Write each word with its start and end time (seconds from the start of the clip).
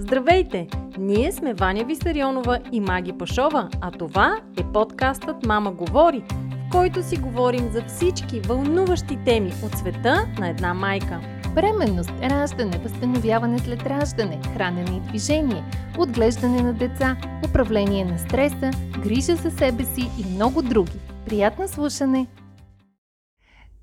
Здравейте! 0.00 0.68
Ние 0.98 1.32
сме 1.32 1.54
Ваня 1.54 1.84
Висарионова 1.84 2.58
и 2.72 2.80
Маги 2.80 3.12
Пашова, 3.12 3.68
а 3.80 3.90
това 3.90 4.40
е 4.60 4.72
подкастът 4.72 5.46
Мама 5.46 5.72
говори, 5.72 6.24
в 6.30 6.70
който 6.72 7.02
си 7.02 7.16
говорим 7.16 7.70
за 7.72 7.84
всички 7.84 8.40
вълнуващи 8.40 9.18
теми 9.24 9.52
от 9.64 9.72
света 9.72 10.26
на 10.38 10.48
една 10.48 10.74
майка. 10.74 11.20
Бременност, 11.54 12.10
раждане, 12.10 12.78
възстановяване 12.78 13.58
след 13.58 13.82
раждане, 13.82 14.40
хранене 14.54 14.96
и 14.96 15.08
движение, 15.08 15.64
отглеждане 15.98 16.62
на 16.62 16.74
деца, 16.74 17.16
управление 17.48 18.04
на 18.04 18.18
стреса, 18.18 18.70
грижа 19.02 19.36
за 19.36 19.50
себе 19.50 19.84
си 19.84 20.10
и 20.18 20.34
много 20.34 20.62
други. 20.62 20.98
Приятно 21.26 21.68
слушане! 21.68 22.26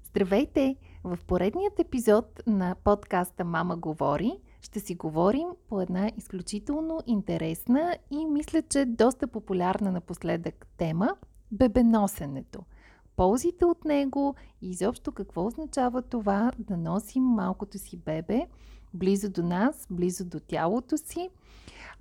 Здравейте! 0.03 0.75
В 1.03 1.17
поредният 1.27 1.79
епизод 1.79 2.41
на 2.47 2.75
подкаста 2.83 3.45
Мама 3.45 3.77
говори 3.77 4.31
ще 4.65 4.79
си 4.79 4.95
говорим 4.95 5.47
по 5.69 5.81
една 5.81 6.11
изключително 6.17 6.99
интересна 7.07 7.97
и 8.11 8.25
мисля, 8.25 8.61
че 8.61 8.85
доста 8.85 9.27
популярна 9.27 9.91
напоследък 9.91 10.67
тема– 10.77 11.15
бебеносенето. 11.51 12.63
Ползите 13.15 13.65
от 13.65 13.85
него 13.85 14.35
и 14.61 14.69
изобщо 14.69 15.11
какво 15.11 15.45
означава 15.45 16.01
това 16.01 16.51
да 16.59 16.77
носим 16.77 17.23
малкото 17.23 17.77
си 17.77 17.97
бебе 17.97 18.47
близо 18.93 19.29
до 19.29 19.43
нас, 19.43 19.87
близо 19.89 20.25
до 20.25 20.39
тялото 20.39 20.97
си– 20.97 21.29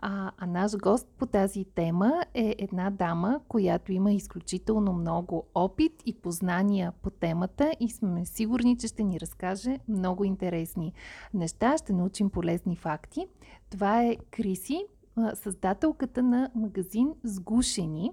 а, 0.07 0.31
а 0.39 0.47
наш 0.47 0.77
гост 0.77 1.09
по 1.19 1.27
тази 1.27 1.65
тема 1.65 2.25
е 2.35 2.55
една 2.59 2.91
дама, 2.91 3.41
която 3.49 3.93
има 3.93 4.13
изключително 4.13 4.93
много 4.93 5.47
опит 5.55 5.93
и 6.07 6.15
познания 6.15 6.93
по 7.03 7.11
темата 7.11 7.73
и 7.81 7.91
сме 7.91 8.25
сигурни, 8.25 8.79
че 8.79 8.87
ще 8.87 9.03
ни 9.03 9.21
разкаже 9.21 9.79
много 9.89 10.25
интересни 10.25 10.93
неща, 11.35 11.79
ще 11.79 11.93
научим 11.93 12.31
полезни 12.31 12.77
факти. 12.77 13.27
Това 13.71 14.03
е 14.03 14.17
Криси, 14.31 14.87
създателката 15.35 16.23
на 16.23 16.51
магазин 16.55 17.15
Сгушени. 17.23 18.13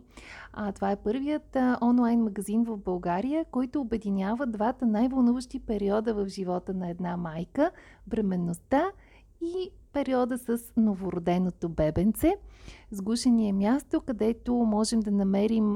А, 0.54 0.72
това 0.72 0.92
е 0.92 0.96
първият 0.96 1.56
а, 1.56 1.78
онлайн 1.82 2.24
магазин 2.24 2.64
в 2.64 2.78
България, 2.78 3.46
който 3.52 3.82
обединява 3.82 4.48
двата 4.48 4.86
най-вълнуващи 4.86 5.60
периода 5.60 6.14
в 6.14 6.28
живота 6.28 6.74
на 6.74 6.90
една 6.90 7.18
майка– 7.18 7.72
бременността 8.08 8.92
и 9.42 9.72
периода 9.94 10.38
с 10.38 10.58
новороденото 10.78 11.70
бебенце. 11.70 12.34
Сгушени 12.92 13.50
е 13.50 13.54
място, 13.54 14.02
където 14.02 14.54
можем 14.54 15.00
да 15.00 15.12
намерим 15.12 15.76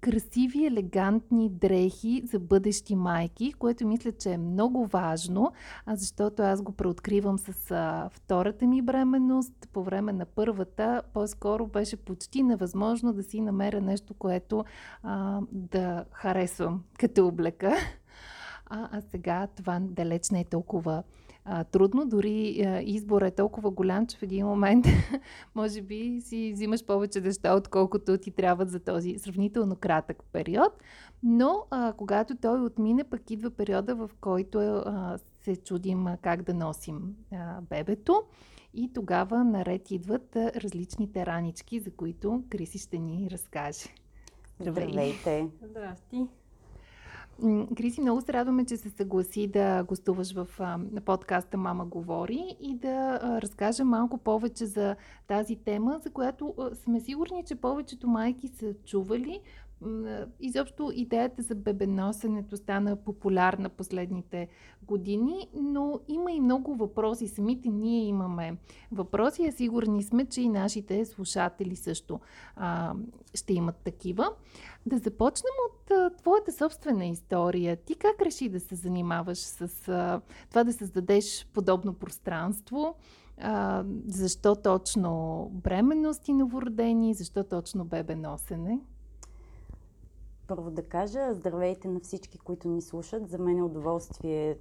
красиви, 0.00 0.66
елегантни 0.66 1.50
дрехи 1.50 2.22
за 2.24 2.38
бъдещи 2.38 2.96
майки, 2.96 3.52
което 3.52 3.86
мисля, 3.86 4.12
че 4.12 4.32
е 4.32 4.38
много 4.38 4.86
важно, 4.86 5.52
защото 5.88 6.42
аз 6.42 6.62
го 6.62 6.72
преоткривам 6.72 7.38
с 7.38 7.52
втората 8.10 8.66
ми 8.66 8.82
бременност. 8.82 9.68
По 9.72 9.82
време 9.82 10.12
на 10.12 10.26
първата, 10.26 11.02
по-скоро 11.12 11.66
беше 11.66 11.96
почти 11.96 12.42
невъзможно 12.42 13.12
да 13.12 13.22
си 13.22 13.40
намеря 13.40 13.80
нещо, 13.80 14.14
което 14.14 14.64
а, 15.02 15.40
да 15.52 16.04
харесвам 16.12 16.84
като 16.98 17.26
облека. 17.26 17.76
А, 18.66 18.88
а 18.92 19.00
сега 19.00 19.46
това 19.46 19.80
далеч 19.80 20.30
не 20.30 20.40
е 20.40 20.44
толкова 20.44 21.02
а, 21.50 21.64
трудно. 21.64 22.06
Дори 22.06 22.62
а, 22.66 22.80
избор 22.82 23.22
е 23.22 23.30
толкова 23.30 23.70
голям, 23.70 24.06
че 24.06 24.16
в 24.16 24.22
един 24.22 24.46
момент 24.46 24.86
може 25.54 25.82
би 25.82 26.20
си 26.20 26.52
взимаш 26.54 26.84
повече 26.84 27.20
неща, 27.20 27.54
отколкото 27.54 28.18
ти 28.18 28.30
трябват 28.30 28.70
за 28.70 28.80
този 28.80 29.18
сравнително 29.18 29.76
кратък 29.76 30.22
период. 30.32 30.72
Но 31.22 31.66
а, 31.70 31.92
когато 31.92 32.36
той 32.36 32.60
отмине, 32.60 33.04
пък 33.04 33.30
идва 33.30 33.50
периода, 33.50 33.94
в 33.94 34.10
който 34.20 34.58
а, 34.58 35.18
се 35.44 35.56
чудим 35.56 36.06
а, 36.06 36.16
как 36.16 36.42
да 36.42 36.54
носим 36.54 37.16
а, 37.32 37.60
бебето. 37.60 38.22
И 38.74 38.92
тогава 38.92 39.44
наред 39.44 39.90
идват 39.90 40.36
а, 40.36 40.52
различните 40.56 41.26
ранички, 41.26 41.80
за 41.80 41.90
които 41.90 42.42
Криси 42.50 42.78
ще 42.78 42.98
ни 42.98 43.28
разкаже. 43.30 43.88
Здравейте! 44.60 45.48
Здрасти! 45.62 46.26
Криси, 47.76 48.00
много 48.00 48.20
се 48.20 48.32
радваме, 48.32 48.64
че 48.64 48.76
се 48.76 48.90
съгласи 48.90 49.46
да 49.46 49.82
гостуваш 49.82 50.32
в 50.32 50.46
подкаста 51.04 51.56
Мама 51.56 51.86
говори 51.86 52.56
и 52.60 52.74
да 52.74 53.18
а, 53.22 53.42
разкажа 53.42 53.84
малко 53.84 54.18
повече 54.18 54.66
за 54.66 54.96
тази 55.26 55.56
тема, 55.56 56.00
за 56.02 56.10
която 56.10 56.54
сме 56.74 57.00
сигурни, 57.00 57.44
че 57.46 57.54
повечето 57.54 58.08
майки 58.08 58.48
са 58.48 58.74
чували, 58.74 59.40
Изобщо 60.40 60.90
идеята 60.94 61.42
за 61.42 61.54
бебеносенето 61.54 62.56
стана 62.56 62.96
популярна 62.96 63.68
последните 63.68 64.48
години, 64.82 65.48
но 65.54 66.00
има 66.08 66.32
и 66.32 66.40
много 66.40 66.74
въпроси. 66.74 67.28
Самите 67.28 67.68
ние 67.68 68.04
имаме 68.04 68.56
въпроси, 68.92 69.46
а 69.48 69.52
сигурни 69.52 70.02
сме, 70.02 70.26
че 70.26 70.42
и 70.42 70.48
нашите 70.48 71.04
слушатели 71.04 71.76
също 71.76 72.20
а, 72.56 72.94
ще 73.34 73.52
имат 73.54 73.76
такива. 73.76 74.30
Да 74.86 74.98
започнем 74.98 75.52
от 75.68 75.90
а, 75.90 76.10
твоята 76.10 76.52
собствена 76.52 77.06
история. 77.06 77.76
Ти 77.76 77.94
как 77.94 78.22
реши 78.22 78.48
да 78.48 78.60
се 78.60 78.74
занимаваш 78.74 79.38
с 79.38 79.88
а, 79.88 80.20
това 80.50 80.64
да 80.64 80.72
създадеш 80.72 81.46
подобно 81.54 81.94
пространство? 81.94 82.94
А, 83.40 83.84
защо 84.06 84.56
точно 84.56 85.44
бременност 85.52 86.28
и 86.28 86.32
новородени? 86.32 87.14
Защо 87.14 87.44
точно 87.44 87.84
бебе 87.84 88.14
носене? 88.14 88.80
Първо 90.48 90.70
да 90.70 90.82
кажа, 90.82 91.34
здравейте 91.34 91.88
на 91.88 92.00
всички, 92.00 92.38
които 92.38 92.68
ни 92.68 92.82
слушат. 92.82 93.28
За 93.28 93.38
мен 93.38 93.58
е 93.58 93.62
удоволствие, 93.62 94.58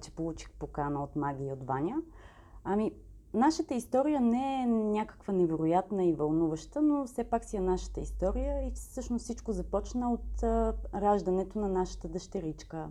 че 0.00 0.10
получих 0.10 0.50
покана 0.50 1.02
от 1.02 1.16
Маги 1.16 1.44
и 1.44 1.52
от 1.52 1.66
Ваня. 1.66 1.96
Ами, 2.64 2.92
нашата 3.34 3.74
история 3.74 4.20
не 4.20 4.62
е 4.62 4.66
някаква 4.66 5.32
невероятна 5.32 6.04
и 6.04 6.12
вълнуваща, 6.12 6.82
но 6.82 7.06
все 7.06 7.24
пак 7.24 7.44
си 7.44 7.56
е 7.56 7.60
нашата 7.60 8.00
история 8.00 8.66
и 8.66 8.70
всъщност 8.70 9.24
всичко 9.24 9.52
започна 9.52 10.12
от 10.12 10.42
раждането 10.94 11.58
на 11.58 11.68
нашата 11.68 12.08
дъщеричка. 12.08 12.88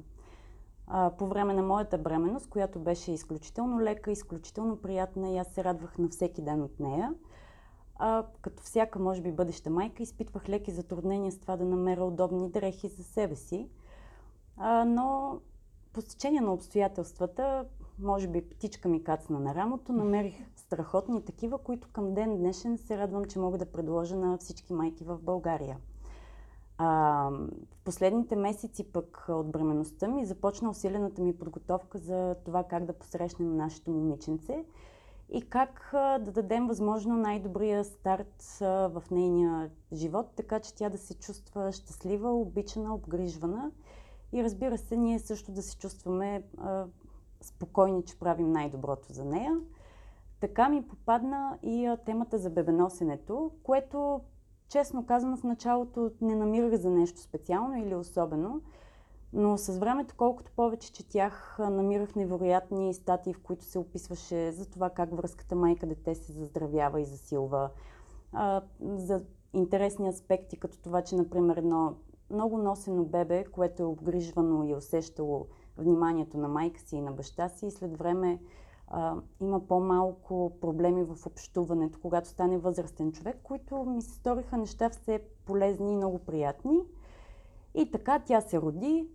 По 1.17 1.27
време 1.27 1.53
на 1.53 1.63
моята 1.63 1.97
бременност, 1.97 2.49
която 2.49 2.79
беше 2.79 3.11
изключително 3.11 3.81
лека, 3.81 4.11
изключително 4.11 4.77
приятна 4.77 5.29
и 5.29 5.37
аз 5.37 5.47
се 5.47 5.63
радвах 5.63 5.97
на 5.97 6.09
всеки 6.09 6.41
ден 6.41 6.61
от 6.61 6.79
нея– 6.79 7.13
а, 8.05 8.23
като 8.41 8.63
всяка, 8.63 8.99
може 8.99 9.21
би, 9.21 9.31
бъдеща 9.31 9.69
майка, 9.69 10.03
изпитвах 10.03 10.49
леки 10.49 10.71
затруднения 10.71 11.31
с 11.31 11.39
това 11.39 11.57
да 11.57 11.65
намеря 11.65 12.03
удобни 12.03 12.49
дрехи 12.49 12.87
за 12.87 13.03
себе 13.03 13.35
си. 13.35 13.67
А, 14.57 14.85
но 14.85 15.39
по 15.93 16.01
стечение 16.01 16.41
на 16.41 16.53
обстоятелствата, 16.53 17.65
може 17.99 18.27
би 18.27 18.41
птичка 18.41 18.89
ми 18.89 19.03
кацна 19.03 19.39
на 19.39 19.55
рамото, 19.55 19.93
намерих 19.93 20.35
страхотни 20.55 21.25
такива, 21.25 21.57
които 21.57 21.87
към 21.93 22.13
ден 22.13 22.37
днешен 22.37 22.77
се 22.77 22.97
радвам, 22.97 23.25
че 23.25 23.39
мога 23.39 23.57
да 23.57 23.71
предложа 23.71 24.15
на 24.15 24.37
всички 24.37 24.73
майки 24.73 25.03
в 25.03 25.17
България. 25.21 25.77
А, 26.77 27.29
в 27.71 27.83
последните 27.83 28.35
месеци 28.35 28.83
пък 28.83 29.25
от 29.29 29.51
бременността 29.51 30.07
ми 30.07 30.25
започна 30.25 30.69
усилената 30.69 31.21
ми 31.21 31.37
подготовка 31.37 31.97
за 31.97 32.35
това 32.45 32.63
как 32.63 32.85
да 32.85 32.93
посрещнем 32.93 33.57
нашето 33.57 33.91
момиченце 33.91 34.65
и 35.33 35.41
как 35.41 35.89
да 35.93 36.31
дадем 36.31 36.67
възможно 36.67 37.17
най-добрия 37.17 37.83
старт 37.83 38.57
в 38.59 39.03
нейния 39.11 39.71
живот, 39.93 40.25
така 40.35 40.59
че 40.59 40.75
тя 40.75 40.89
да 40.89 40.97
се 40.97 41.13
чувства 41.13 41.71
щастлива, 41.71 42.33
обичана, 42.33 42.95
обгрижвана 42.95 43.71
и 44.33 44.43
разбира 44.43 44.77
се, 44.77 44.97
ние 44.97 45.19
също 45.19 45.51
да 45.51 45.61
се 45.61 45.77
чувстваме 45.77 46.43
спокойни, 47.41 48.05
че 48.05 48.19
правим 48.19 48.51
най-доброто 48.51 49.13
за 49.13 49.25
нея. 49.25 49.57
Така 50.39 50.69
ми 50.69 50.87
попадна 50.87 51.57
и 51.63 51.95
темата 52.05 52.37
за 52.37 52.49
бебеносенето, 52.49 53.51
което, 53.63 54.21
честно 54.69 55.05
казано, 55.05 55.37
в 55.37 55.43
началото 55.43 56.11
не 56.21 56.35
намирах 56.35 56.75
за 56.75 56.89
нещо 56.89 57.19
специално 57.19 57.77
или 57.77 57.95
особено, 57.95 58.61
но 59.33 59.57
с 59.57 59.77
времето, 59.77 60.15
колкото 60.17 60.51
повече 60.51 60.93
четях, 60.93 61.57
намирах 61.59 62.15
невероятни 62.15 62.93
статии, 62.93 63.33
в 63.33 63.41
които 63.41 63.63
се 63.63 63.79
описваше 63.79 64.51
за 64.51 64.69
това 64.69 64.89
как 64.89 65.15
връзката 65.15 65.55
майка-дете 65.55 66.15
се 66.15 66.31
заздравява 66.31 67.01
и 67.01 67.05
засилва. 67.05 67.69
За 68.81 69.21
интересни 69.53 70.07
аспекти, 70.07 70.57
като 70.57 70.77
това, 70.77 71.01
че, 71.01 71.15
например, 71.15 71.57
едно 71.57 71.95
много 72.29 72.57
носено 72.57 73.03
бебе, 73.03 73.45
което 73.45 73.83
е 73.83 73.85
обгрижвано 73.85 74.63
и 74.63 74.75
усещало 74.75 75.47
вниманието 75.77 76.37
на 76.37 76.47
майка 76.47 76.79
си 76.79 76.95
и 76.95 77.01
на 77.01 77.11
баща 77.11 77.49
си, 77.49 77.65
и 77.67 77.71
след 77.71 77.97
време 77.97 78.39
а, 78.87 79.15
има 79.41 79.67
по-малко 79.67 80.51
проблеми 80.61 81.03
в 81.03 81.25
общуването, 81.25 81.99
когато 82.01 82.29
стане 82.29 82.57
възрастен 82.57 83.11
човек, 83.11 83.39
които 83.43 83.83
ми 83.83 84.01
се 84.01 84.15
сториха 84.15 84.57
неща 84.57 84.89
все 84.89 85.21
полезни 85.45 85.91
и 85.91 85.95
много 85.95 86.19
приятни. 86.19 86.79
И 87.75 87.91
така 87.91 88.19
тя 88.19 88.41
се 88.41 88.61
роди, 88.61 89.07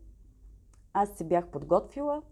аз 0.92 1.08
се 1.08 1.24
бях 1.24 1.46
подготвила, 1.46 2.22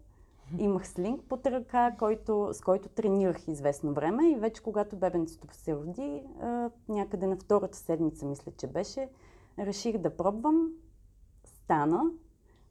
имах 0.57 0.87
слинг 0.87 1.23
под 1.23 1.45
ръка, 1.45 1.95
който, 1.99 2.49
с 2.53 2.61
който 2.61 2.89
тренирах 2.89 3.47
известно 3.47 3.93
време 3.93 4.31
и 4.31 4.35
вече 4.35 4.63
когато 4.63 4.95
бебенцето 4.95 5.47
се 5.51 5.75
роди, 5.75 6.23
някъде 6.89 7.27
на 7.27 7.35
втората 7.35 7.77
седмица, 7.77 8.25
мисля, 8.25 8.51
че 8.57 8.67
беше, 8.67 9.09
реших 9.59 9.97
да 9.97 10.17
пробвам. 10.17 10.71
Стана. 11.45 12.03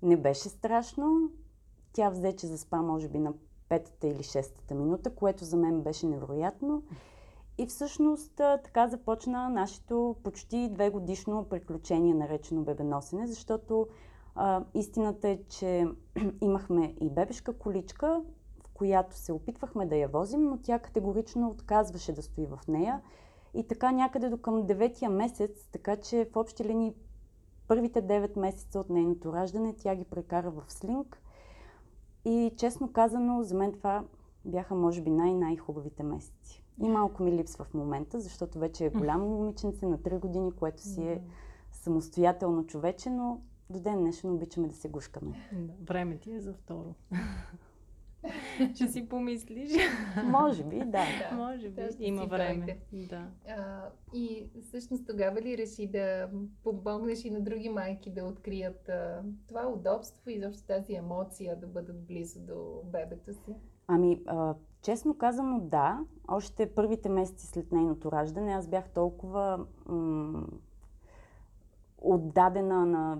Не 0.03 0.17
беше 0.17 0.49
страшно. 0.49 1.31
Тя 1.93 2.11
взе, 2.11 2.37
че 2.37 2.47
заспа, 2.47 2.83
може 2.83 3.09
би, 3.09 3.19
на 3.19 3.33
петата 3.69 4.07
или 4.07 4.23
шестата 4.23 4.75
минута, 4.75 5.15
което 5.15 5.45
за 5.45 5.57
мен 5.57 5.83
беше 5.83 6.07
невероятно. 6.07 6.83
и 7.59 7.67
всъщност 7.67 8.33
така 8.35 8.89
започна 8.89 9.49
нашето 9.49 10.17
почти 10.23 10.69
две 10.69 10.91
годишно 10.91 11.45
приключение, 11.45 12.15
наречено 12.15 12.63
бебеносене, 12.63 13.27
защото 13.27 13.87
а, 14.37 14.65
истината 14.75 15.29
е, 15.29 15.39
че 15.49 15.87
имахме 16.41 16.95
и 17.01 17.11
бебешка 17.11 17.59
количка, 17.59 18.23
в 18.65 18.69
която 18.75 19.17
се 19.17 19.33
опитвахме 19.33 19.87
да 19.87 19.97
я 19.97 20.09
возим, 20.09 20.45
но 20.45 20.59
тя 20.63 20.79
категорично 20.79 21.51
отказваше 21.51 22.13
да 22.13 22.23
стои 22.23 22.47
в 22.47 22.59
нея. 22.69 23.01
И 23.55 23.69
така 23.69 23.93
някъде 23.93 24.29
до 24.29 24.39
към 24.39 24.67
деветия 24.67 25.11
месец, 25.11 25.69
така 25.73 25.97
че 25.97 26.29
в 26.33 26.37
общи 26.37 26.65
линии 26.65 26.95
първите 27.69 28.03
9 28.03 28.39
месеца 28.39 28.81
от 28.81 28.91
нейното 28.91 29.33
раждане 29.33 29.75
тя 29.79 29.95
ги 29.95 30.05
прекара 30.05 30.51
в 30.51 30.63
слинг. 30.69 31.23
И 32.25 32.53
честно 32.57 32.93
казано, 32.93 33.43
за 33.43 33.55
мен 33.55 33.73
това 33.73 34.05
бяха 34.45 34.75
може 34.75 35.03
би 35.03 35.11
най-най-хубавите 35.11 36.03
месеци. 36.03 36.65
И 36.83 36.89
малко 36.89 37.23
ми 37.23 37.33
липсва 37.33 37.65
в 37.65 37.75
момента, 37.75 38.21
защото 38.21 38.59
вече 38.59 38.85
е 38.85 38.91
голямо 38.91 39.29
момиченце 39.29 39.87
на 39.87 39.99
3 39.99 40.19
години, 40.19 40.53
което 40.53 40.83
си 40.83 41.03
е 41.03 41.23
самостоятелно 41.73 42.67
човече, 42.67 43.11
но 43.11 43.41
до 43.71 43.81
ден 43.81 44.01
днешен 44.01 44.31
обичаме 44.31 44.69
да 44.69 44.75
се 44.75 44.89
гушкаме. 44.89 45.51
Време 45.83 46.19
ти 46.19 46.33
е 46.33 46.41
за 46.41 46.53
второ. 46.53 46.95
Ще 48.75 48.89
си 48.89 49.09
помислиш. 49.09 49.71
Може 50.25 50.65
би, 50.65 50.79
да. 50.79 50.85
да 50.85 51.31
Може 51.37 51.69
би, 51.69 51.81
да, 51.81 51.89
има 51.99 52.27
време. 52.27 52.79
Да. 52.93 53.29
А, 53.49 53.89
и 54.15 54.51
всъщност 54.63 55.07
тогава 55.07 55.41
ли 55.41 55.59
реши 55.59 55.87
да 55.87 56.31
помогнеш 56.63 57.25
и 57.25 57.31
на 57.31 57.41
други 57.41 57.69
майки 57.69 58.11
да 58.11 58.25
открият 58.25 58.89
а, 58.89 59.23
това 59.49 59.67
удобство 59.67 60.31
и 60.31 60.41
защо 60.41 60.67
тази 60.67 60.95
емоция 60.95 61.57
да 61.57 61.67
бъдат 61.67 62.07
близо 62.07 62.41
до 62.41 62.83
бебето 62.85 63.35
си? 63.35 63.55
Ами, 63.87 64.23
а, 64.27 64.55
честно 64.83 65.19
казано, 65.19 65.61
да. 65.61 66.01
Още 66.29 66.75
първите 66.75 67.09
месеци 67.09 67.47
след 67.47 67.73
нейното 67.73 68.13
раждане 68.13 68.53
аз 68.53 68.69
бях 68.69 68.91
толкова 68.91 69.67
м- 69.87 70.47
отдадена 71.99 72.87
на, 72.87 73.19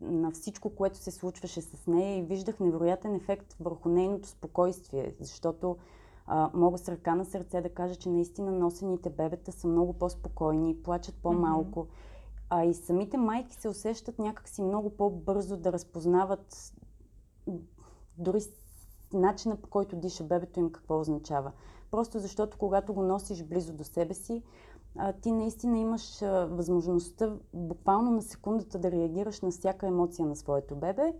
на 0.00 0.30
всичко, 0.30 0.70
което 0.70 0.98
се 0.98 1.10
случваше 1.10 1.60
с 1.60 1.86
нея 1.86 2.18
и 2.18 2.22
виждах 2.22 2.60
невероятен 2.60 3.14
ефект 3.14 3.56
върху 3.60 3.88
нейното 3.88 4.28
спокойствие, 4.28 5.14
защото 5.20 5.76
а, 6.26 6.50
мога 6.54 6.78
с 6.78 6.88
ръка 6.88 7.14
на 7.14 7.24
сърце 7.24 7.60
да 7.60 7.68
кажа, 7.68 7.96
че 7.96 8.08
наистина 8.08 8.52
носените 8.52 9.10
бебета 9.10 9.52
са 9.52 9.68
много 9.68 9.92
по-спокойни, 9.92 10.82
плачат 10.82 11.14
по-малко. 11.22 11.80
Mm-hmm. 11.80 12.08
А 12.50 12.64
и 12.64 12.74
самите 12.74 13.16
майки 13.16 13.54
се 13.54 13.68
усещат 13.68 14.18
някакси 14.18 14.62
много 14.62 14.90
по-бързо 14.90 15.56
да 15.56 15.72
разпознават 15.72 16.72
дори 18.18 18.40
начина 19.12 19.56
по 19.56 19.70
който 19.70 19.96
диша 19.96 20.24
бебето 20.24 20.60
им 20.60 20.72
какво 20.72 21.00
означава. 21.00 21.52
Просто 21.90 22.18
защото 22.18 22.58
когато 22.58 22.94
го 22.94 23.02
носиш 23.02 23.44
близо 23.44 23.72
до 23.72 23.84
себе 23.84 24.14
си, 24.14 24.42
а, 24.96 25.12
ти 25.12 25.32
наистина 25.32 25.78
имаш 25.78 26.22
а, 26.22 26.46
възможността 26.46 27.32
буквално 27.54 28.10
на 28.10 28.22
секундата 28.22 28.78
да 28.78 28.90
реагираш 28.90 29.40
на 29.40 29.50
всяка 29.50 29.86
емоция 29.86 30.26
на 30.26 30.36
своето 30.36 30.76
бебе. 30.76 31.12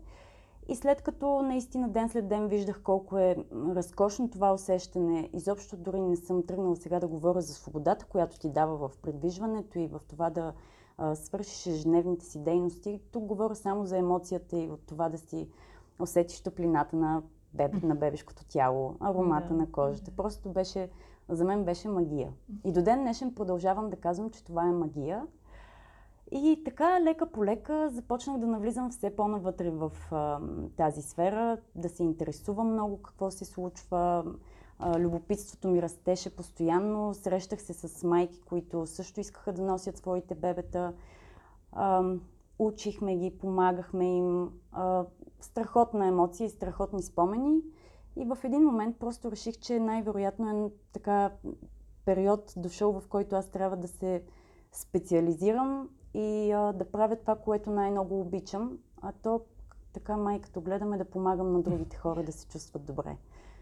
И 0.68 0.76
след 0.76 1.02
като 1.02 1.42
наистина 1.42 1.88
ден 1.88 2.08
след 2.08 2.28
ден 2.28 2.48
виждах 2.48 2.82
колко 2.82 3.18
е 3.18 3.36
разкошно 3.52 4.30
това 4.30 4.52
усещане, 4.52 5.30
изобщо 5.32 5.76
дори 5.76 6.00
не 6.00 6.16
съм 6.16 6.46
тръгнала 6.46 6.76
сега 6.76 7.00
да 7.00 7.08
говоря 7.08 7.40
за 7.40 7.54
свободата, 7.54 8.04
която 8.04 8.38
ти 8.38 8.48
дава 8.48 8.88
в 8.88 8.96
предвижването 9.02 9.78
и 9.78 9.86
в 9.86 10.00
това 10.08 10.30
да 10.30 10.52
а, 10.98 11.14
свършиш 11.14 11.66
ежедневните 11.66 12.24
си 12.24 12.38
дейности. 12.38 13.00
Тук 13.12 13.24
говоря 13.24 13.54
само 13.54 13.86
за 13.86 13.98
емоцията 13.98 14.56
и 14.56 14.70
от 14.70 14.80
това 14.86 15.08
да 15.08 15.18
си 15.18 15.48
усетиш 16.00 16.40
топлината 16.40 16.96
на, 16.96 17.22
бебе, 17.54 17.86
на 17.86 17.94
бебешкото 17.94 18.44
тяло, 18.44 18.96
аромата 19.00 19.54
на 19.54 19.72
кожата. 19.72 20.10
Просто 20.10 20.48
беше 20.48 20.90
за 21.28 21.44
мен 21.44 21.64
беше 21.64 21.88
магия. 21.88 22.32
И 22.64 22.72
до 22.72 22.82
ден 22.82 23.00
днешен 23.00 23.34
продължавам 23.34 23.90
да 23.90 23.96
казвам, 23.96 24.30
че 24.30 24.44
това 24.44 24.68
е 24.68 24.72
магия. 24.72 25.26
И 26.32 26.62
така, 26.64 27.00
лека 27.02 27.26
по 27.26 27.44
лека, 27.44 27.90
започнах 27.90 28.38
да 28.38 28.46
навлизам 28.46 28.90
все 28.90 29.16
по-навътре 29.16 29.70
в 29.70 29.92
а, 30.10 30.40
тази 30.76 31.02
сфера, 31.02 31.58
да 31.74 31.88
се 31.88 32.02
интересувам 32.02 32.72
много 32.72 33.02
какво 33.02 33.30
се 33.30 33.44
случва. 33.44 34.24
А, 34.78 34.98
любопитството 34.98 35.68
ми 35.68 35.82
растеше 35.82 36.36
постоянно. 36.36 37.14
Срещах 37.14 37.62
се 37.62 37.72
с 37.72 38.04
майки, 38.04 38.40
които 38.40 38.86
също 38.86 39.20
искаха 39.20 39.52
да 39.52 39.62
носят 39.62 39.98
своите 39.98 40.34
бебета. 40.34 40.92
А, 41.72 42.04
учихме 42.58 43.16
ги, 43.16 43.38
помагахме 43.38 44.16
им. 44.16 44.50
А, 44.72 45.04
страхотна 45.40 46.06
емоция 46.06 46.46
и 46.46 46.50
страхотни 46.50 47.02
спомени. 47.02 47.62
И 48.18 48.24
в 48.24 48.38
един 48.44 48.62
момент 48.62 48.98
просто 48.98 49.30
реших, 49.30 49.58
че 49.58 49.80
най-вероятно 49.80 50.66
е 50.66 50.70
така 50.92 51.30
период 52.04 52.52
дошъл, 52.56 53.00
в 53.00 53.08
който 53.08 53.36
аз 53.36 53.48
трябва 53.48 53.76
да 53.76 53.88
се 53.88 54.22
специализирам 54.72 55.88
и 56.14 56.52
а, 56.52 56.72
да 56.72 56.90
правя 56.90 57.16
това, 57.16 57.36
което 57.36 57.70
най-много 57.70 58.20
обичам. 58.20 58.78
А 59.02 59.12
то 59.12 59.40
така 59.92 60.16
май 60.16 60.40
като 60.40 60.60
гледаме 60.60 60.98
да 60.98 61.04
помагам 61.04 61.52
на 61.52 61.62
другите 61.62 61.96
хора 61.96 62.22
да 62.22 62.32
се 62.32 62.46
чувстват 62.46 62.84
добре. 62.84 63.16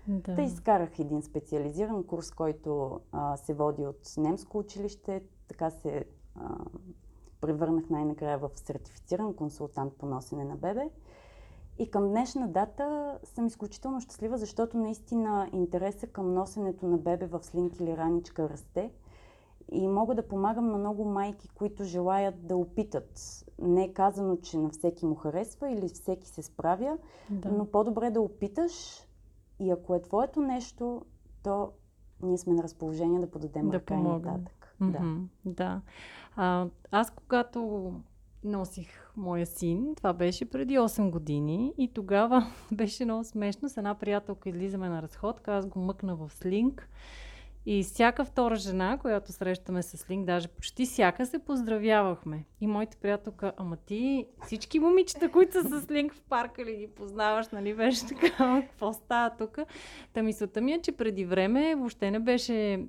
Да. 0.08 0.34
Та 0.34 0.42
изкарах 0.42 0.98
един 0.98 1.22
специализиран 1.22 2.04
курс, 2.04 2.30
който 2.30 3.00
а, 3.12 3.36
се 3.36 3.54
води 3.54 3.86
от 3.86 4.14
немско 4.16 4.58
училище. 4.58 5.22
Така 5.48 5.70
се 5.70 6.04
а, 6.34 6.58
превърнах 7.40 7.90
най-накрая 7.90 8.38
в 8.38 8.50
сертифициран 8.54 9.34
консултант 9.34 9.92
по 9.98 10.06
носене 10.06 10.44
на 10.44 10.56
бебе. 10.56 10.90
И 11.78 11.90
към 11.90 12.08
днешна 12.08 12.48
дата 12.48 13.18
съм 13.24 13.46
изключително 13.46 14.00
щастлива, 14.00 14.38
защото 14.38 14.78
наистина 14.78 15.48
интереса 15.52 16.06
към 16.06 16.34
носенето 16.34 16.86
на 16.86 16.98
бебе 16.98 17.26
в 17.26 17.40
слинк 17.42 17.80
или 17.80 17.96
раничка 17.96 18.48
расте. 18.48 18.90
И 19.72 19.88
мога 19.88 20.14
да 20.14 20.28
помагам 20.28 20.66
на 20.66 20.78
много 20.78 21.04
майки, 21.04 21.48
които 21.48 21.84
желаят 21.84 22.46
да 22.46 22.56
опитат. 22.56 23.20
Не 23.58 23.84
е 23.84 23.92
казано, 23.92 24.36
че 24.36 24.58
на 24.58 24.70
всеки 24.70 25.06
му 25.06 25.14
харесва 25.14 25.70
или 25.70 25.88
всеки 25.88 26.28
се 26.28 26.42
справя, 26.42 26.98
да. 27.30 27.52
но 27.52 27.66
по-добре 27.66 28.10
да 28.10 28.20
опиташ 28.20 28.72
и 29.60 29.70
ако 29.70 29.94
е 29.94 30.02
твоето 30.02 30.40
нещо, 30.40 31.02
то 31.42 31.72
ние 32.22 32.38
сме 32.38 32.52
на 32.52 32.62
разположение 32.62 33.20
да 33.20 33.30
подадем 33.30 33.68
да 33.68 33.76
ръка 33.76 33.94
и 33.94 34.02
нататък. 34.02 34.76
Mm-hmm. 34.82 35.26
Да. 35.44 35.52
да. 35.64 35.80
А, 36.36 36.66
аз 36.90 37.10
когато 37.10 37.92
носих 38.44 39.05
моя 39.16 39.46
син. 39.46 39.94
Това 39.96 40.12
беше 40.12 40.44
преди 40.44 40.78
8 40.78 41.10
години 41.10 41.72
и 41.78 41.88
тогава 41.88 42.46
беше 42.72 43.04
много 43.04 43.24
смешно. 43.24 43.68
С 43.68 43.76
една 43.76 43.94
приятелка 43.94 44.48
излизаме 44.48 44.88
на 44.88 45.02
разходка, 45.02 45.56
аз 45.56 45.66
го 45.66 45.78
мъкна 45.78 46.16
в 46.16 46.30
слинг. 46.32 46.88
И 47.68 47.82
всяка 47.82 48.24
втора 48.24 48.56
жена, 48.56 48.98
която 48.98 49.32
срещаме 49.32 49.82
с 49.82 49.96
слинг, 49.96 50.26
даже 50.26 50.48
почти 50.48 50.86
всяка 50.86 51.26
се 51.26 51.38
поздравявахме. 51.38 52.44
И 52.60 52.66
моята 52.66 52.96
приятелка, 52.96 53.52
ама 53.56 53.76
ти 53.76 54.26
всички 54.46 54.78
момичета, 54.78 55.30
които 55.30 55.52
са 55.52 55.80
с 55.80 55.90
линк 55.90 56.14
в 56.14 56.22
парка 56.22 56.64
ли 56.64 56.76
ги 56.76 56.86
познаваш, 56.86 57.48
нали 57.48 57.74
беше 57.74 58.06
така, 58.06 58.62
какво 58.66 58.92
става 58.92 59.36
тук? 59.38 59.58
Та 60.12 60.22
мисълта 60.22 60.60
ми 60.60 60.72
е, 60.72 60.80
че 60.80 60.92
преди 60.92 61.24
време 61.24 61.74
въобще 61.74 62.10
не 62.10 62.18
беше 62.18 62.86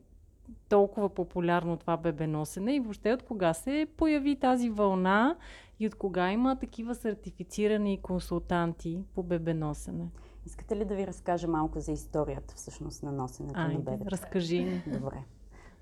толкова 0.70 1.10
популярно 1.10 1.78
това 1.78 1.98
бебеносене 1.98 2.76
и 2.76 2.80
въобще 2.80 3.14
от 3.14 3.24
кога 3.24 3.54
се 3.54 3.88
появи 3.98 4.36
тази 4.36 4.70
вълна 4.70 5.36
и 5.80 5.88
от 5.88 5.96
кога 5.96 6.32
има 6.32 6.56
такива 6.56 6.96
сертифицирани 6.96 8.02
консултанти 8.02 9.04
по 9.16 9.24
бебеносене? 9.24 10.12
Искате 10.46 10.76
ли 10.76 10.86
да 10.86 10.96
ви 10.96 11.08
разкажа 11.08 11.48
малко 11.48 11.80
за 11.80 11.92
историята 11.92 12.54
всъщност 12.56 13.04
на 13.04 13.12
носенето 13.12 13.60
Айде, 13.60 13.74
на 13.74 13.80
бебето? 13.80 14.12
разкажи 14.12 14.64
ни. 14.64 14.84
Добре. 15.00 15.24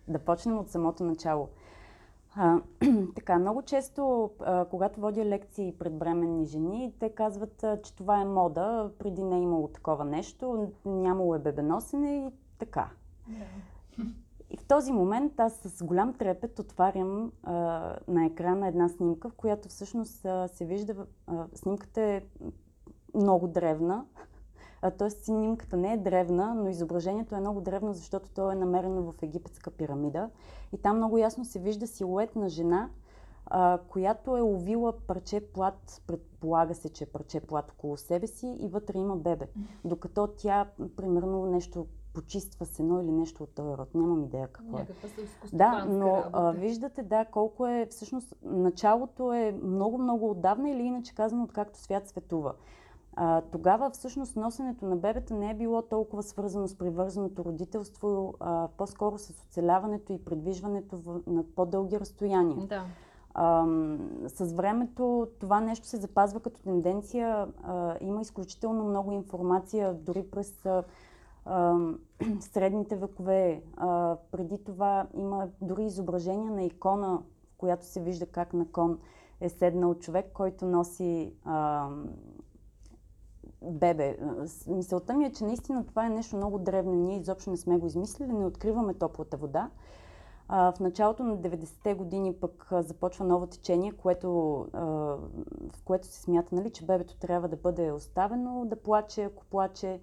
Да 0.07 0.19
почнем 0.19 0.57
от 0.57 0.69
самото 0.69 1.03
начало. 1.03 1.49
А, 2.35 2.59
така, 3.15 3.39
много 3.39 3.61
често, 3.61 4.31
а, 4.39 4.65
когато 4.65 4.99
водя 4.99 5.25
лекции 5.25 5.73
пред 5.79 5.97
бременни 5.97 6.45
жени, 6.45 6.93
те 6.99 7.09
казват, 7.09 7.63
а, 7.63 7.81
че 7.81 7.95
това 7.95 8.21
е 8.21 8.25
мода, 8.25 8.91
преди 8.99 9.23
не 9.23 9.37
е 9.37 9.41
имало 9.41 9.67
такова 9.67 10.05
нещо, 10.05 10.71
нямало 10.85 11.35
е 11.35 11.39
бебеносене 11.39 12.15
и 12.15 12.29
така. 12.59 12.89
Да. 13.27 14.05
И 14.49 14.57
в 14.57 14.65
този 14.65 14.91
момент 14.91 15.39
аз 15.39 15.53
с 15.53 15.83
голям 15.83 16.13
трепет 16.13 16.59
отварям 16.59 17.31
а, 17.43 17.53
на 18.07 18.25
екрана 18.25 18.67
една 18.67 18.89
снимка, 18.89 19.29
в 19.29 19.33
която 19.33 19.69
всъщност 19.69 20.25
а, 20.25 20.47
се 20.47 20.65
вижда, 20.65 21.05
а, 21.27 21.45
снимката 21.53 22.01
е 22.01 22.21
много 23.15 23.47
древна, 23.47 24.05
т.е. 24.91 25.09
снимката 25.09 25.77
не 25.77 25.93
е 25.93 25.97
древна, 25.97 26.53
но 26.53 26.69
изображението 26.69 27.35
е 27.35 27.39
много 27.39 27.61
древно, 27.61 27.93
защото 27.93 28.29
то 28.29 28.51
е 28.51 28.55
намерено 28.55 29.11
в 29.11 29.23
египетска 29.23 29.71
пирамида. 29.71 30.29
И 30.73 30.77
там 30.77 30.97
много 30.97 31.17
ясно 31.17 31.45
се 31.45 31.59
вижда 31.59 31.87
силует 31.87 32.35
на 32.35 32.49
жена, 32.49 32.89
а, 33.45 33.79
която 33.87 34.37
е 34.37 34.41
увила 34.41 34.93
парче 35.07 35.41
плат, 35.53 36.01
предполага 36.07 36.75
се, 36.75 36.89
че 36.89 37.03
е 37.03 37.07
парче 37.07 37.39
плат 37.39 37.71
около 37.71 37.97
себе 37.97 38.27
си 38.27 38.57
и 38.59 38.67
вътре 38.67 38.97
има 38.97 39.15
бебе. 39.15 39.47
Докато 39.85 40.27
тя, 40.27 40.67
примерно, 40.95 41.45
нещо 41.45 41.87
почиства 42.15 42.65
сено 42.65 43.01
или 43.01 43.11
нещо 43.11 43.43
от 43.43 43.49
този 43.49 43.77
род. 43.77 43.95
Нямам 43.95 44.23
идея 44.23 44.47
какво 44.47 44.77
е. 44.77 44.87
Да, 45.53 45.85
но 45.85 46.23
а, 46.33 46.51
виждате, 46.51 47.03
да, 47.03 47.25
колко 47.25 47.67
е, 47.67 47.87
всъщност, 47.91 48.35
началото 48.43 49.33
е 49.33 49.59
много-много 49.63 50.29
отдавна 50.29 50.69
или 50.69 50.83
иначе 50.83 51.15
казано, 51.15 51.43
откакто 51.43 51.79
свят 51.79 52.07
светува. 52.07 52.53
А, 53.15 53.41
тогава 53.41 53.89
всъщност 53.89 54.35
носенето 54.35 54.85
на 54.85 54.95
бебета 54.95 55.33
не 55.33 55.51
е 55.51 55.53
било 55.53 55.81
толкова 55.81 56.23
свързано 56.23 56.67
с 56.67 56.77
привързаното 56.77 57.45
родителство, 57.45 58.33
а, 58.39 58.67
по-скоро 58.77 59.17
с 59.17 59.29
оцеляването 59.29 60.13
и 60.13 60.25
предвижването 60.25 60.97
в, 60.97 61.21
на 61.27 61.43
по-дълги 61.55 61.99
разстояния. 61.99 62.67
Да. 62.67 62.83
А, 63.33 63.65
с 64.27 64.53
времето 64.53 65.27
това 65.39 65.61
нещо 65.61 65.87
се 65.87 65.97
запазва 65.97 66.39
като 66.39 66.61
тенденция. 66.61 67.47
А, 67.63 67.95
има 68.01 68.21
изключително 68.21 68.83
много 68.83 69.11
информация, 69.11 69.93
дори 69.93 70.23
през 70.23 70.67
средните 72.39 72.95
векове. 72.95 73.63
А, 73.77 74.17
преди 74.31 74.63
това 74.63 75.07
има 75.13 75.47
дори 75.61 75.83
изображение 75.85 76.49
на 76.49 76.63
икона, 76.63 77.21
в 77.53 77.57
която 77.57 77.85
се 77.85 78.01
вижда 78.01 78.25
как 78.25 78.53
на 78.53 78.71
кон 78.71 78.99
е 79.41 79.49
седнал 79.49 79.95
човек, 79.95 80.31
който 80.33 80.65
носи 80.65 81.33
а, 81.43 81.89
бебе. 83.61 84.17
Мисълта 84.67 85.13
ми 85.13 85.25
е, 85.25 85.31
че 85.31 85.43
наистина 85.43 85.85
това 85.85 86.05
е 86.05 86.09
нещо 86.09 86.35
много 86.35 86.59
древно 86.59 86.93
ние 86.93 87.19
изобщо 87.19 87.51
не 87.51 87.57
сме 87.57 87.77
го 87.77 87.87
измислили, 87.87 88.33
не 88.33 88.45
откриваме 88.45 88.93
топлата 88.93 89.37
вода. 89.37 89.69
А, 90.47 90.71
в 90.71 90.79
началото 90.79 91.23
на 91.23 91.37
90-те 91.37 91.93
години 91.93 92.33
пък 92.33 92.67
а, 92.71 92.81
започва 92.81 93.25
ново 93.25 93.47
течение, 93.47 93.91
което, 93.91 94.59
а, 94.73 94.85
в 95.71 95.83
което 95.85 96.07
се 96.07 96.21
смята, 96.21 96.55
нали, 96.55 96.69
че 96.69 96.85
бебето 96.85 97.15
трябва 97.15 97.47
да 97.47 97.55
бъде 97.55 97.91
оставено 97.91 98.65
да 98.65 98.75
плаче, 98.75 99.23
ако 99.23 99.45
плаче, 99.45 99.99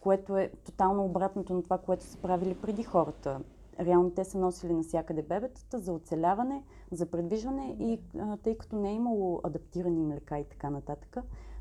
което 0.00 0.36
е 0.36 0.50
тотално 0.64 1.04
обратното 1.04 1.54
на 1.54 1.62
това, 1.62 1.78
което 1.78 2.04
са 2.04 2.18
правили 2.18 2.54
преди 2.54 2.82
хората. 2.82 3.40
Реално 3.80 4.10
те 4.10 4.24
са 4.24 4.38
носили 4.38 4.72
навсякъде 4.72 5.22
бебетата 5.22 5.78
за 5.78 5.92
оцеляване, 5.92 6.62
за 6.90 7.06
предвижване 7.06 7.76
и 7.78 8.00
а, 8.18 8.36
тъй 8.36 8.58
като 8.58 8.76
не 8.76 8.90
е 8.90 8.94
имало 8.94 9.40
адаптирани 9.44 10.02
млека 10.02 10.38
и 10.38 10.44
така 10.44 10.70
нататък, 10.70 11.16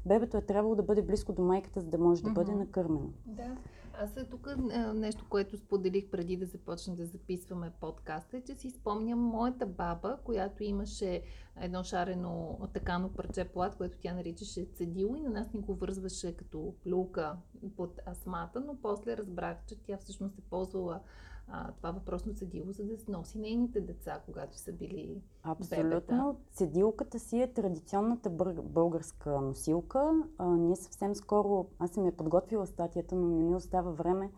бебето 0.06 0.38
е 0.38 0.42
трябвало 0.42 0.76
да 0.76 0.84
бъде 0.84 1.02
близко 1.02 1.34
до 1.34 1.44
майката, 1.44 1.82
за 1.82 1.90
да 1.90 1.98
може 1.98 2.24
да 2.24 2.30
бъде 2.30 2.56
накърмено. 2.56 3.10
Да. 3.26 3.56
Аз 4.00 4.18
е 4.18 4.26
тук 4.26 4.48
нещо, 4.94 5.26
което 5.30 5.58
споделих 5.58 6.10
преди 6.10 6.38
да 6.38 6.46
започнем 6.46 6.96
да 6.96 7.06
записваме 7.06 7.72
подкаста, 7.80 8.38
е, 8.38 8.42
че 8.42 8.56
си 8.56 8.70
спомням 8.70 9.20
моята 9.20 9.66
баба, 9.66 10.18
която 10.24 10.64
имаше 10.64 11.22
едно 11.62 11.84
шарено 11.84 12.60
такано 12.74 13.10
парче 13.10 13.46
плат, 13.46 13.76
което 13.76 13.98
тя 14.00 14.14
наричаше 14.14 14.66
цедило 14.66 15.16
и 15.16 15.22
на 15.22 15.30
нас 15.30 15.54
ни 15.54 15.60
го 15.60 15.76
вързваше 15.76 16.38
като 16.38 16.74
люлка 16.88 17.38
под 17.78 18.00
астмата, 18.08 18.62
но 18.62 18.78
после 18.82 19.18
разбрах, 19.18 19.58
че 19.68 19.84
тя 19.84 19.98
всъщност 19.98 20.38
е 20.38 20.42
ползвала 20.50 21.02
а, 21.48 21.72
това 21.72 21.92
въпросно 21.92 22.34
цедило, 22.34 22.72
за 22.72 22.84
да 22.84 22.94
носи 23.08 23.40
нейните 23.40 23.82
деца, 23.82 24.22
когато 24.26 24.58
са 24.58 24.72
били 24.72 25.22
Абсолютно. 25.44 25.90
Бебета. 25.90 26.36
Цедилката 26.52 27.20
си 27.20 27.42
е 27.42 27.54
традиционната 27.54 28.30
българска 28.64 29.42
носилка. 29.42 30.24
А, 30.38 30.46
ние 30.48 30.76
съвсем 30.76 31.16
скоро, 31.16 31.68
аз 31.80 31.92
съм 31.92 32.06
я 32.06 32.18
подготвила 32.18 32.68
статията, 32.68 33.16
но 33.16 33.28
не 33.28 33.44
ми 33.44 33.56
остава 33.56 33.92
време. 33.92 34.32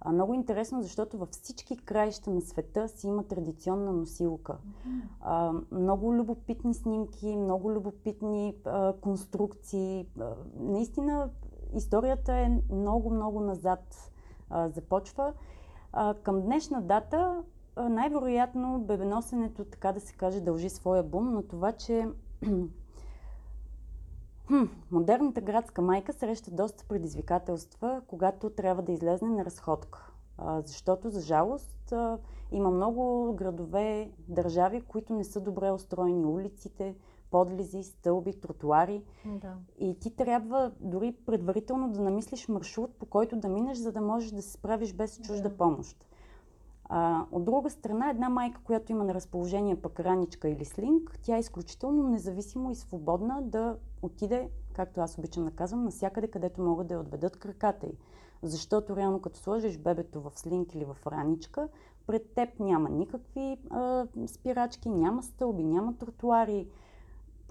А, 0.00 0.12
много 0.12 0.34
интересно, 0.34 0.82
защото 0.82 1.18
във 1.18 1.28
всички 1.28 1.76
краища 1.76 2.30
на 2.30 2.40
света 2.40 2.88
си 2.88 3.06
има 3.06 3.24
традиционна 3.24 3.92
носилка. 3.92 4.58
А, 5.20 5.52
много 5.70 6.14
любопитни 6.14 6.74
снимки, 6.74 7.36
много 7.36 7.72
любопитни 7.72 8.56
а, 8.64 8.92
конструкции. 9.00 10.06
А, 10.20 10.34
наистина 10.60 11.30
историята 11.74 12.32
е 12.32 12.58
много, 12.70 13.10
много 13.10 13.40
назад 13.40 14.12
а, 14.50 14.68
започва. 14.68 15.32
А, 15.92 16.14
към 16.14 16.40
днешна 16.40 16.82
дата 16.82 17.42
най-вероятно 17.76 18.78
бебеносенето, 18.78 19.64
така 19.64 19.92
да 19.92 20.00
се 20.00 20.14
каже, 20.14 20.40
дължи 20.40 20.68
своя 20.68 21.02
бум 21.02 21.32
на 21.32 21.42
това, 21.42 21.72
че 21.72 22.08
модерната 24.90 25.40
градска 25.40 25.82
майка 25.82 26.12
среща 26.12 26.50
доста 26.50 26.84
предизвикателства, 26.84 28.02
когато 28.06 28.50
трябва 28.50 28.82
да 28.82 28.92
излезне 28.92 29.28
на 29.28 29.44
разходка. 29.44 30.10
А, 30.38 30.60
защото, 30.60 31.10
за 31.10 31.20
жалост, 31.20 31.92
а, 31.92 32.18
има 32.52 32.70
много 32.70 33.32
градове, 33.34 34.10
държави, 34.28 34.80
които 34.80 35.12
не 35.14 35.24
са 35.24 35.40
добре 35.40 35.70
устроени 35.70 36.24
улиците, 36.24 36.94
подлези, 37.32 37.82
стълби, 37.82 38.40
тротуари. 38.40 39.02
Да. 39.26 39.54
И 39.78 39.98
ти 40.00 40.10
трябва 40.10 40.72
дори 40.80 41.12
предварително 41.26 41.92
да 41.92 42.00
намислиш 42.00 42.48
маршрут, 42.48 42.94
по 42.94 43.06
който 43.06 43.36
да 43.36 43.48
минеш, 43.48 43.78
за 43.78 43.92
да 43.92 44.00
можеш 44.00 44.30
да 44.30 44.42
се 44.42 44.50
справиш 44.52 44.94
без 44.94 45.20
чужда 45.20 45.48
Да. 45.48 45.56
помощ. 45.56 46.06
А, 46.84 47.26
от 47.32 47.44
друга 47.44 47.70
страна, 47.70 48.10
една 48.10 48.28
майка, 48.28 48.60
която 48.64 48.92
има 48.92 49.04
на 49.04 49.14
разположение 49.14 49.76
пък 49.76 50.00
раничка 50.00 50.48
или 50.48 50.64
слинг, 50.64 51.18
тя 51.22 51.36
е 51.36 51.40
изключително 51.40 52.08
независимо 52.08 52.70
и 52.70 52.74
свободна 52.74 53.42
да 53.42 53.76
отиде, 54.02 54.48
както 54.72 55.00
аз 55.00 55.18
обичам 55.18 55.44
да 55.44 55.50
казвам, 55.50 55.84
навсякъде, 55.84 56.28
където 56.28 56.62
могат 56.62 56.86
да 56.86 56.94
я 56.94 57.00
отведат 57.00 57.36
краката 57.36 57.86
й. 57.86 57.92
Защото 58.42 58.96
реално 58.96 59.20
като 59.20 59.38
сложиш 59.38 59.78
бебето 59.78 60.20
в 60.20 60.32
слинг 60.34 60.74
или 60.74 60.84
в 60.84 60.96
раничка, 61.06 61.68
пред 62.06 62.30
теб 62.34 62.60
няма 62.60 62.88
никакви 62.88 63.56
а, 63.70 64.06
спирачки, 64.26 64.90
няма 64.90 65.22
стълби, 65.22 65.64
няма 65.64 65.94
тротуари. 65.98 66.66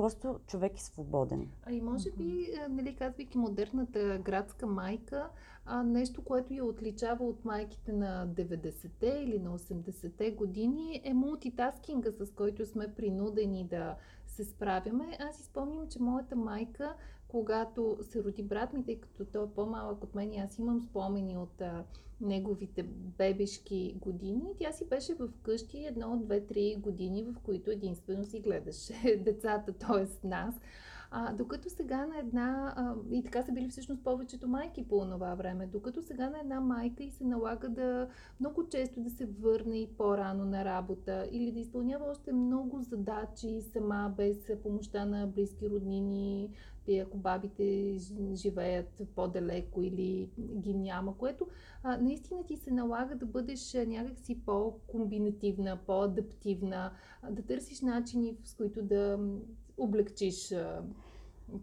Просто 0.01 0.39
човек 0.47 0.77
е 0.77 0.81
свободен. 0.81 1.49
А 1.63 1.71
и 1.71 1.81
може 1.81 2.11
би, 2.11 2.47
нали, 2.69 2.95
казвайки 2.95 3.37
модерната 3.37 4.19
градска 4.25 4.67
майка, 4.67 5.29
а, 5.65 5.83
нещо, 5.83 6.23
което 6.23 6.53
я 6.53 6.65
отличава 6.65 7.25
от 7.25 7.45
майките 7.45 7.93
на 7.93 8.27
90-те 8.27 9.21
или 9.25 9.39
на 9.39 9.57
80-те 9.57 10.31
години 10.31 11.01
е 11.03 11.13
мултитаскинга, 11.13 12.11
с 12.11 12.31
който 12.31 12.65
сме 12.65 12.93
принудени 12.95 13.67
да 13.67 13.95
се 14.25 14.43
справяме. 14.43 15.17
Аз 15.19 15.37
си 15.37 15.43
спомням, 15.43 15.87
че 15.87 16.01
моята 16.01 16.35
майка, 16.35 16.95
когато 17.31 17.97
се 18.01 18.23
роди 18.23 18.43
брат 18.43 18.73
ми, 18.73 18.85
тъй 18.85 18.99
като 18.99 19.25
той 19.25 19.45
е 19.45 19.49
по-малък 19.55 20.03
от 20.03 20.15
мен, 20.15 20.33
и 20.33 20.39
аз 20.39 20.59
имам 20.59 20.81
спомени 20.81 21.37
от 21.37 21.61
а, 21.61 21.83
неговите 22.21 22.83
бебешки 23.17 23.95
години, 24.01 24.53
тя 24.59 24.71
си 24.71 24.85
беше 24.85 25.13
в 25.13 25.29
къщи 25.43 25.85
едно, 25.85 26.21
две, 26.23 26.47
три 26.47 26.75
години, 26.79 27.23
в 27.23 27.35
които 27.43 27.71
единствено 27.71 28.25
си 28.25 28.39
гледаше 28.39 28.93
децата, 29.25 29.73
т.е. 29.73 30.27
нас. 30.27 30.55
А, 31.13 31.33
докато 31.33 31.69
сега 31.69 32.05
на 32.05 32.19
една, 32.19 32.73
а, 32.77 32.95
и 33.11 33.23
така 33.23 33.43
са 33.43 33.51
били 33.51 33.69
всъщност 33.69 34.03
повечето 34.03 34.47
майки 34.47 34.87
по 34.87 35.05
това 35.05 35.35
време, 35.35 35.67
докато 35.67 36.01
сега 36.01 36.29
на 36.29 36.39
една 36.39 36.59
майка 36.61 37.03
и 37.03 37.11
се 37.11 37.23
налага 37.23 37.69
да 37.69 38.07
много 38.39 38.69
често 38.69 39.01
да 39.01 39.09
се 39.09 39.25
върне 39.25 39.79
и 39.79 39.87
по-рано 39.87 40.45
на 40.45 40.65
работа 40.65 41.27
или 41.31 41.51
да 41.51 41.59
изпълнява 41.59 42.05
още 42.11 42.33
много 42.33 42.81
задачи 42.81 43.61
сама, 43.61 44.13
без 44.17 44.51
помощта 44.63 45.05
на 45.05 45.27
близки 45.27 45.69
роднини, 45.69 46.49
и 46.87 46.99
ако 46.99 47.17
бабите 47.17 47.97
живеят 48.33 49.01
по-далеко 49.15 49.81
или 49.81 50.29
ги 50.39 50.73
няма, 50.73 51.17
което 51.17 51.47
а, 51.83 51.97
наистина 51.97 52.45
ти 52.45 52.57
се 52.57 52.71
налага 52.71 53.15
да 53.15 53.25
бъдеш 53.25 53.73
някакси 53.73 54.41
по-комбинативна, 54.45 55.77
по-адаптивна, 55.85 56.91
да 57.29 57.41
търсиш 57.41 57.81
начини, 57.81 58.37
с 58.43 58.53
които 58.53 58.81
да 58.81 59.19
облегчиш 59.83 60.51
а, 60.51 60.81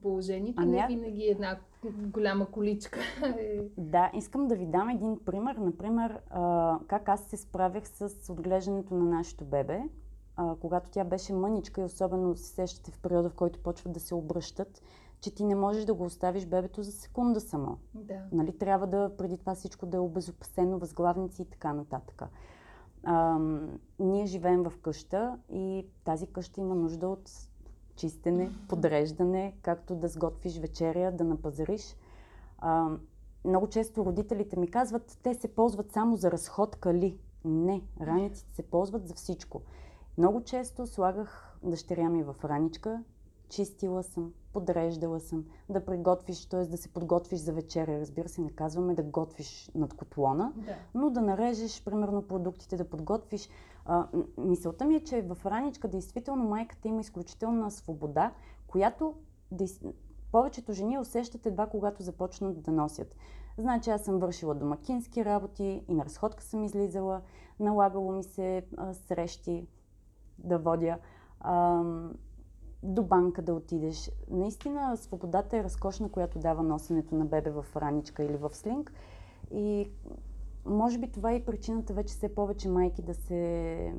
положението. 0.02 0.62
А 0.62 0.66
Не 0.66 0.86
винаги 0.86 1.24
една 1.24 1.58
голяма 1.84 2.46
количка 2.46 3.00
е 3.38 3.60
Да, 3.76 4.10
искам 4.14 4.48
да 4.48 4.56
ви 4.56 4.66
дам 4.66 4.88
един 4.88 5.18
пример. 5.24 5.56
Например, 5.56 6.20
а, 6.30 6.78
как 6.86 7.08
аз 7.08 7.24
се 7.24 7.36
справях 7.36 7.88
с 7.88 8.32
отглеждането 8.32 8.94
на 8.94 9.04
нашето 9.04 9.44
бебе, 9.44 9.80
а, 10.36 10.54
когато 10.60 10.90
тя 10.90 11.04
беше 11.04 11.32
мъничка 11.32 11.80
и 11.80 11.84
особено 11.84 12.36
се 12.36 12.48
сещате 12.48 12.90
в 12.90 12.98
периода, 12.98 13.30
в 13.30 13.34
който 13.34 13.62
почват 13.62 13.92
да 13.92 14.00
се 14.00 14.14
обръщат, 14.14 14.82
че 15.20 15.34
ти 15.34 15.44
не 15.44 15.54
можеш 15.54 15.84
да 15.84 15.94
го 15.94 16.04
оставиш 16.04 16.46
бебето 16.46 16.82
за 16.82 16.92
секунда 16.92 17.40
само. 17.40 17.78
да. 17.94 18.20
Нали, 18.32 18.58
трябва 18.58 18.86
да 18.86 19.10
преди 19.18 19.38
това 19.38 19.54
всичко 19.54 19.86
да 19.86 19.96
е 19.96 20.00
обезопасено, 20.00 20.78
възглавници 20.78 21.42
и 21.42 21.44
така 21.44 21.72
нататък. 21.72 22.22
Ам, 23.02 23.78
ние 23.98 24.26
живеем 24.26 24.62
в 24.62 24.72
къща 24.82 25.38
и 25.52 25.86
тази 26.04 26.26
къща 26.26 26.60
има 26.60 26.74
нужда 26.74 27.08
от 27.08 27.30
чистене, 27.98 28.50
подреждане, 28.68 29.54
както 29.62 29.94
да 29.94 30.08
сготвиш 30.08 30.58
вечеря, 30.58 31.12
да 31.12 31.24
напазариш. 31.24 31.96
Ам, 32.58 33.00
много 33.44 33.68
често 33.68 34.04
родителите 34.04 34.58
ми 34.58 34.70
казват, 34.70 35.18
те 35.22 35.34
се 35.34 35.48
ползват 35.48 35.92
само 35.92 36.16
за 36.16 36.30
разходка 36.30 36.94
ли? 36.94 37.18
Не, 37.44 37.82
раниците 38.00 38.54
се 38.54 38.62
ползват 38.62 39.08
за 39.08 39.14
всичко. 39.14 39.62
Много 40.18 40.44
често 40.44 40.86
слагах 40.86 41.58
дъщеря 41.62 42.08
ми 42.08 42.22
в 42.22 42.34
раничка, 42.44 43.02
чистила 43.48 44.02
съм, 44.02 44.32
подреждала 44.52 45.20
съм, 45.20 45.44
да 45.68 45.84
приготвиш, 45.84 46.46
т.е. 46.46 46.64
да 46.64 46.76
се 46.76 46.88
подготвиш 46.88 47.40
за 47.40 47.52
вечеря. 47.52 48.00
Разбира 48.00 48.28
се, 48.28 48.40
не 48.40 48.50
казваме 48.50 48.94
да 48.94 49.02
готвиш 49.02 49.70
над 49.74 49.94
котлона, 49.94 50.52
да. 50.56 50.74
но 50.94 51.10
да 51.10 51.20
нарежеш, 51.20 51.84
примерно, 51.84 52.22
продуктите, 52.22 52.76
да 52.76 52.90
подготвиш. 52.90 53.48
А, 53.88 54.06
мисълта 54.38 54.84
ми 54.84 54.94
е, 54.94 55.04
че 55.04 55.22
в 55.22 55.46
раничка 55.46 55.88
действително 55.88 56.44
майката 56.44 56.88
има 56.88 57.00
изключителна 57.00 57.70
свобода, 57.70 58.32
която 58.66 59.14
повечето 60.32 60.72
жени 60.72 60.98
усещат 60.98 61.46
едва 61.46 61.66
когато 61.66 62.02
започнат 62.02 62.62
да 62.62 62.72
носят. 62.72 63.16
Значи 63.58 63.90
аз 63.90 64.04
съм 64.04 64.18
вършила 64.18 64.54
домакински 64.54 65.24
работи 65.24 65.84
и 65.88 65.94
на 65.94 66.04
разходка 66.04 66.42
съм 66.42 66.64
излизала, 66.64 67.20
налагало 67.60 68.12
ми 68.12 68.22
се 68.22 68.66
а, 68.76 68.94
срещи 68.94 69.66
да 70.38 70.58
водя. 70.58 70.98
Ам, 71.40 72.14
до 72.82 73.02
банка 73.02 73.42
да 73.42 73.54
отидеш. 73.54 74.10
Наистина 74.30 74.96
свободата 74.96 75.56
е 75.56 75.64
разкошна, 75.64 76.10
която 76.10 76.38
дава 76.38 76.62
носенето 76.62 77.14
на 77.14 77.24
бебе 77.24 77.50
в 77.50 77.66
раничка 77.76 78.24
или 78.24 78.36
в 78.36 78.50
слинг. 78.54 78.92
И 79.50 79.90
може 80.68 80.98
би 80.98 81.08
това 81.08 81.32
е 81.32 81.36
и 81.36 81.44
причината 81.44 81.94
вече 81.94 82.14
все 82.14 82.34
повече 82.34 82.68
майки 82.68 83.02
да 83.02 83.14
се, 83.14 83.94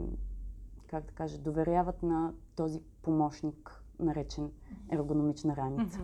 как 0.87 1.05
да 1.05 1.11
кажа, 1.11 1.37
доверяват 1.37 2.03
на 2.03 2.33
този 2.55 2.81
помощник, 3.01 3.83
наречен 3.99 4.51
ергономична 4.91 5.55
раница. 5.55 5.99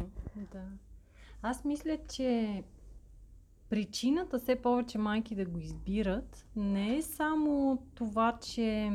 Да. 0.52 0.64
Аз 1.42 1.66
мисля, 1.66 1.98
че 2.10 2.64
причината 3.70 4.40
все 4.40 4.56
повече 4.56 4.98
майки 4.98 5.36
да 5.36 5.46
го 5.46 5.60
избират 5.60 6.46
не 6.56 6.98
е 6.98 7.02
само 7.02 7.84
това, 7.96 8.38
че 8.42 8.92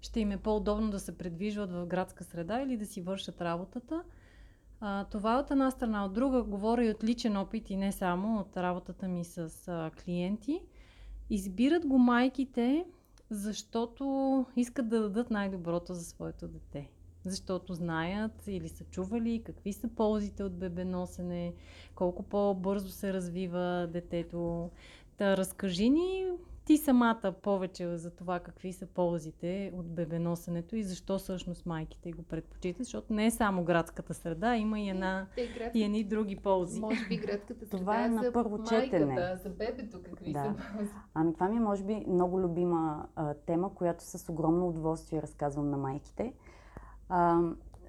ще 0.00 0.20
им 0.20 0.32
е 0.32 0.36
по-удобно 0.36 0.90
да 0.90 1.00
се 1.00 1.18
предвижват 1.18 1.72
в 1.72 1.86
градска 1.86 2.24
среда 2.24 2.60
или 2.60 2.76
да 2.76 2.86
си 2.86 3.00
вършат 3.02 3.40
работата. 3.40 4.02
А, 4.80 5.04
това 5.04 5.34
е 5.34 5.36
от 5.36 5.50
една 5.50 5.70
страна. 5.70 6.04
От 6.04 6.12
друга, 6.12 6.42
говоря 6.42 6.84
и 6.84 6.90
от 6.90 7.04
личен 7.04 7.36
опит 7.36 7.70
и 7.70 7.76
не 7.76 7.92
само 7.92 8.40
от 8.40 8.56
работата 8.56 9.08
ми 9.08 9.24
с 9.24 9.68
а, 9.68 9.90
клиенти. 10.04 10.60
Избират 11.30 11.86
го 11.86 11.98
майките, 11.98 12.84
защото 13.30 14.46
искат 14.56 14.88
да 14.88 15.00
дадат 15.00 15.30
най-доброто 15.30 15.94
за 15.94 16.04
своето 16.04 16.48
дете. 16.48 16.90
Защото 17.24 17.74
знаят 17.74 18.46
или 18.46 18.68
са 18.68 18.84
чували 18.84 19.42
какви 19.44 19.72
са 19.72 19.88
ползите 19.88 20.44
от 20.44 20.58
бебеносене, 20.58 21.54
колко 21.94 22.22
по-бързо 22.22 22.88
се 22.88 23.12
развива 23.12 23.88
детето. 23.92 24.70
Та 25.16 25.36
разкажи 25.36 25.90
ни 25.90 26.26
ти 26.68 26.76
самата 26.76 27.34
повече 27.42 27.96
за 27.96 28.10
това 28.10 28.40
какви 28.40 28.72
са 28.72 28.86
ползите 28.86 29.72
от 29.74 29.94
бебеносенето 29.94 30.76
и 30.76 30.82
защо 30.82 31.18
всъщност 31.18 31.66
майките 31.66 32.12
го 32.12 32.22
предпочитат, 32.22 32.84
защото 32.84 33.12
не 33.12 33.26
е 33.26 33.30
само 33.30 33.64
градската 33.64 34.14
среда, 34.14 34.56
има 34.56 34.80
и 34.80 34.88
една 34.88 35.26
град... 35.58 35.74
и 35.74 35.84
едни 35.84 36.04
други 36.04 36.36
ползи. 36.36 36.80
Може 36.80 37.08
би 37.08 37.16
градската 37.16 37.66
среда 37.66 37.78
това 37.78 38.04
е 38.04 38.08
на 38.08 38.22
за 38.22 38.32
първо 38.32 38.58
майката, 38.58 38.82
четене. 38.82 39.36
за 39.42 39.50
бебето 39.50 40.02
какви 40.02 40.32
Да. 40.32 40.44
са 40.44 40.76
ползи. 40.76 40.90
Ами 41.14 41.34
това 41.34 41.48
ми 41.48 41.56
е, 41.56 41.60
може 41.60 41.84
би, 41.84 42.04
много 42.08 42.40
любима 42.40 43.06
а, 43.16 43.34
тема, 43.34 43.74
която 43.74 44.04
с 44.04 44.28
огромно 44.28 44.68
удоволствие 44.68 45.22
разказвам 45.22 45.70
на 45.70 45.76
майките. 45.76 46.32
А, 47.08 47.40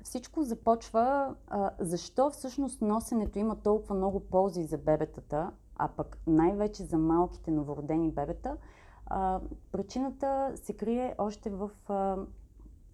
всичко 0.03 0.43
започва 0.43 1.35
а, 1.47 1.71
защо 1.79 2.29
всъщност 2.29 2.81
носенето 2.81 3.39
има 3.39 3.55
толкова 3.55 3.95
много 3.95 4.19
ползи 4.19 4.63
за 4.63 4.77
бебетата, 4.77 5.51
а 5.79 5.87
пък 5.87 6.17
най-вече 6.27 6.83
за 6.83 6.97
малките 6.97 7.51
новородени 7.51 8.11
бебета. 8.11 8.57
А, 9.05 9.39
причината 9.71 10.51
се 10.55 10.73
крие 10.73 11.15
още 11.17 11.49
в, 11.49 11.71
а, 11.89 12.17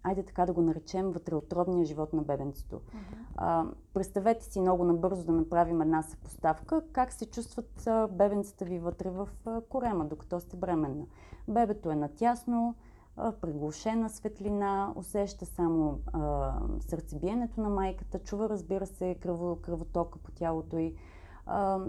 айде 0.02 0.22
така 0.22 0.46
да 0.46 0.52
го 0.52 0.62
наречем, 0.62 1.10
вътреотробния 1.10 1.84
живот 1.84 2.12
на 2.12 2.22
бебенцето. 2.22 2.80
А, 3.36 3.64
представете 3.94 4.44
си 4.44 4.60
много 4.60 4.84
набързо 4.84 5.24
да 5.24 5.32
направим 5.32 5.82
една 5.82 6.02
съпоставка, 6.02 6.82
как 6.92 7.12
се 7.12 7.26
чувстват 7.26 7.86
а, 7.86 8.08
бебенцата 8.08 8.64
ви 8.64 8.78
вътре 8.78 9.10
в 9.10 9.28
а, 9.46 9.60
корема, 9.60 10.04
докато 10.04 10.40
сте 10.40 10.56
бременна. 10.56 11.06
Бебето 11.48 11.90
е 11.90 11.96
натясно, 11.96 12.74
приглушена 13.40 14.10
светлина, 14.10 14.92
усеща 14.96 15.46
само 15.46 16.00
а, 16.12 16.52
сърцебиенето 16.80 17.60
на 17.60 17.68
майката, 17.68 18.18
чува, 18.18 18.48
разбира 18.48 18.86
се, 18.86 19.14
кръво, 19.14 19.56
кръвотока 19.56 20.18
по 20.18 20.32
тялото 20.32 20.78
й. 20.78 20.94
А, 21.46 21.80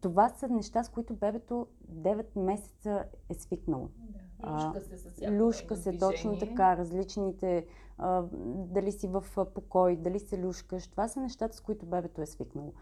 това 0.00 0.28
са 0.28 0.48
неща, 0.48 0.82
с 0.84 0.88
които 0.88 1.14
бебето 1.14 1.66
9 1.92 2.38
месеца 2.38 3.04
е 3.28 3.34
свикнало. 3.34 3.88
А, 4.42 4.66
Люшка 4.66 4.80
се 4.80 4.96
с 4.96 5.30
Люшка 5.30 5.76
се 5.76 5.98
точно 5.98 6.38
така, 6.38 6.76
различните, 6.76 7.66
а, 7.98 8.24
дали 8.54 8.92
си 8.92 9.08
в 9.08 9.24
покой, 9.54 9.96
дали 9.96 10.18
се 10.18 10.42
люшкаш, 10.42 10.86
това 10.86 11.08
са 11.08 11.20
нещата, 11.20 11.56
с 11.56 11.60
които 11.60 11.86
бебето 11.86 12.22
е 12.22 12.26
свикнало. 12.26 12.72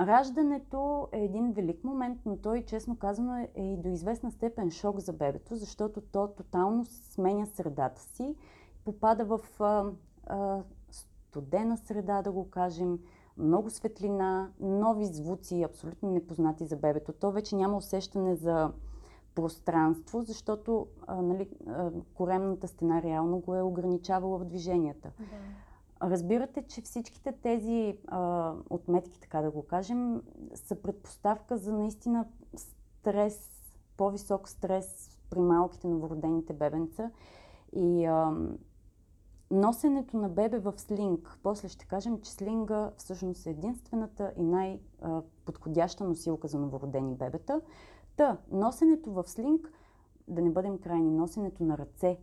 Раждането 0.00 1.08
е 1.12 1.24
един 1.24 1.52
велик 1.52 1.84
момент, 1.84 2.18
но 2.26 2.36
той, 2.36 2.64
честно 2.64 2.96
казано, 2.96 3.36
е, 3.36 3.48
е 3.54 3.72
и 3.72 3.76
до 3.76 3.88
известна 3.88 4.30
степен 4.30 4.70
шок 4.70 4.98
за 4.98 5.12
бебето, 5.12 5.56
защото 5.56 6.00
то 6.00 6.28
тотално 6.28 6.84
сменя 6.84 7.46
средата 7.46 8.00
си, 8.00 8.36
попада 8.84 9.24
в 9.24 9.40
а, 9.60 9.84
а, 10.26 10.62
студена 10.90 11.76
среда, 11.76 12.22
да 12.22 12.32
го 12.32 12.50
кажем, 12.50 12.98
много 13.40 13.70
светлина, 13.70 14.50
нови 14.60 15.06
звуци, 15.06 15.62
абсолютно 15.62 16.10
непознати 16.10 16.66
за 16.66 16.76
бебето. 16.76 17.12
То 17.12 17.30
вече 17.30 17.56
няма 17.56 17.76
усещане 17.76 18.34
за 18.34 18.72
пространство, 19.34 20.22
защото 20.22 20.86
а, 21.06 21.22
нали, 21.22 21.48
а, 21.66 21.90
коремната 22.14 22.68
стена 22.68 23.02
реално 23.02 23.38
го 23.38 23.54
е 23.54 23.62
ограничавала 23.62 24.38
в 24.38 24.44
движенията. 24.44 25.10
Разбирате, 26.02 26.62
че 26.62 26.80
всичките 26.80 27.32
тези 27.32 27.98
а, 28.06 28.52
отметки, 28.70 29.20
така 29.20 29.42
да 29.42 29.50
го 29.50 29.62
кажем, 29.62 30.22
са 30.54 30.74
предпоставка 30.74 31.56
за 31.56 31.72
наистина 31.72 32.24
стрес, 32.56 33.62
по-висок 33.96 34.48
стрес 34.48 35.18
при 35.30 35.40
малките 35.40 35.88
новородените 35.88 36.52
бебенца. 36.52 37.10
И 37.72 38.04
а, 38.04 38.32
носенето 39.50 40.16
на 40.16 40.28
бебе 40.28 40.58
в 40.58 40.74
слинг, 40.76 41.38
после 41.42 41.68
ще 41.68 41.86
кажем, 41.86 42.20
че 42.20 42.32
слинга 42.32 42.90
всъщност 42.96 43.46
е 43.46 43.50
единствената 43.50 44.32
и 44.36 44.42
най-подходяща 44.42 46.04
носилка 46.04 46.48
за 46.48 46.58
новородени 46.58 47.14
бебета. 47.14 47.60
Та, 48.16 48.38
носенето 48.50 49.12
в 49.12 49.24
слинг, 49.26 49.72
да 50.28 50.42
не 50.42 50.50
бъдем 50.50 50.78
крайни, 50.78 51.10
носенето 51.10 51.64
на 51.64 51.78
ръце 51.78 52.18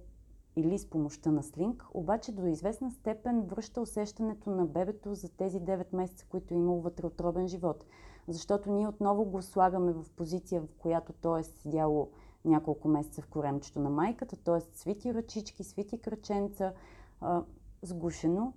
или 0.55 0.77
с 0.77 0.89
помощта 0.89 1.31
на 1.31 1.43
слинг, 1.43 1.85
обаче 1.93 2.31
до 2.31 2.45
известна 2.45 2.91
степен 2.91 3.41
връща 3.41 3.81
усещането 3.81 4.49
на 4.49 4.65
бебето 4.65 5.15
за 5.15 5.29
тези 5.29 5.59
9 5.59 5.95
месеца, 5.95 6.25
които 6.29 6.53
е 6.53 6.57
имало 6.57 6.81
вътреотробен 6.81 7.47
живот. 7.47 7.85
Защото 8.27 8.71
ние 8.71 8.87
отново 8.87 9.25
го 9.25 9.41
слагаме 9.41 9.93
в 9.93 10.05
позиция, 10.15 10.61
в 10.61 10.67
която 10.77 11.13
то 11.13 11.37
е 11.37 11.43
седяло 11.43 12.09
няколко 12.45 12.87
месеца 12.87 13.21
в 13.21 13.27
коремчето 13.27 13.79
на 13.79 13.89
майката, 13.89 14.35
т.е. 14.35 14.77
свити 14.77 15.13
ръчички, 15.13 15.63
свити 15.63 15.97
кръченца, 15.97 16.73
а, 17.21 17.43
сгушено. 17.81 18.53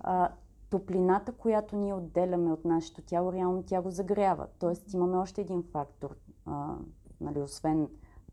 А, 0.00 0.30
топлината, 0.70 1.32
която 1.32 1.76
ние 1.76 1.94
отделяме 1.94 2.52
от 2.52 2.64
нашето 2.64 3.02
тяло, 3.02 3.32
реално 3.32 3.62
тя 3.62 3.82
го 3.82 3.90
загрява. 3.90 4.46
Тоест 4.58 4.92
имаме 4.92 5.16
още 5.16 5.40
един 5.40 5.62
фактор, 5.62 6.16
а, 6.46 6.74
нали, 7.20 7.42
освен 7.42 7.88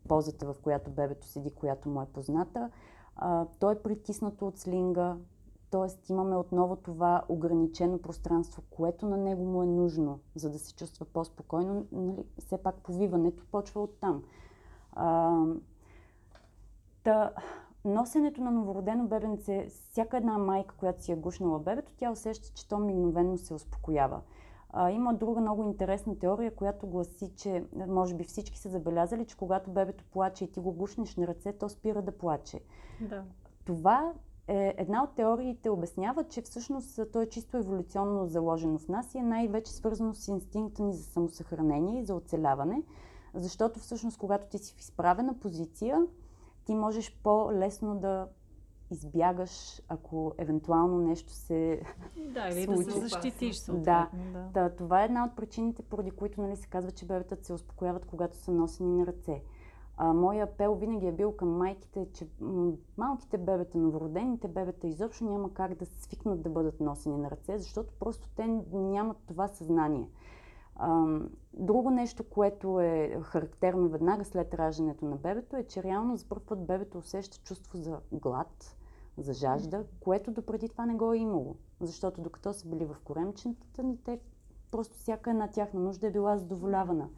позата, 0.08 0.52
в 0.52 0.56
която 0.62 0.90
бебето 0.90 1.26
седи, 1.26 1.50
която 1.50 1.88
му 1.88 2.02
е 2.02 2.06
позната. 2.06 2.70
А, 3.16 3.46
той 3.58 3.72
е 3.72 3.82
притиснато 3.82 4.46
от 4.46 4.58
слинга, 4.58 5.16
т.е. 5.70 6.12
имаме 6.12 6.36
отново 6.36 6.76
това 6.76 7.22
ограничено 7.28 7.98
пространство, 7.98 8.62
което 8.70 9.06
на 9.06 9.16
него 9.16 9.44
му 9.44 9.62
е 9.62 9.66
нужно, 9.66 10.20
за 10.34 10.50
да 10.50 10.58
се 10.58 10.74
чувства 10.74 11.06
по-спокойно. 11.06 11.86
Нали, 11.92 12.24
все 12.38 12.58
пак 12.58 12.74
повиването 12.74 13.44
почва 13.50 13.82
от 13.82 14.00
там. 14.00 14.22
А, 14.92 15.42
та, 17.04 17.32
носенето 17.88 18.40
на 18.40 18.50
новородено 18.50 19.06
бебенце, 19.06 19.66
всяка 19.68 20.16
една 20.16 20.38
майка, 20.38 20.74
която 20.74 21.02
си 21.02 21.12
е 21.12 21.16
гушнала 21.16 21.58
бебето, 21.58 21.92
тя 21.96 22.10
усеща, 22.10 22.48
че 22.54 22.68
то 22.68 22.78
мигновенно 22.78 23.38
се 23.38 23.54
успокоява. 23.54 24.20
А, 24.70 24.90
има 24.90 25.14
друга 25.14 25.40
много 25.40 25.62
интересна 25.62 26.18
теория, 26.18 26.54
която 26.54 26.86
гласи, 26.86 27.32
че 27.36 27.64
може 27.88 28.14
би 28.14 28.24
всички 28.24 28.58
са 28.58 28.68
забелязали, 28.68 29.24
че 29.24 29.36
когато 29.36 29.70
бебето 29.70 30.04
плаче 30.12 30.44
и 30.44 30.52
ти 30.52 30.60
го 30.60 30.72
гушнеш 30.72 31.16
на 31.16 31.26
ръце, 31.26 31.52
то 31.52 31.68
спира 31.68 32.02
да 32.02 32.18
плаче. 32.18 32.60
Да. 33.00 33.24
Това 33.64 34.12
е 34.48 34.74
една 34.78 35.02
от 35.02 35.14
теориите 35.14 35.70
обяснява, 35.70 36.24
че 36.24 36.42
всъщност 36.42 37.00
то 37.12 37.22
е 37.22 37.26
чисто 37.28 37.56
еволюционно 37.56 38.26
заложено 38.26 38.78
в 38.78 38.88
нас 38.88 39.14
и 39.14 39.18
е 39.18 39.22
най-вече 39.22 39.72
свързано 39.72 40.14
с 40.14 40.28
инстинкта 40.28 40.82
ни 40.82 40.92
за 40.92 41.04
самосъхранение 41.04 42.00
и 42.00 42.04
за 42.04 42.14
оцеляване, 42.14 42.82
защото 43.34 43.80
всъщност 43.80 44.18
когато 44.18 44.46
ти 44.46 44.58
си 44.58 44.74
в 44.74 44.80
изправена 44.80 45.34
позиция, 45.40 46.06
ти 46.68 46.74
можеш 46.74 47.20
по-лесно 47.22 47.98
да 47.98 48.28
избягаш, 48.90 49.82
ако 49.88 50.32
евентуално 50.38 50.98
нещо 50.98 51.32
се 51.32 51.82
Да, 52.16 52.48
или 52.48 52.66
да 52.66 52.76
се 52.76 53.00
защитиш 53.00 53.56
Да. 53.56 53.62
съответно. 53.62 54.32
Да. 54.32 54.48
Та, 54.54 54.76
това 54.76 55.02
е 55.02 55.04
една 55.04 55.24
от 55.24 55.36
причините, 55.36 55.82
поради 55.82 56.10
които 56.10 56.40
нали, 56.40 56.56
се 56.56 56.68
казва, 56.68 56.90
че 56.90 57.06
бебетата 57.06 57.44
се 57.44 57.52
успокояват, 57.52 58.06
когато 58.06 58.36
са 58.36 58.52
носени 58.52 58.98
на 58.98 59.06
ръце. 59.06 59.42
А, 59.96 60.12
моя 60.12 60.44
апел 60.44 60.74
винаги 60.74 61.06
е 61.06 61.12
бил 61.12 61.32
към 61.32 61.56
майките, 61.56 62.06
че 62.12 62.26
малките 62.96 63.38
бебета, 63.38 63.78
новородените 63.78 64.48
бебета 64.48 64.86
изобщо 64.86 65.24
няма 65.24 65.52
как 65.54 65.74
да 65.74 65.86
свикнат 65.86 66.42
да 66.42 66.50
бъдат 66.50 66.80
носени 66.80 67.16
на 67.16 67.30
ръце, 67.30 67.58
защото 67.58 67.92
просто 68.00 68.28
те 68.36 68.46
нямат 68.72 69.16
това 69.26 69.48
съзнание. 69.48 70.08
Друго 71.54 71.90
нещо, 71.90 72.24
което 72.24 72.80
е 72.80 73.20
характерно 73.22 73.88
веднага 73.88 74.24
след 74.24 74.54
раждането 74.54 75.04
на 75.04 75.16
бебето, 75.16 75.56
е, 75.56 75.64
че 75.64 75.82
реално 75.82 76.16
за 76.16 76.24
първ 76.28 76.40
път 76.46 76.66
бебето 76.66 76.98
усеща 76.98 77.38
чувство 77.38 77.78
за 77.78 77.98
глад, 78.12 78.76
за 79.16 79.32
жажда, 79.32 79.84
което 80.00 80.30
допреди 80.30 80.68
това 80.68 80.86
не 80.86 80.94
го 80.94 81.12
е 81.12 81.18
имало. 81.18 81.56
Защото 81.80 82.20
докато 82.20 82.52
са 82.52 82.68
били 82.68 82.84
в 82.84 82.96
коремчетата 83.04 83.82
ни, 83.82 83.98
те 84.04 84.20
просто 84.70 84.98
всяка 84.98 85.30
една 85.30 85.48
тяхна 85.48 85.80
нужда 85.80 86.06
е 86.06 86.10
била 86.10 86.36
задоволявана. 86.36 87.08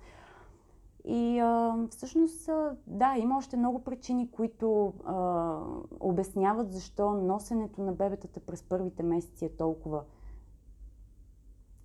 И 1.04 1.38
а, 1.38 1.76
всъщност, 1.90 2.48
а, 2.48 2.76
да, 2.86 3.14
има 3.18 3.38
още 3.38 3.56
много 3.56 3.84
причини, 3.84 4.30
които 4.30 4.94
а, 5.04 5.58
обясняват 6.00 6.72
защо 6.72 7.12
носенето 7.12 7.82
на 7.82 7.92
бебетата 7.92 8.40
през 8.40 8.62
първите 8.62 9.02
месеци 9.02 9.44
е 9.44 9.56
толкова 9.56 10.02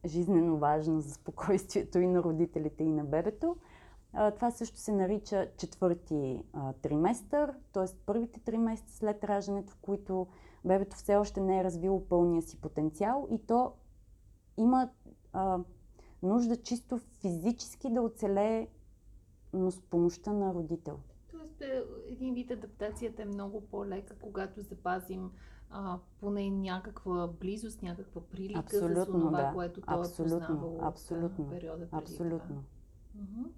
жизнено 0.05 0.57
важно 0.57 1.01
за 1.01 1.13
спокойствието 1.13 1.99
и 1.99 2.07
на 2.07 2.23
родителите, 2.23 2.83
и 2.83 2.91
на 2.91 3.05
бебето. 3.05 3.55
Това 4.35 4.51
също 4.51 4.77
се 4.77 4.91
нарича 4.91 5.47
четвърти 5.57 6.43
триместър, 6.81 7.53
т.е. 7.73 7.85
първите 8.05 8.39
три 8.39 8.57
месеца 8.57 8.97
след 8.97 9.23
раждането, 9.23 9.73
в 9.73 9.77
които 9.81 10.27
бебето 10.65 10.95
все 10.95 11.15
още 11.15 11.41
не 11.41 11.59
е 11.59 11.63
развило 11.63 12.07
пълния 12.07 12.41
си 12.41 12.61
потенциал 12.61 13.27
и 13.31 13.39
то 13.47 13.73
има 14.57 14.89
а, 15.33 15.59
нужда 16.23 16.55
чисто 16.55 16.97
физически 16.97 17.89
да 17.89 18.01
оцелее, 18.01 18.67
но 19.53 19.71
с 19.71 19.81
помощта 19.81 20.33
на 20.33 20.53
родител. 20.53 20.99
Тоест, 21.31 21.61
е, 21.61 21.83
един 22.09 22.33
вид 22.33 22.51
адаптацията 22.51 23.21
е 23.21 23.25
много 23.25 23.61
по-лека, 23.61 24.15
когато 24.21 24.61
запазим 24.61 25.31
а, 25.69 25.99
поне 26.19 26.49
някаква 26.49 27.27
близост, 27.27 27.81
някаква 27.81 28.21
прилика 28.21 28.59
Абсолютно, 28.59 29.03
с 29.03 29.05
това, 29.05 29.41
да. 29.41 29.51
което 29.53 29.81
той 29.81 29.99
Абсолютно, 29.99 30.35
е 30.35 30.39
познавал 30.39 30.79
абсолютно, 30.81 31.45
от 31.45 31.49
периода 31.49 31.89
преди 31.89 32.03
Абсолютно. 32.03 32.63
това. 33.13 33.49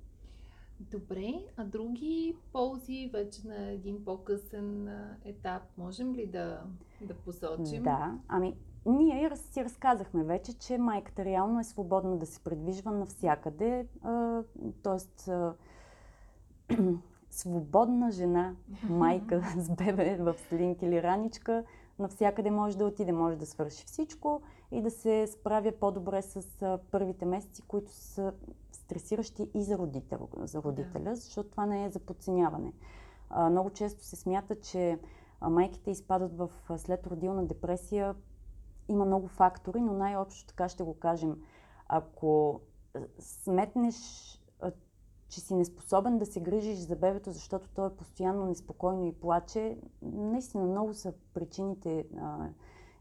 Добре, 0.79 1.45
а 1.57 1.65
други 1.65 2.35
ползи 2.51 3.09
вече 3.13 3.47
на 3.47 3.71
един 3.71 4.05
по-късен 4.05 4.89
етап 5.25 5.63
можем 5.77 6.15
ли 6.15 6.27
да, 6.27 6.63
да 7.01 7.13
посочим? 7.13 7.83
Да, 7.83 8.17
ами 8.27 8.55
ние 8.85 9.35
си 9.35 9.63
разказахме 9.63 10.23
вече, 10.23 10.53
че 10.53 10.77
майката 10.77 11.25
реално 11.25 11.59
е 11.59 11.63
свободна 11.63 12.17
да 12.17 12.25
се 12.25 12.39
предвижва 12.39 12.91
навсякъде, 12.91 13.87
т.е. 14.83 15.33
свободна 17.29 18.11
жена, 18.11 18.55
майка 18.89 19.43
с 19.57 19.69
бебе 19.69 20.17
в 20.17 20.35
слинк 20.49 20.81
или 20.81 21.03
раничка, 21.03 21.63
навсякъде 21.99 22.51
може 22.51 22.77
да 22.77 22.85
отиде, 22.85 23.11
може 23.11 23.35
да 23.35 23.45
свърши 23.45 23.85
всичко 23.85 24.41
и 24.71 24.81
да 24.81 24.91
се 24.91 25.27
справя 25.27 25.71
по-добре 25.71 26.21
с 26.21 26.79
първите 26.91 27.25
месеци, 27.25 27.61
които 27.61 27.91
са 27.91 28.33
стресиращи 28.71 29.49
и 29.53 29.63
за, 29.63 29.77
родител, 29.77 30.27
за 30.37 30.63
родителя, 30.63 31.15
защото 31.15 31.49
това 31.49 31.65
не 31.65 31.85
е 31.85 31.89
за 31.89 31.99
подценяване. 31.99 32.73
А, 33.29 33.49
много 33.49 33.69
често 33.69 34.03
се 34.03 34.15
смята, 34.15 34.59
че 34.61 34.99
майките 35.41 35.91
изпадат 35.91 36.37
в 36.37 36.49
следродилна 36.77 37.45
депресия. 37.45 38.15
Има 38.87 39.05
много 39.05 39.27
фактори, 39.27 39.81
но 39.81 39.93
най-общо 39.93 40.47
така 40.47 40.69
ще 40.69 40.83
го 40.83 40.99
кажем. 40.99 41.37
Ако 41.87 42.61
сметнеш, 43.19 43.95
че 45.29 45.39
си 45.39 45.55
неспособен 45.55 46.17
да 46.17 46.25
се 46.25 46.39
грижиш 46.39 46.77
за 46.77 46.95
бебето, 46.95 47.31
защото 47.31 47.69
то 47.69 47.85
е 47.85 47.95
постоянно 47.95 48.45
неспокойно 48.45 49.05
и 49.05 49.13
плаче, 49.13 49.77
наистина 50.01 50.63
много 50.63 50.93
са 50.93 51.13
причините 51.33 52.05
а, 52.21 52.47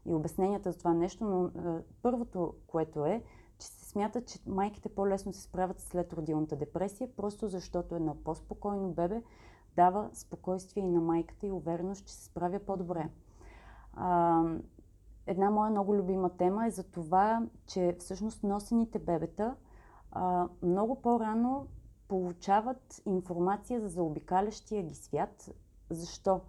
и 0.05 0.13
обясненията 0.13 0.71
за 0.71 0.77
това 0.77 0.93
нещо, 0.93 1.25
но 1.25 1.43
а, 1.43 1.81
първото, 2.01 2.53
което 2.67 3.05
е, 3.05 3.23
че 3.59 3.67
се 3.67 3.85
смята, 3.89 4.21
че 4.21 4.39
майките 4.47 4.89
по-лесно 4.89 5.33
се 5.33 5.41
справят 5.41 5.79
след 5.79 6.13
родилната 6.13 6.55
депресия, 6.55 7.15
просто 7.15 7.47
защото 7.47 7.95
едно 7.95 8.15
по-спокойно 8.15 8.89
бебе 8.89 9.23
дава 9.75 10.09
спокойствие 10.13 10.83
и 10.83 10.87
на 10.87 11.01
майката 11.01 11.47
и 11.47 11.51
увереност, 11.51 12.05
че 12.05 12.13
се 12.13 12.25
справя 12.25 12.59
по-добре. 12.59 13.09
А, 13.93 14.43
една 15.27 15.49
моя 15.49 15.71
много 15.71 15.95
любима 15.95 16.29
тема 16.29 16.67
е 16.67 16.71
за 16.71 16.83
това, 16.83 17.45
че 17.67 17.95
всъщност 17.99 18.43
носените 18.43 18.99
бебета 18.99 19.55
а, 20.11 20.47
много 20.61 21.01
по-рано 21.01 21.67
получават 22.07 23.01
информация 23.05 23.81
за 23.81 23.89
заобикалящия 23.89 24.83
ги 24.83 24.95
свят. 24.95 25.51
Защо? 25.89 26.41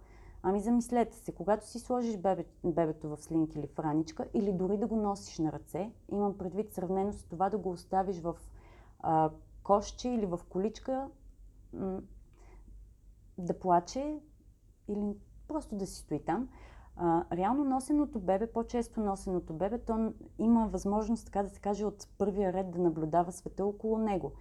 Ами 0.43 0.59
замислете 0.59 1.17
се, 1.17 1.31
когато 1.31 1.67
си 1.67 1.79
сложиш 1.79 2.17
бебе, 2.17 2.45
бебето 2.63 3.09
в 3.09 3.17
слинк 3.17 3.55
или 3.55 3.67
в 3.67 3.79
раничка, 3.79 4.25
или 4.33 4.53
дори 4.53 4.77
да 4.77 4.87
го 4.87 4.95
носиш 4.95 5.37
на 5.37 5.51
ръце, 5.51 5.91
имам 6.11 6.37
предвид 6.37 6.73
сравнено 6.73 7.13
с 7.13 7.23
това 7.23 7.49
да 7.49 7.57
го 7.57 7.69
оставиш 7.69 8.19
в 8.19 8.35
а, 8.99 9.29
кошче 9.63 10.09
или 10.09 10.25
в 10.25 10.39
количка, 10.49 11.07
м- 11.73 12.01
да 13.37 13.59
плаче 13.59 14.19
или 14.87 15.15
просто 15.47 15.75
да 15.75 15.87
си 15.87 15.95
стои 15.95 16.19
там. 16.19 16.49
А, 16.95 17.25
реално 17.31 17.63
носеното 17.63 18.19
бебе, 18.19 18.51
по-често 18.51 18.99
носеното 18.99 19.53
бебе, 19.53 19.79
то 19.79 20.13
има 20.37 20.67
възможност, 20.67 21.25
така 21.25 21.43
да 21.43 21.49
се 21.49 21.59
каже, 21.59 21.85
от 21.85 22.07
първия 22.17 22.53
ред 22.53 22.71
да 22.71 22.79
наблюдава 22.79 23.31
света 23.31 23.65
около 23.65 23.97
него. 23.97 24.31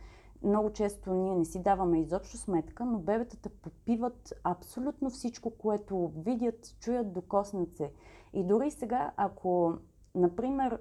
Много 0.43 0.73
често 0.73 1.15
ние 1.15 1.35
не 1.35 1.45
си 1.45 1.63
даваме 1.63 2.01
изобщо 2.01 2.37
сметка, 2.37 2.85
но 2.85 2.99
бебетата 2.99 3.49
попиват 3.49 4.33
абсолютно 4.45 5.11
всичко, 5.11 5.51
което 5.51 6.13
видят, 6.17 6.77
чуят, 6.81 7.13
докоснат 7.13 7.77
се. 7.77 7.93
И 8.33 8.45
дори 8.45 8.71
сега, 8.71 9.13
ако, 9.17 9.75
например, 10.15 10.81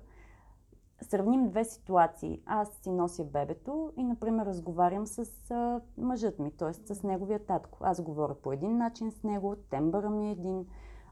сравним 1.01 1.49
две 1.49 1.65
ситуации. 1.65 2.41
Аз 2.45 2.69
си 2.69 2.91
нося 2.91 3.23
бебето 3.23 3.91
и, 3.97 4.03
например, 4.03 4.45
разговарям 4.45 5.07
с 5.07 5.51
а, 5.51 5.81
мъжът 5.97 6.39
ми, 6.39 6.51
т.е. 6.51 6.73
с 6.73 7.03
неговия 7.03 7.45
татко. 7.45 7.79
Аз 7.81 8.01
говоря 8.01 8.35
по 8.35 8.51
един 8.51 8.77
начин 8.77 9.11
с 9.11 9.23
него, 9.23 9.55
тембъра 9.69 10.09
ми 10.09 10.27
е 10.27 10.31
един, 10.31 10.65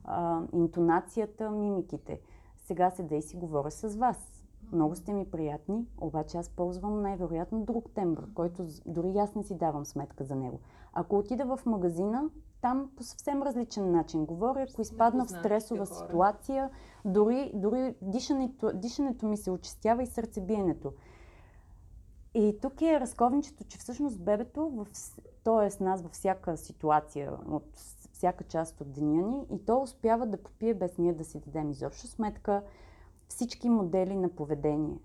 а, 0.03 0.41
интонацията, 0.53 1.51
мимиките. 1.51 2.21
Сега 2.57 2.89
седа 2.89 3.15
и 3.15 3.21
си 3.21 3.37
говоря 3.37 3.71
с 3.71 3.95
вас. 3.95 4.34
Много 4.71 4.95
сте 4.95 5.13
ми 5.13 5.25
приятни, 5.25 5.85
обаче 5.97 6.37
аз 6.37 6.49
ползвам 6.49 7.01
най-вероятно 7.01 7.65
друг 7.65 7.91
тембър, 7.95 8.27
който 8.33 8.67
дори 8.85 9.17
аз 9.17 9.35
не 9.35 9.43
си 9.43 9.55
давам 9.55 9.85
сметка 9.85 10.23
за 10.23 10.35
него. 10.35 10.59
Ако 10.93 11.17
отида 11.17 11.57
в 11.57 11.65
магазина, 11.65 12.29
там 12.61 12.91
по 12.97 13.03
съвсем 13.03 13.43
различен 13.43 13.91
начин 13.91 14.25
говоря. 14.25 14.65
Ако 14.71 14.81
изпадна 14.81 15.25
в 15.25 15.29
стресова 15.29 15.85
ситуация, 15.85 16.69
дори, 17.05 17.51
дори 17.53 17.95
дишането, 18.01 18.71
дишането 18.73 19.25
ми 19.25 19.37
се 19.37 19.51
очистява 19.51 20.03
и 20.03 20.07
сърцебиенето. 20.07 20.93
И 22.33 22.57
тук 22.61 22.81
е 22.81 22.99
разковничето, 22.99 23.63
че 23.63 23.77
всъщност 23.77 24.23
бебето, 24.23 24.69
в, 24.69 24.87
то 25.43 25.61
е 25.61 25.69
с 25.69 25.79
нас 25.79 26.01
във 26.01 26.11
всяка 26.11 26.57
ситуация, 26.57 27.31
от 27.47 27.65
всяка 28.11 28.43
част 28.43 28.81
от 28.81 28.91
деня 28.91 29.27
ни 29.27 29.45
и 29.51 29.65
то 29.65 29.81
успява 29.81 30.25
да 30.25 30.43
попие 30.43 30.73
без 30.73 30.97
ние 30.97 31.13
да 31.13 31.23
си 31.23 31.39
дадем 31.39 31.71
изобщо 31.71 32.07
сметка 32.07 32.63
всички 33.27 33.69
модели 33.69 34.15
на 34.15 34.29
поведение. 34.29 34.99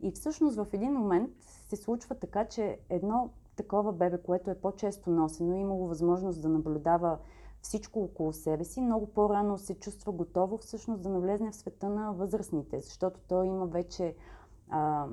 И 0.00 0.12
всъщност 0.12 0.56
в 0.56 0.66
един 0.72 0.92
момент 0.92 1.30
се 1.40 1.76
случва 1.76 2.14
така, 2.14 2.44
че 2.44 2.78
едно 2.88 3.30
такова 3.56 3.92
бебе, 3.92 4.22
което 4.22 4.50
е 4.50 4.60
по-често 4.60 5.10
носено, 5.10 5.56
и 5.56 5.60
имало 5.60 5.88
възможност 5.88 6.42
да 6.42 6.48
наблюдава 6.48 7.18
всичко 7.62 8.02
около 8.02 8.32
себе 8.32 8.64
си, 8.64 8.80
много 8.80 9.06
по-рано 9.06 9.58
се 9.58 9.74
чувства 9.74 10.12
готово 10.12 10.58
всъщност 10.58 11.02
да 11.02 11.08
навлезне 11.08 11.50
в 11.50 11.56
света 11.56 11.88
на 11.88 12.12
възрастните, 12.12 12.80
защото 12.80 13.20
той 13.28 13.46
има 13.46 13.66
вече 13.66 14.14
а, 14.68 15.06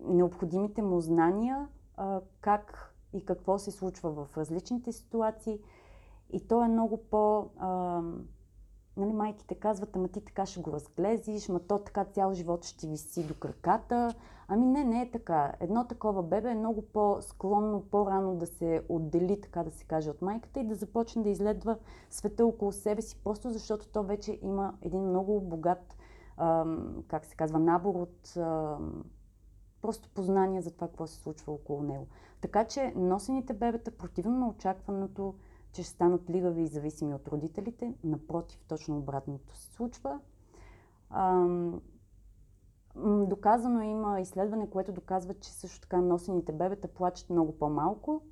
необходимите 0.00 0.82
му 0.82 1.00
знания 1.00 1.68
а, 1.96 2.20
как 2.40 2.94
и 3.12 3.24
какво 3.24 3.58
се 3.58 3.70
случва 3.70 4.10
в 4.10 4.36
различните 4.36 4.92
ситуации. 4.92 5.60
И 6.32 6.48
то 6.48 6.64
е 6.64 6.68
много 6.68 6.96
по... 6.96 7.50
А, 7.58 8.02
нали, 8.96 9.12
майките 9.12 9.54
казват, 9.54 9.96
ама 9.96 10.08
ти 10.08 10.20
така 10.20 10.46
ще 10.46 10.60
го 10.60 10.72
разглезиш, 10.72 11.48
ма 11.48 11.60
то 11.60 11.78
така 11.78 12.04
цял 12.04 12.32
живот 12.32 12.64
ще 12.64 12.86
виси 12.86 13.26
до 13.26 13.34
краката. 13.34 14.14
Ами 14.48 14.66
не, 14.66 14.84
не 14.84 15.02
е 15.02 15.10
така. 15.10 15.52
Едно 15.60 15.86
такова 15.86 16.22
бебе 16.22 16.50
е 16.50 16.54
много 16.54 16.82
по-склонно 16.82 17.82
по-рано 17.90 18.36
да 18.36 18.46
се 18.46 18.82
отдели, 18.88 19.40
така 19.40 19.62
да 19.62 19.70
се 19.70 19.84
каже, 19.84 20.10
от 20.10 20.22
майката 20.22 20.60
и 20.60 20.66
да 20.66 20.74
започне 20.74 21.22
да 21.22 21.28
изследва 21.28 21.76
света 22.10 22.46
около 22.46 22.72
себе 22.72 23.02
си, 23.02 23.20
просто 23.24 23.50
защото 23.50 23.88
то 23.88 24.02
вече 24.02 24.38
има 24.42 24.74
един 24.82 25.08
много 25.08 25.40
богат, 25.40 25.96
ам, 26.36 27.04
как 27.08 27.24
се 27.24 27.36
казва, 27.36 27.58
набор 27.58 27.94
от 27.94 28.36
ам, 28.36 29.04
просто 29.82 30.08
познания 30.14 30.62
за 30.62 30.70
това, 30.70 30.88
какво 30.88 31.06
се 31.06 31.16
случва 31.16 31.52
около 31.52 31.82
него. 31.82 32.06
Така 32.40 32.64
че 32.64 32.92
носените 32.96 33.52
бебета, 33.52 33.90
противно 33.90 34.38
на 34.38 34.48
очакваното, 34.48 35.34
че 35.76 35.82
ще 35.82 35.92
станат 35.92 36.30
лигави 36.30 36.62
и 36.62 36.66
зависими 36.66 37.14
от 37.14 37.28
родителите, 37.28 37.94
напротив, 38.04 38.64
точно 38.68 38.98
обратното 38.98 39.56
се 39.56 39.72
случва. 39.72 40.20
Ам, 41.10 41.80
доказано 43.28 43.80
е, 43.80 43.86
има 43.86 44.20
изследване, 44.20 44.70
което 44.70 44.92
доказва, 44.92 45.34
че 45.34 45.52
също 45.52 45.80
така 45.80 46.00
носените 46.00 46.52
бебета 46.52 46.88
плачат 46.88 47.30
много 47.30 47.58
по-малко. 47.58 48.22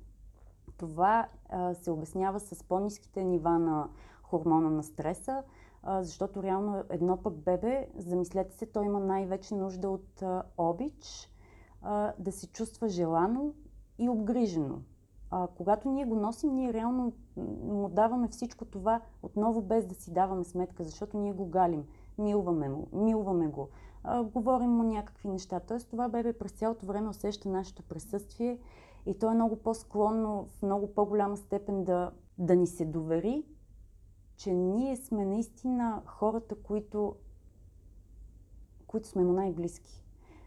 Това 0.77 1.27
а, 1.49 1.73
се 1.73 1.91
обяснява 1.91 2.39
с 2.39 2.63
по-низките 2.63 3.23
нива 3.23 3.59
на 3.59 3.89
хормона 4.23 4.69
на 4.69 4.83
стреса, 4.83 5.43
а, 5.83 6.03
защото 6.03 6.43
реално 6.43 6.83
едно 6.89 7.17
пък 7.17 7.33
бебе, 7.33 7.87
замислете 7.95 8.55
се, 8.55 8.65
той 8.65 8.85
има 8.85 8.99
най-вече 8.99 9.55
нужда 9.55 9.89
от 9.89 10.21
а, 10.21 10.43
обич, 10.57 11.31
да 12.19 12.31
се 12.31 12.47
чувства 12.47 12.87
желано 12.87 13.53
и 13.97 14.09
обгрижено. 14.09 14.79
А, 15.37 15.47
когато 15.47 15.89
ние 15.89 16.05
го 16.05 16.15
носим, 16.15 16.55
ние 16.55 16.73
реално 16.73 17.13
му 17.63 17.89
даваме 17.89 18.27
всичко 18.27 18.65
това 18.65 19.01
отново 19.23 19.61
без 19.61 19.85
да 19.85 19.95
си 19.95 20.13
даваме 20.13 20.43
сметка, 20.43 20.83
защото 20.83 21.17
ние 21.17 21.33
го 21.33 21.45
галим, 21.45 21.85
милваме, 22.17 22.69
му, 22.69 22.87
милваме 22.93 23.47
го, 23.47 23.69
а, 24.03 24.23
говорим 24.23 24.71
му 24.71 24.83
някакви 24.83 25.27
неща. 25.27 25.59
Тоест 25.59 25.89
това 25.89 26.09
бебе 26.09 26.33
през 26.33 26.51
цялото 26.51 26.85
време 26.85 27.09
усеща 27.09 27.49
нашето 27.49 27.83
присъствие 27.83 28.59
И 29.05 29.19
то 29.19 29.31
е 29.31 29.35
много 29.35 29.55
по-склонно 29.55 30.45
в 30.45 30.61
много 30.61 30.93
по-голяма 30.93 31.37
степен 31.37 31.83
да, 31.83 32.11
да 32.37 32.55
ни 32.55 32.67
се 32.67 32.85
довери, 32.85 33.45
че 34.37 34.53
ние 34.53 34.97
сме 34.97 35.25
наистина 35.25 36.01
хората, 36.05 36.55
които, 36.55 37.15
които 38.87 39.07
сме 39.07 39.23
му 39.23 39.33
най-близки. 39.33 40.04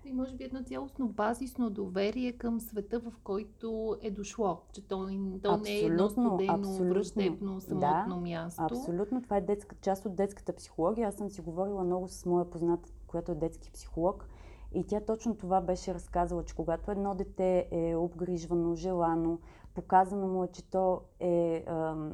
И 0.09 0.13
може 0.13 0.35
би 0.35 0.45
едно 0.45 0.63
цялостно 0.63 1.09
базисно 1.09 1.71
доверие 1.71 2.33
към 2.33 2.61
света, 2.61 3.01
в 3.01 3.13
който 3.25 3.97
е 4.03 4.11
дошло. 4.11 4.61
Че 4.73 4.89
то, 4.89 5.09
то 5.43 5.57
не 5.57 5.71
е 5.71 5.81
едно 5.81 6.09
студено, 6.09 6.73
враждебно, 6.73 7.61
самотно 7.61 8.15
да, 8.15 8.17
място. 8.17 8.63
Абсолютно. 8.63 9.23
Това 9.23 9.37
е 9.37 9.41
детска, 9.41 9.77
част 9.81 10.07
от 10.07 10.17
детската 10.17 10.53
психология. 10.53 11.09
Аз 11.09 11.15
съм 11.15 11.31
си 11.31 11.41
говорила 11.41 11.85
много 11.85 12.09
с 12.09 12.27
моя 12.27 12.51
позната, 12.51 12.89
която 13.07 13.33
е 13.33 13.35
детски 13.35 13.71
психолог. 13.73 14.29
И 14.73 14.85
тя 14.85 15.01
точно 15.01 15.37
това 15.37 15.61
беше 15.61 15.95
разказала, 15.95 16.45
че 16.45 16.55
когато 16.55 16.91
едно 16.91 17.15
дете 17.15 17.69
е 17.71 17.97
обгрижвано, 17.97 18.75
желано, 18.75 19.39
показано 19.75 20.27
му 20.27 20.45
е, 20.45 20.49
че 20.49 20.71
то 20.71 21.01
е 21.21 21.65
ам, 21.67 22.13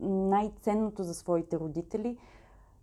най-ценното 0.00 1.02
за 1.02 1.14
своите 1.14 1.58
родители, 1.58 2.18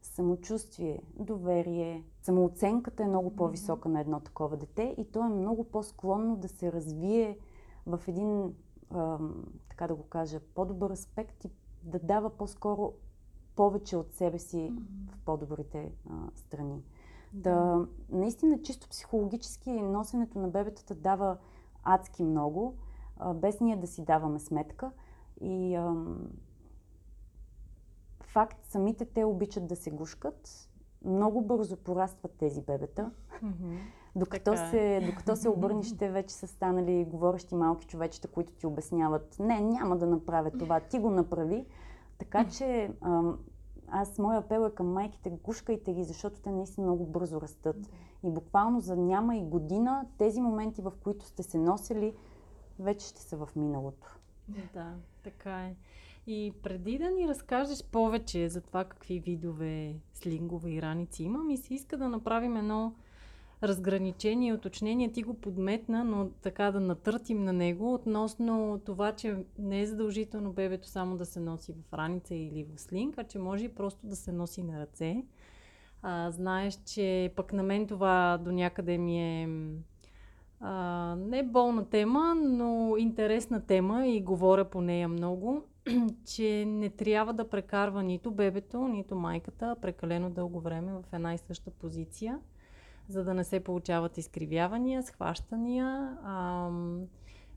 самочувствие, 0.04 1.02
доверие, 1.16 2.04
самооценката 2.22 3.04
е 3.04 3.08
много 3.08 3.36
по-висока 3.36 3.90
на 3.90 4.02
едно 4.02 4.20
такова 4.20 4.58
дете 4.58 4.96
и 4.98 5.06
то 5.06 5.26
е 5.26 5.30
много 5.30 5.64
по-склонно 5.64 6.36
да 6.36 6.48
се 6.48 6.72
развие 6.72 7.38
в 7.86 8.00
един, 8.08 8.54
ам, 8.94 9.46
така 9.70 9.88
да 9.88 9.96
го 9.96 10.04
кажа, 10.04 10.40
по-добър 10.56 10.92
аспект 10.92 11.46
и 11.46 11.50
да 11.84 12.00
дава 12.00 12.30
по-скоро 12.30 12.94
повече 13.56 13.98
от 13.98 14.14
себе 14.14 14.40
си 14.40 14.74
в 15.12 15.18
по-добрите 15.26 15.92
а, 16.10 16.14
страни. 16.36 16.84
Да, 17.34 17.86
наистина, 18.10 18.62
чисто 18.62 18.90
психологически 18.90 19.72
носенето 19.72 20.40
на 20.40 20.48
бебетата 20.48 20.96
дава 20.96 21.38
адски 21.84 22.24
много, 22.24 22.76
а, 23.18 23.34
без 23.34 23.62
ние 23.62 23.76
да 23.76 23.88
си 23.88 24.06
даваме 24.06 24.40
сметка. 24.40 24.92
И 25.42 25.76
ам, 25.76 26.30
факт, 28.34 28.66
самите 28.66 29.06
те 29.06 29.24
обичат 29.24 29.68
да 29.68 29.76
се 29.76 29.92
гушкат. 29.92 30.70
Много 31.06 31.42
бързо 31.42 31.78
порастват 31.78 32.32
тези 32.38 32.62
бебета. 32.62 33.12
Mm-hmm. 33.44 33.78
Докато, 34.16 34.54
е. 34.54 34.58
се, 34.58 35.02
докато 35.06 35.36
се 35.36 35.50
обърнеш, 35.50 35.98
те 35.98 36.10
вече 36.10 36.36
са 36.36 36.48
станали 36.48 37.06
говорещи 37.06 37.56
малки 37.56 37.88
човечета, 37.88 38.28
които 38.28 38.54
ти 38.54 38.68
обясняват, 38.68 39.36
не, 39.40 39.62
няма 39.62 39.98
да 39.98 40.08
направя 40.08 40.52
това, 40.52 40.80
ти 40.80 41.00
го 41.00 41.10
направи. 41.10 41.66
Така 42.18 42.48
че 42.50 42.92
аз, 43.88 44.20
моя 44.20 44.40
апел 44.40 44.68
е 44.68 44.76
към 44.76 44.94
майките, 44.94 45.30
гушкайте 45.44 45.94
ги, 45.94 46.04
защото 46.04 46.42
те 46.42 46.52
наистина 46.52 46.88
много 46.88 47.06
бързо 47.06 47.42
растат. 47.42 47.78
И 48.24 48.30
буквално 48.30 48.80
за 48.80 48.96
няма 48.96 49.38
и 49.38 49.42
година 49.42 50.06
тези 50.18 50.42
моменти, 50.42 50.82
в 50.82 50.94
които 51.04 51.26
сте 51.26 51.44
се 51.44 51.58
носили, 51.58 52.16
вече 52.80 53.08
ще 53.08 53.22
са 53.22 53.38
в 53.38 53.50
миналото. 53.56 54.20
Да, 54.74 54.96
така 55.24 55.66
е. 55.66 55.76
И 56.28 56.54
преди 56.64 56.98
да 56.98 57.12
ни 57.12 57.28
разкажеш 57.28 57.84
повече 57.84 58.50
за 58.50 58.62
това 58.62 58.84
какви 58.84 59.20
видове 59.20 59.96
слингове 60.14 60.70
и 60.70 60.82
раници 60.82 61.24
има, 61.24 61.44
ми 61.44 61.58
се 61.58 61.74
иска 61.74 61.98
да 61.98 62.10
направим 62.10 62.58
едно 62.58 62.94
разграничение 63.64 64.50
и 64.50 64.54
уточнение. 64.54 65.12
Ти 65.12 65.24
го 65.24 65.34
подметна, 65.34 66.04
но 66.04 66.30
така 66.42 66.72
да 66.72 66.80
натъртим 66.80 67.44
на 67.44 67.54
него 67.54 67.94
относно 67.94 68.82
това, 68.86 69.12
че 69.12 69.38
не 69.60 69.82
е 69.82 69.86
задължително 69.86 70.54
бебето 70.54 70.88
само 70.88 71.18
да 71.18 71.26
се 71.26 71.40
носи 71.40 71.74
в 71.74 71.94
раница 71.94 72.36
или 72.36 72.64
в 72.64 72.82
слинг, 72.82 73.18
а 73.18 73.24
че 73.24 73.40
може 73.40 73.66
и 73.66 73.76
просто 73.76 74.08
да 74.08 74.16
се 74.16 74.32
носи 74.32 74.64
на 74.64 74.80
ръце. 74.80 75.24
А, 76.02 76.32
знаеш, 76.32 76.80
че 76.86 77.34
пък 77.36 77.54
на 77.54 77.64
мен 77.64 77.88
това 77.88 78.40
до 78.44 78.52
някъде 78.52 78.98
ми 78.98 79.42
е 79.42 79.50
а, 80.60 81.16
не 81.16 81.44
болна 81.44 81.86
тема, 81.86 82.36
но 82.36 82.96
интересна 82.98 83.66
тема 83.66 84.08
и 84.08 84.22
говоря 84.22 84.66
по 84.66 84.82
нея 84.82 85.08
много, 85.08 85.64
че 86.26 86.66
не 86.68 86.90
трябва 86.90 87.34
да 87.34 87.50
прекарва 87.50 88.04
нито 88.04 88.32
бебето, 88.32 88.88
нито 88.88 89.16
майката 89.16 89.76
прекалено 89.82 90.30
дълго 90.30 90.60
време 90.60 90.94
в 90.94 91.04
една 91.14 91.34
и 91.34 91.38
съща 91.38 91.72
позиция 91.72 92.40
за 93.10 93.24
да 93.24 93.34
не 93.34 93.44
се 93.44 93.60
получават 93.60 94.18
изкривявания, 94.18 95.04
схващания. 95.04 96.18
Ам, 96.24 97.08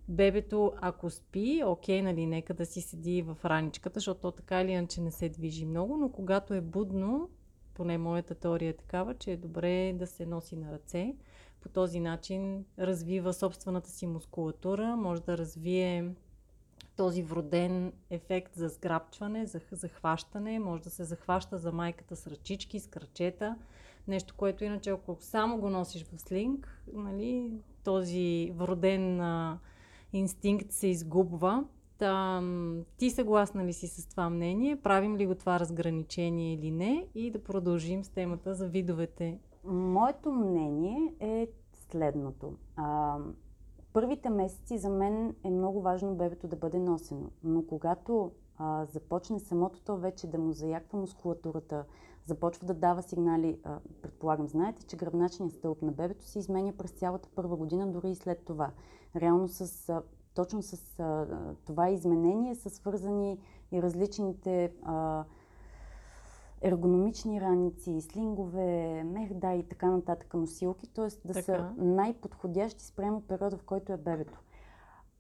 бебето, 0.08 0.72
ако 0.80 1.10
спи, 1.10 1.62
окей, 1.66 2.02
нали, 2.02 2.26
нека 2.26 2.54
да 2.54 2.66
си 2.66 2.80
седи 2.80 3.22
в 3.22 3.36
раничката, 3.44 4.00
защото 4.00 4.20
то 4.20 4.30
така 4.30 4.60
или 4.60 4.70
иначе 4.70 5.00
не 5.00 5.10
се 5.10 5.28
движи 5.28 5.66
много, 5.66 5.96
но 5.96 6.08
когато 6.08 6.54
е 6.54 6.60
будно, 6.60 7.28
поне 7.74 7.98
моята 7.98 8.34
теория 8.34 8.70
е 8.70 8.76
такава, 8.76 9.14
че 9.14 9.32
е 9.32 9.36
добре 9.36 9.92
да 9.92 10.06
се 10.06 10.26
носи 10.26 10.56
на 10.56 10.72
ръце. 10.72 11.14
По 11.60 11.68
този 11.68 12.00
начин 12.00 12.64
развива 12.78 13.32
собствената 13.32 13.90
си 13.90 14.06
мускулатура, 14.06 14.96
може 14.96 15.22
да 15.22 15.38
развие 15.38 16.10
този 16.96 17.22
вроден 17.22 17.92
ефект 18.10 18.54
за 18.54 18.68
сграбчване, 18.68 19.46
за 19.46 19.60
захващане, 19.72 20.58
може 20.58 20.82
да 20.82 20.90
се 20.90 21.04
захваща 21.04 21.58
за 21.58 21.72
майката 21.72 22.16
с 22.16 22.26
ръчички, 22.26 22.80
с 22.80 22.86
кръчета, 22.86 23.56
нещо, 24.08 24.34
което 24.36 24.64
иначе 24.64 24.90
ако 24.90 25.16
само 25.20 25.58
го 25.58 25.70
носиш 25.70 26.04
в 26.04 26.20
слинг, 26.20 26.82
нали, 26.92 27.52
този 27.84 28.52
вроден 28.56 29.20
а, 29.20 29.58
инстинкт 30.12 30.72
се 30.72 30.86
изгубва. 30.86 31.64
Та, 31.98 32.42
ти 32.96 33.10
съгласна 33.10 33.64
ли 33.64 33.72
си 33.72 33.86
с 33.86 34.06
това 34.06 34.30
мнение? 34.30 34.76
Правим 34.76 35.16
ли 35.16 35.26
го 35.26 35.34
това 35.34 35.60
разграничение 35.60 36.54
или 36.54 36.70
не? 36.70 37.06
И 37.14 37.30
да 37.30 37.44
продължим 37.44 38.04
с 38.04 38.08
темата 38.08 38.54
за 38.54 38.68
видовете. 38.68 39.38
Моето 39.64 40.32
мнение 40.32 41.14
е 41.20 41.48
следното. 41.90 42.52
А, 42.76 43.16
първите 43.96 44.30
месеци 44.30 44.78
за 44.78 44.90
мен 44.90 45.34
е 45.44 45.50
много 45.50 45.80
важно 45.80 46.14
бебето 46.14 46.48
да 46.48 46.56
бъде 46.56 46.78
носено. 46.78 47.30
Но 47.44 47.66
когато 47.66 48.32
а, 48.58 48.84
започне 48.84 49.40
самото 49.40 49.80
то 49.84 49.96
вече 49.96 50.26
да 50.26 50.38
му 50.38 50.52
заяква 50.52 50.98
мускулатурата, 50.98 51.84
започва 52.26 52.66
да 52.66 52.74
дава 52.74 53.02
сигнали, 53.02 53.58
а, 53.64 53.78
предполагам, 54.02 54.48
знаете, 54.48 54.86
че 54.86 54.96
гръбначният 54.96 55.54
стълб 55.54 55.82
на 55.82 55.92
бебето 55.92 56.24
се 56.24 56.38
изменя 56.38 56.72
през 56.72 56.90
цялата 56.90 57.28
първа 57.34 57.56
година, 57.56 57.92
дори 57.92 58.10
и 58.10 58.14
след 58.14 58.44
това. 58.44 58.70
Реално 59.16 59.48
с, 59.48 59.88
а, 59.88 60.02
точно 60.34 60.62
с 60.62 61.00
а, 61.00 61.26
това 61.66 61.88
изменение 61.90 62.54
са 62.54 62.70
свързани 62.70 63.38
и 63.72 63.82
различните 63.82 64.72
а, 64.82 65.24
ергономични 66.62 67.40
раници, 67.40 68.00
слингове, 68.00 69.02
мехда 69.04 69.52
и 69.52 69.68
така 69.68 69.90
нататък 69.90 70.34
носилки, 70.34 70.86
т.е. 70.86 71.26
да 71.26 71.32
така. 71.32 71.42
са 71.42 71.72
най-подходящи 71.76 72.84
спрямо 72.84 73.20
периода, 73.20 73.56
в 73.56 73.62
който 73.62 73.92
е 73.92 73.96
бебето. 73.96 74.38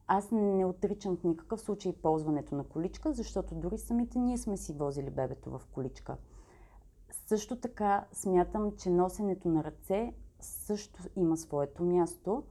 Аз 0.06 0.30
не 0.30 0.64
отричам 0.64 1.16
в 1.16 1.24
никакъв 1.24 1.60
случай 1.60 1.92
ползването 1.92 2.54
на 2.54 2.64
количка, 2.64 3.12
защото 3.12 3.54
дори 3.54 3.78
самите 3.78 4.18
ние 4.18 4.38
сме 4.38 4.56
си 4.56 4.72
возили 4.72 5.10
бебето 5.10 5.50
в 5.50 5.62
количка. 5.72 6.16
Също 7.10 7.56
така 7.56 8.04
смятам, 8.12 8.72
че 8.76 8.90
носенето 8.90 9.48
на 9.48 9.64
ръце 9.64 10.12
също 10.40 11.02
има 11.16 11.36
своето 11.36 11.84
място. 11.84 12.42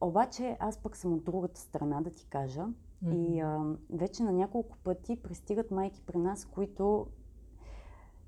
Обаче 0.00 0.56
аз 0.60 0.78
пък 0.78 0.96
съм 0.96 1.12
от 1.12 1.24
другата 1.24 1.60
страна, 1.60 2.00
да 2.00 2.10
ти 2.10 2.26
кажа. 2.26 2.66
Mm-hmm. 3.04 3.14
И 3.14 3.40
а, 3.40 3.76
вече 3.90 4.22
на 4.22 4.32
няколко 4.32 4.76
пъти 4.76 5.16
пристигат 5.22 5.70
майки 5.70 6.02
при 6.06 6.18
нас, 6.18 6.44
които 6.44 7.06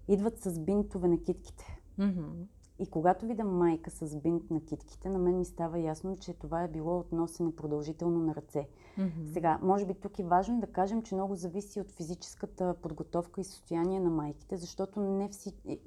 идват 0.09 0.39
с 0.39 0.59
бинтове 0.59 1.09
на 1.09 1.23
китките. 1.23 1.81
Mm-hmm. 1.99 2.47
И 2.79 2.87
когато 2.87 3.27
видя 3.27 3.45
майка 3.45 3.91
с 3.91 4.17
бинт 4.17 4.51
на 4.51 4.61
китките, 4.61 5.09
на 5.09 5.19
мен 5.19 5.39
ми 5.39 5.45
става 5.45 5.79
ясно, 5.79 6.17
че 6.17 6.35
това 6.35 6.63
е 6.63 6.69
било 6.69 6.99
относене 6.99 7.57
продължително 7.57 8.21
на 8.21 8.35
ръце. 8.35 8.69
Mm-hmm. 8.99 9.33
Сега, 9.33 9.59
може 9.63 9.87
би 9.87 9.95
тук 9.95 10.19
е 10.19 10.25
важно 10.25 10.61
да 10.61 10.67
кажем, 10.67 11.03
че 11.03 11.15
много 11.15 11.35
зависи 11.35 11.81
от 11.81 11.91
физическата 11.91 12.75
подготовка 12.83 13.41
и 13.41 13.45
състояние 13.45 14.01
на 14.01 14.11
майките, 14.11 14.57
защото 14.57 15.01
не 15.01 15.29
всички 15.29 15.81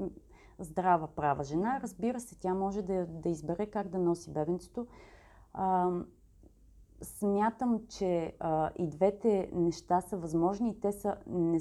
здрава 0.60 1.08
права 1.08 1.44
жена, 1.44 1.80
разбира 1.84 2.20
се, 2.20 2.40
тя 2.40 2.54
може 2.54 2.82
да, 2.82 3.06
да 3.06 3.30
избере 3.30 3.66
как 3.66 3.88
да 3.88 4.00
носи 4.00 4.34
бебенцето. 4.34 4.88
А, 5.54 5.90
смятам, 7.02 7.82
че 7.88 8.34
а, 8.40 8.72
и 8.78 8.88
двете 8.88 9.50
неща 9.54 10.02
са 10.02 10.18
възможни 10.18 10.70
и 10.70 10.80
те 10.80 10.92
са, 10.92 11.16
не 11.28 11.60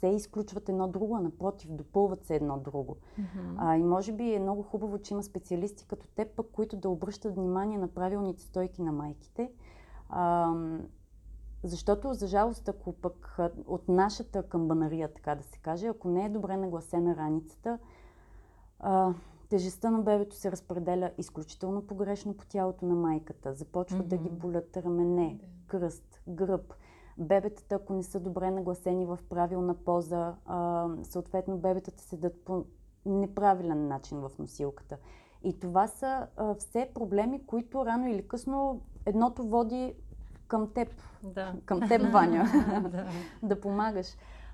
се 0.00 0.08
изключват 0.08 0.68
едно 0.68 0.88
друго, 0.88 1.16
а 1.16 1.20
напротив, 1.20 1.70
допълват 1.70 2.24
се 2.24 2.36
едно 2.36 2.58
друго. 2.58 2.96
Mm-hmm. 2.96 3.54
А, 3.56 3.76
и 3.76 3.82
може 3.82 4.12
би 4.12 4.34
е 4.34 4.40
много 4.40 4.62
хубаво, 4.62 4.98
че 4.98 5.14
има 5.14 5.22
специалисти 5.22 5.86
като 5.86 6.06
теб, 6.08 6.28
пък, 6.36 6.46
които 6.52 6.76
да 6.76 6.88
обръщат 6.88 7.34
внимание 7.34 7.78
на 7.78 7.88
правилните 7.88 8.42
стойки 8.42 8.82
на 8.82 8.92
майките. 8.92 9.50
А, 10.08 10.54
защото, 11.62 12.14
за 12.14 12.26
жалост, 12.26 12.68
ако 12.68 12.92
пък 12.92 13.38
от 13.66 13.88
нашата 13.88 14.42
камбанария, 14.42 15.12
така 15.12 15.34
да 15.34 15.42
се 15.42 15.58
каже, 15.58 15.86
ако 15.86 16.08
не 16.08 16.24
е 16.24 16.28
добре 16.28 16.56
нагласена 16.56 17.16
раницата, 17.16 17.78
а, 18.78 19.14
тежестта 19.48 19.90
на 19.90 19.98
бебето 19.98 20.36
се 20.36 20.52
разпределя 20.52 21.10
изключително 21.18 21.86
погрешно 21.86 22.34
по 22.34 22.46
тялото 22.46 22.86
на 22.86 22.94
майката. 22.94 23.54
Започват 23.54 24.02
mm-hmm. 24.02 24.08
да 24.08 24.16
ги 24.16 24.30
болят 24.30 24.76
рамене, 24.76 25.38
кръст, 25.66 26.22
гръб 26.28 26.74
бебетата, 27.20 27.74
ако 27.74 27.92
не 27.92 28.02
са 28.02 28.20
добре 28.20 28.50
нагласени 28.50 29.06
в 29.06 29.18
правилна 29.28 29.74
поза, 29.74 30.34
а, 30.46 30.88
съответно 31.02 31.58
бебетата 31.58 32.02
седат 32.02 32.44
по 32.44 32.64
неправилен 33.06 33.88
начин 33.88 34.20
в 34.20 34.30
носилката. 34.38 34.96
И 35.42 35.60
това 35.60 35.86
са 35.86 36.26
а, 36.36 36.54
все 36.54 36.90
проблеми, 36.94 37.46
които 37.46 37.86
рано 37.86 38.08
или 38.08 38.28
късно 38.28 38.80
едното 39.06 39.42
води 39.42 39.94
към 40.48 40.72
теб. 40.74 40.88
Да. 41.22 41.54
Към 41.64 41.88
теб, 41.88 42.12
Ваня. 42.12 42.44
да. 42.92 43.06
да 43.42 43.60
помагаш. 43.60 44.06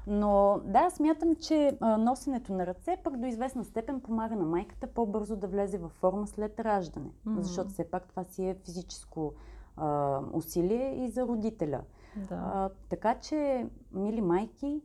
Но 0.07 0.61
да, 0.65 0.91
смятам, 0.91 1.35
че 1.35 1.77
а, 1.81 1.97
носенето 1.97 2.53
на 2.53 2.67
ръце 2.67 2.97
пък 3.05 3.17
до 3.17 3.27
известна 3.27 3.65
степен 3.65 4.01
помага 4.01 4.37
на 4.37 4.45
майката 4.45 4.87
по-бързо 4.87 5.37
да 5.37 5.47
влезе 5.47 5.79
във 5.79 5.93
форма 5.93 6.27
след 6.27 6.61
раждане. 6.61 7.11
Мгм. 7.25 7.43
Защото 7.43 7.71
все 7.71 7.91
пак 7.91 8.09
това 8.09 8.25
си 8.25 8.45
е 8.45 8.57
физическо 8.65 9.33
а, 9.77 10.21
усилие 10.33 11.05
и 11.05 11.09
за 11.09 11.23
родителя. 11.27 11.81
Да. 12.17 12.35
А, 12.35 12.71
така 12.89 13.21
че, 13.21 13.67
мили 13.93 14.21
майки, 14.21 14.83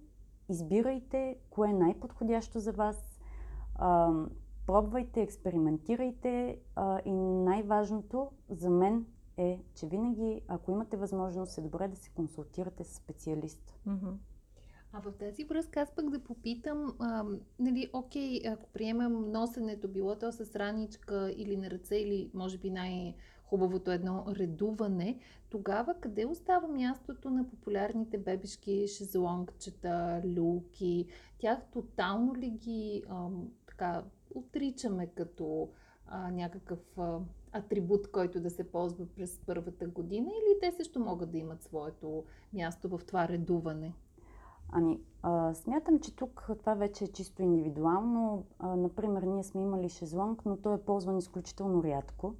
избирайте 0.50 1.38
кое 1.50 1.70
е 1.70 1.74
най-подходящо 1.74 2.60
за 2.60 2.72
вас. 2.72 3.20
А, 3.76 4.12
пробвайте, 4.68 5.22
експериментирайте 5.22 6.60
а, 6.76 7.00
и 7.06 7.12
най-важното 7.22 8.32
за 8.50 8.70
мен 8.70 9.06
е, 9.38 9.64
че 9.76 9.88
винаги, 9.88 10.42
ако 10.48 10.72
имате 10.72 10.98
възможност, 10.98 11.58
е 11.58 11.62
добре 11.62 11.88
да 11.88 11.96
се 11.96 12.10
консултирате 12.10 12.84
с 12.84 12.96
специалист. 12.96 13.80
А 14.94 15.00
в 15.02 15.12
тази 15.12 15.44
връзка 15.44 15.82
аз 15.82 15.92
пък 15.96 16.10
да 16.10 16.24
попитам, 16.24 16.96
а, 17.00 17.26
нали, 17.60 17.90
окей, 17.94 18.42
ако 18.48 18.70
приемам 18.74 19.32
носенето, 19.32 19.88
било 19.88 20.16
то 20.16 20.32
с 20.32 20.56
раничка 20.56 21.34
или 21.38 21.58
на 21.58 21.70
ръце, 21.70 21.96
или 21.96 22.32
може 22.34 22.58
би 22.58 22.70
най-хубавото 23.52 23.92
едно 23.92 24.26
редуване, 24.30 25.20
тогава 25.50 25.96
къде 26.00 26.26
остава 26.26 26.68
мястото 26.68 27.30
на 27.30 27.50
популярните 27.50 28.18
бебешки 28.18 28.88
шезлонгчета, 28.88 30.22
люлки? 30.26 31.08
Тях 31.40 31.60
тотално 31.72 32.36
ли 32.36 32.50
ги 32.50 33.04
ам, 33.10 33.48
така 33.68 34.04
отричаме 34.36 35.08
като 35.08 35.70
а, 36.08 36.32
някакъв 36.32 36.80
а, 36.98 37.20
атрибут, 37.52 38.12
който 38.12 38.40
да 38.40 38.50
се 38.50 38.72
ползва 38.72 39.06
през 39.16 39.40
първата 39.46 39.88
година 39.88 40.30
или 40.30 40.60
те 40.62 40.72
също 40.78 41.00
могат 41.00 41.32
да 41.32 41.38
имат 41.38 41.64
своето 41.64 42.24
място 42.54 42.90
в 42.90 43.00
това 43.08 43.28
редуване? 43.28 43.94
Ами, 44.74 45.00
а, 45.22 45.54
смятам, 45.54 46.00
че 46.00 46.16
тук 46.16 46.50
това 46.60 46.74
вече 46.74 47.04
е 47.04 47.08
чисто 47.08 47.42
индивидуално. 47.42 48.46
А, 48.60 48.76
например, 48.76 49.22
ние 49.22 49.44
сме 49.44 49.62
имали 49.62 49.90
шезлонг, 49.90 50.46
но 50.46 50.58
той 50.58 50.76
е 50.76 50.82
ползван 50.82 51.18
изключително 51.18 51.84
рядко, 51.84 52.36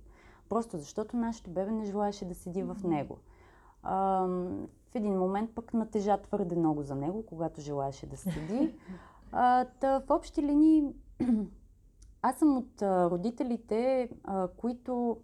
просто 0.52 0.78
защото 0.78 1.18
нашето 1.18 1.50
бебе 1.50 1.72
не 1.72 1.86
желаеше 1.86 2.26
да 2.26 2.36
седи 2.36 2.64
в 2.64 2.78
него. 2.84 3.18
А, 3.84 4.26
в 4.92 4.96
един 4.96 5.20
момент 5.20 5.56
пък 5.56 5.74
натежа 5.74 6.18
твърде 6.18 6.56
много 6.56 6.84
за 6.84 6.96
него, 6.96 7.26
когато 7.26 7.62
желаеше 7.62 8.06
да 8.06 8.18
седи. 8.18 8.76
А, 9.34 9.66
та, 9.66 10.00
в 10.00 10.10
общи 10.10 10.42
линии, 10.42 10.84
аз 12.22 12.40
съм 12.40 12.58
от 12.58 12.82
а, 12.82 13.10
родителите, 13.10 14.10
а, 14.24 14.48
които 14.48 15.18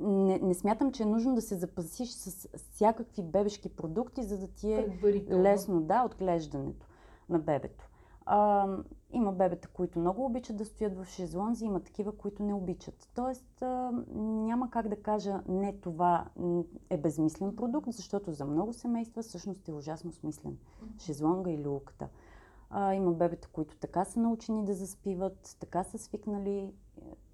не, 0.00 0.38
не 0.38 0.54
смятам, 0.54 0.92
че 0.92 1.02
е 1.02 1.06
нужно 1.06 1.34
да 1.34 1.42
се 1.42 1.54
запасиш 1.54 2.10
с 2.10 2.48
всякакви 2.56 3.22
бебешки 3.22 3.68
продукти, 3.68 4.22
за 4.22 4.38
да 4.38 4.46
ти 4.46 4.72
е 4.72 4.98
лесно, 5.30 5.80
да, 5.80 6.04
отглеждането 6.04 6.86
на 7.28 7.38
бебето. 7.38 7.88
А, 8.26 8.68
има 9.12 9.32
бебета, 9.32 9.68
които 9.68 9.98
много 9.98 10.24
обичат 10.24 10.56
да 10.56 10.64
стоят 10.64 10.96
в 10.96 11.04
шезлонзи, 11.04 11.64
има 11.64 11.80
такива, 11.80 12.16
които 12.16 12.42
не 12.42 12.54
обичат. 12.54 13.08
Тоест, 13.14 13.62
а, 13.62 13.90
няма 14.16 14.70
как 14.70 14.88
да 14.88 15.02
кажа, 15.02 15.40
не 15.48 15.72
това 15.72 16.26
е 16.90 16.96
безмислен 16.96 17.56
продукт, 17.56 17.92
защото 17.92 18.32
за 18.32 18.44
много 18.44 18.72
семейства 18.72 19.22
всъщност 19.22 19.68
е 19.68 19.72
ужасно 19.72 20.12
смислен. 20.12 20.58
Шезлонга 20.98 21.50
и 21.50 21.64
люлката. 21.64 22.08
А, 22.70 22.94
има 22.94 23.12
бебета, 23.12 23.48
които 23.52 23.76
така 23.76 24.04
са 24.04 24.20
научени 24.20 24.64
да 24.64 24.74
заспиват, 24.74 25.56
така 25.60 25.84
са 25.84 25.98
свикнали. 25.98 26.72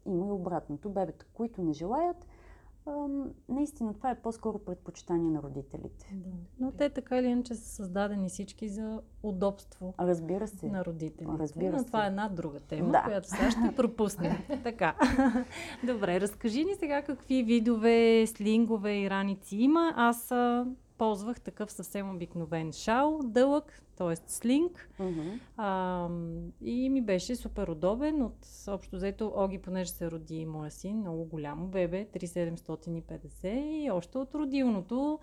Има 0.06 0.26
и 0.26 0.30
обратното. 0.30 0.90
Бебета, 0.90 1.26
които 1.34 1.62
не 1.62 1.72
желаят, 1.72 2.26
наистина 3.48 3.94
това 3.94 4.10
е 4.10 4.20
по-скоро 4.20 4.58
предпочитание 4.58 5.30
на 5.30 5.42
родителите. 5.42 6.10
Да. 6.14 6.30
Но 6.60 6.72
те 6.72 6.90
така 6.90 7.18
или 7.18 7.26
иначе 7.26 7.54
са 7.54 7.68
създадени 7.68 8.28
всички 8.28 8.68
за 8.68 9.00
удобство 9.22 9.94
Разбира 10.00 10.48
се. 10.48 10.66
на 10.66 10.84
родителите. 10.84 11.38
Разбира 11.38 11.72
Но 11.72 11.78
се. 11.78 11.84
това 11.84 12.04
е 12.04 12.08
една 12.08 12.28
друга 12.28 12.60
тема, 12.60 12.92
Да. 12.92 13.02
която 13.02 13.28
сега 13.28 13.50
ще 13.50 13.76
пропуснем. 13.76 14.32
така. 14.62 14.94
Добре, 15.86 16.20
разкажи 16.20 16.64
ни 16.64 16.74
сега 16.74 17.02
какви 17.02 17.42
видове 17.42 18.26
слингове 18.26 19.00
и 19.00 19.10
раници 19.10 19.56
има. 19.56 19.92
Аз 19.96 20.32
ползвах 21.00 21.40
такъв 21.40 21.72
съвсем 21.72 22.10
обикновен 22.10 22.72
шал, 22.72 23.20
дълъг, 23.24 23.82
т.е. 23.96 24.16
слинг. 24.26 24.90
А, 25.56 26.08
и 26.60 26.90
ми 26.90 27.02
беше 27.02 27.36
супер 27.36 27.68
удобен. 27.68 28.22
От 28.22 28.46
общо 28.68 28.96
взето 28.96 29.32
Оги, 29.36 29.58
понеже 29.58 29.90
се 29.90 30.10
роди 30.10 30.46
моя 30.46 30.70
син, 30.70 30.96
много 30.96 31.24
голямо 31.24 31.66
бебе, 31.66 32.08
3750 32.14 33.84
и 33.84 33.90
още 33.90 34.18
от 34.18 34.34
родилното 34.34 35.18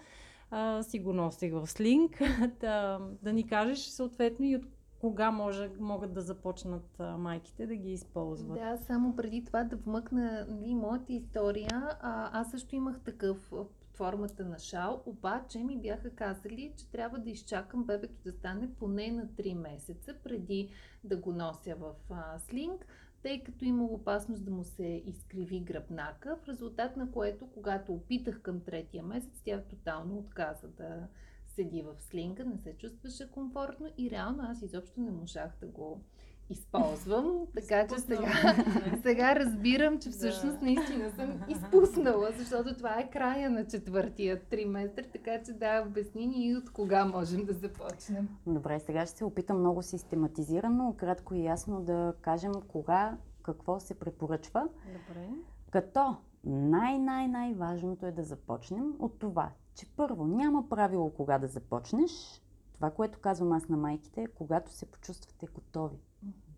а, 0.52 0.84
си 0.84 1.00
го 1.00 1.14
носех 1.14 1.54
в 1.54 1.68
слинг. 1.68 2.22
да, 2.60 3.00
да 3.22 3.34
ни 3.34 3.48
кажеш 3.48 3.80
съответно 3.80 4.46
и 4.46 4.56
от 4.56 4.66
кога 5.02 5.32
може, 5.32 5.70
могат 5.80 6.14
да 6.14 6.22
започнат 6.22 7.00
а, 7.00 7.18
майките 7.18 7.68
да 7.68 7.76
ги 7.76 7.92
използват. 7.92 8.60
Да, 8.60 8.78
само 8.78 9.16
преди 9.16 9.46
това 9.46 9.64
да 9.64 9.76
вмъкна 9.76 10.46
нали, 10.50 10.76
моята 10.76 11.14
история. 11.14 11.98
А, 12.02 12.40
аз 12.42 12.52
също 12.52 12.76
имах 12.76 13.00
такъв 13.00 13.54
под 13.98 14.08
формата 14.08 14.46
на 14.46 14.60
шал, 14.60 15.04
обаче 15.06 15.60
ми 15.60 15.78
бяха 15.78 16.10
казали, 16.10 16.74
че 16.78 16.92
трябва 16.92 17.20
да 17.20 17.30
изчакам 17.30 17.84
бебето 17.84 18.24
да 18.24 18.32
стане 18.32 18.74
поне 18.80 19.12
на 19.12 19.28
3 19.28 19.54
месеца 19.54 20.16
преди 20.24 20.70
да 21.04 21.18
го 21.18 21.34
нося 21.34 21.76
в 21.76 21.94
а, 22.10 22.40
слинг, 22.40 22.86
тъй 23.22 23.44
като 23.44 23.66
имало 23.66 23.94
опасност 23.94 24.46
да 24.46 24.52
му 24.52 24.64
се 24.64 25.04
изкриви 25.06 25.60
гръбнака, 25.60 26.38
в 26.44 26.48
резултат 26.48 26.98
на 26.98 27.12
което, 27.12 27.48
когато 27.54 27.94
опитах 27.94 28.42
към 28.42 28.62
третия 28.62 29.04
месец, 29.04 29.42
тя 29.44 29.62
тотално 29.62 30.18
отказа 30.18 30.68
да 30.68 31.08
седи 31.46 31.82
в 31.82 32.02
слинга, 32.02 32.44
не 32.44 32.58
се 32.58 32.78
чувстваше 32.78 33.32
комфортно 33.32 33.88
и 33.98 34.12
реално 34.12 34.44
аз 34.44 34.62
изобщо 34.62 35.02
не 35.02 35.12
можах 35.12 35.52
да 35.60 35.68
го 35.68 36.02
използвам. 36.50 37.32
Така 37.56 37.88
че 37.88 38.00
сега, 38.00 38.56
сега 39.02 39.36
разбирам, 39.36 40.00
че 40.00 40.10
всъщност 40.10 40.60
Да. 40.60 40.66
наистина 40.66 41.12
съм 41.12 41.42
изпуснала, 41.50 42.30
защото 42.38 42.78
това 42.78 43.00
е 43.00 43.10
края 43.10 43.50
на 43.50 43.68
четвъртия 43.68 44.42
триместър, 44.50 45.06
така 45.14 45.44
че 45.44 45.54
да, 45.54 45.84
обясни 45.88 46.28
ни 46.28 46.48
и 46.48 46.56
от 46.56 46.72
кога 46.72 47.06
можем 47.06 47.46
да 47.46 47.54
започнем. 47.54 48.30
Добре, 48.48 48.80
сега 48.80 49.06
ще 49.06 49.18
се 49.18 49.26
опитам 49.26 49.60
много 49.60 49.82
систематизирано, 49.82 50.96
кратко 50.98 51.36
и 51.36 51.44
ясно 51.44 51.82
да 51.82 52.14
кажем 52.22 52.52
кога, 52.68 53.18
какво 53.44 53.80
се 53.80 54.00
препоръчва. 54.00 54.68
Добре. 54.86 55.28
Като 55.72 56.16
най-най-най-важното 56.44 58.06
е 58.06 58.12
да 58.12 58.24
започнем 58.24 58.94
от 59.00 59.20
това, 59.20 59.52
че 59.76 59.86
първо 59.96 60.28
няма 60.28 60.70
правило 60.70 61.10
кога 61.10 61.38
да 61.38 61.48
започнеш. 61.48 62.42
Това, 62.74 62.92
което 62.92 63.20
казвам 63.20 63.52
аз 63.52 63.70
на 63.70 63.78
майките, 63.78 64.22
е 64.22 64.28
когато 64.28 64.72
се 64.72 64.86
почувствате 64.86 65.48
готови, 65.54 65.98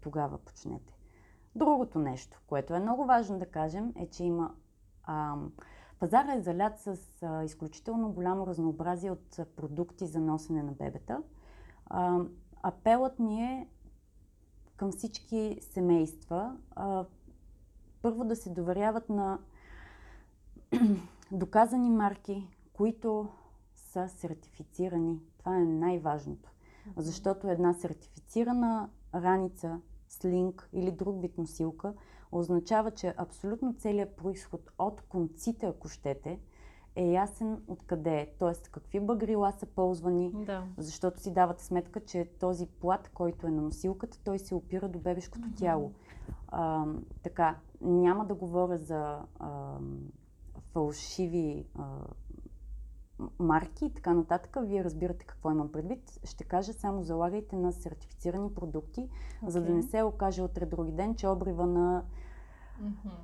тогава 0.01 0.38
почнете. 0.38 0.93
Другото 1.55 1.99
нещо, 1.99 2.41
което 2.47 2.73
е 2.73 2.79
много 2.79 3.05
важно 3.05 3.39
да 3.39 3.45
кажем, 3.45 3.93
е, 3.95 4.07
че 4.09 4.23
има 4.23 4.55
ам, 5.03 5.51
пазара 5.99 6.33
е 6.33 6.41
залят 6.41 6.79
с 6.79 6.97
а, 7.23 7.43
изключително 7.43 8.12
голямо 8.12 8.47
разнообразие 8.47 9.12
от 9.12 9.39
а, 9.39 9.45
продукти 9.45 10.07
за 10.07 10.19
носене 10.19 10.63
на 10.63 10.71
бебета. 10.71 11.23
А, 11.85 12.19
апелът 12.63 13.19
ми 13.19 13.41
е 13.41 13.67
към 14.75 14.91
всички 14.91 15.59
семейства 15.62 16.57
а, 16.75 17.05
първо 18.01 18.23
да 18.23 18.35
се 18.35 18.49
доверяват 18.49 19.09
на 19.09 19.39
доказани 21.31 21.89
марки, 21.89 22.47
които 22.73 23.29
са 23.75 24.09
сертифицирани. 24.09 25.19
Това 25.38 25.57
е 25.57 25.65
най-важното. 25.65 26.49
Защото 26.97 27.49
една 27.49 27.73
сертифицирана 27.73 28.89
раница, 29.15 29.79
слинг 30.10 30.69
или 30.74 30.91
друг 30.91 31.22
вид 31.22 31.38
носилка 31.38 31.93
означава, 32.32 32.91
че 32.91 33.13
абсолютно 33.17 33.74
целият 33.74 34.15
происход 34.15 34.72
от 34.80 35.02
конците, 35.02 35.65
ако 35.65 35.89
щете, 35.89 36.39
е 36.95 37.06
ясен 37.06 37.62
откъде 37.67 38.15
е. 38.15 38.28
Тоест, 38.39 38.69
какви 38.69 39.00
багрила 39.00 39.52
са 39.52 39.65
ползвани, 39.65 40.32
Да. 40.45 40.63
защото 40.78 41.19
си 41.22 41.34
давате 41.34 41.63
сметка, 41.63 42.00
че 42.00 42.30
този 42.39 42.67
плат, 42.67 43.10
който 43.13 43.48
е 43.48 43.52
на 43.52 43.62
носилката, 43.62 44.19
той 44.24 44.39
се 44.39 44.56
опира 44.56 44.89
до 44.89 45.00
бебешкото 45.00 45.48
тяло. 45.58 45.91
А, 46.48 46.86
така, 47.24 47.56
няма 47.82 48.26
да 48.26 48.34
говоря 48.34 48.78
за 48.78 49.20
а, 49.39 49.78
фалшиви 50.74 51.66
а, 51.76 51.86
марки 53.39 53.86
и 53.86 53.93
така 53.93 54.13
нататък. 54.13 54.57
Вие 54.61 54.84
разбирате 54.84 55.26
какво 55.26 55.51
имам 55.51 55.72
предвид. 55.72 56.20
Ще 56.24 56.43
кажа 56.43 56.74
само 56.74 57.03
залагайте 57.03 57.55
на 57.55 57.74
сертифицирани 57.74 58.53
продукти, 58.53 59.09
за 59.47 59.61
да 59.61 59.74
не 59.74 59.84
се 59.84 60.03
окаже 60.03 60.41
утре 60.41 60.65
други 60.65 60.91
ден, 60.91 61.15
че 61.15 61.28
обрива 61.28 61.65
на 61.67 62.03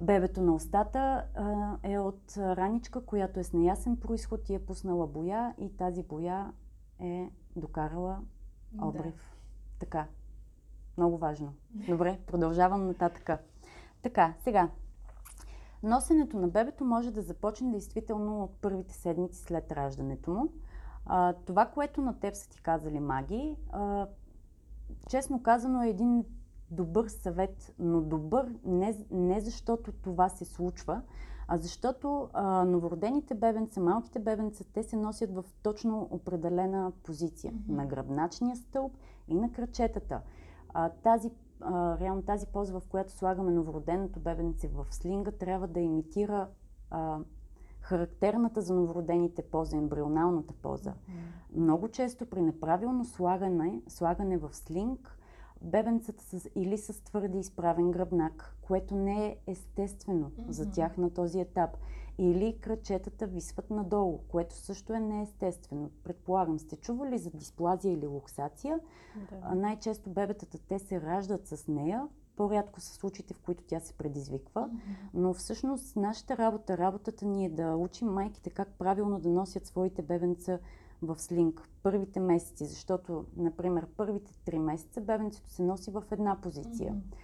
бебето 0.01 0.41
на 0.41 0.55
устата 0.55 1.25
а, 1.35 1.77
е 1.83 1.99
от 1.99 2.37
раничка, 2.37 3.05
която 3.05 3.39
е 3.39 3.43
с 3.43 3.53
неясен 3.53 3.97
происход 3.97 4.49
и 4.49 4.53
е 4.53 4.65
пуснала 4.65 5.07
боя 5.07 5.53
и 5.57 5.77
тази 5.77 6.03
боя 6.03 6.53
е 6.99 7.29
докарала 7.55 8.19
обрив. 8.81 9.35
Така. 9.79 10.07
Много 10.97 11.17
важно. 11.17 11.53
Добре, 11.89 12.19
продължавам 12.27 12.87
нататък. 12.87 13.29
Така, 14.01 14.33
сега. 14.39 14.69
Носенето 15.85 16.39
на 16.39 16.47
бебето 16.47 16.85
може 16.85 17.11
да 17.11 17.21
започне 17.21 17.71
действително 17.71 18.43
от 18.43 18.51
първите 18.61 18.93
седмици 18.93 19.41
след 19.41 19.71
раждането 19.71 20.31
му. 20.31 20.47
А, 21.05 21.33
това, 21.33 21.65
което 21.65 22.01
на 22.01 22.19
теб 22.19 22.35
са 22.35 22.49
ти 22.49 22.61
казали 22.61 22.99
маги, 22.99 23.55
а, 23.71 24.07
честно 25.09 25.43
казано 25.43 25.83
е 25.83 25.89
един 25.89 26.23
добър 26.71 27.07
съвет, 27.07 27.75
но 27.79 28.01
добър 28.01 28.53
не, 28.65 28.97
не 29.11 29.39
защото 29.39 29.91
това 29.91 30.29
се 30.29 30.45
случва, 30.45 31.01
а 31.47 31.57
защото 31.57 32.29
а, 32.33 32.65
новородените 32.65 33.35
бебенца, 33.35 33.79
малките 33.79 34.19
бебенца, 34.19 34.63
те 34.73 34.83
се 34.83 34.95
носят 34.95 35.35
в 35.35 35.43
точно 35.63 36.07
определена 36.11 36.91
позиция. 37.03 37.53
Mm-hmm. 37.53 37.75
На 37.75 37.85
гръбначния 37.85 38.55
стълб 38.55 38.97
и 39.27 39.35
на 39.35 39.51
кръчетата. 39.51 40.21
А, 40.73 40.89
тази, 40.89 41.31
а, 41.65 41.99
реално 41.99 42.21
тази 42.21 42.45
поза, 42.45 42.79
в 42.79 42.87
която 42.89 43.11
слагаме 43.11 43.51
новороденото 43.51 44.19
бебенце 44.19 44.67
в 44.67 44.85
слинга, 44.91 45.31
трябва 45.31 45.67
да 45.67 45.79
имитира 45.79 46.47
а, 46.91 47.19
характерната 47.81 48.61
за 48.61 48.73
новородените 48.73 49.41
поза, 49.41 49.77
ембрионалната 49.77 50.53
поза. 50.53 50.89
Mm-hmm. 50.89 51.59
Много 51.59 51.87
често 51.87 52.25
при 52.25 52.41
неправилно 52.41 53.05
слагане, 53.05 53.81
слагане 53.87 54.37
в 54.37 54.49
слинг, 54.53 55.17
бебенцата 55.61 56.23
с, 56.23 56.49
или 56.55 56.77
с 56.77 57.03
твърде 57.03 57.37
изправен 57.37 57.91
гръбнак, 57.91 58.57
което 58.61 58.95
не 58.95 59.25
е 59.25 59.37
естествено 59.47 60.29
mm-hmm. 60.29 60.49
за 60.49 60.71
тях 60.71 60.97
на 60.97 61.09
този 61.09 61.39
етап. 61.39 61.77
Или 62.17 62.57
кръчетата 62.61 63.27
висват 63.27 63.69
надолу, 63.69 64.19
което 64.27 64.55
също 64.55 64.93
е 64.93 64.99
неестествено. 64.99 65.89
Предполагам, 66.03 66.59
сте 66.59 66.75
чували 66.75 67.17
за 67.17 67.31
дисплазия 67.31 67.93
или 67.93 68.07
луксация. 68.07 68.79
Да. 69.29 69.55
Най-често 69.55 70.09
бебетата 70.09 70.57
те 70.67 70.79
се 70.79 71.01
раждат 71.01 71.47
с 71.47 71.67
нея, 71.67 72.07
по-рядко 72.35 72.81
са 72.81 72.93
случаите, 72.93 73.33
в 73.33 73.39
които 73.39 73.63
тя 73.63 73.79
се 73.79 73.93
предизвиква, 73.93 74.69
но 75.13 75.33
всъщност 75.33 75.95
нашата 75.95 76.37
работа, 76.37 76.77
работата 76.77 77.25
ни 77.25 77.45
е 77.45 77.49
да 77.49 77.75
учим 77.75 78.07
майките 78.07 78.49
как 78.49 78.67
правилно 78.67 79.19
да 79.19 79.29
носят 79.29 79.65
своите 79.65 80.01
бебенца 80.01 80.59
в 81.01 81.21
слинг 81.21 81.69
първите 81.83 82.19
месеци, 82.19 82.65
защото, 82.65 83.25
например, 83.37 83.87
първите 83.97 84.33
три 84.45 84.59
месеца 84.59 85.01
бебенцето 85.01 85.49
се 85.49 85.63
носи 85.63 85.91
в 85.91 86.03
една 86.11 86.41
позиция. 86.41 86.93
Mm-hmm. 86.93 87.15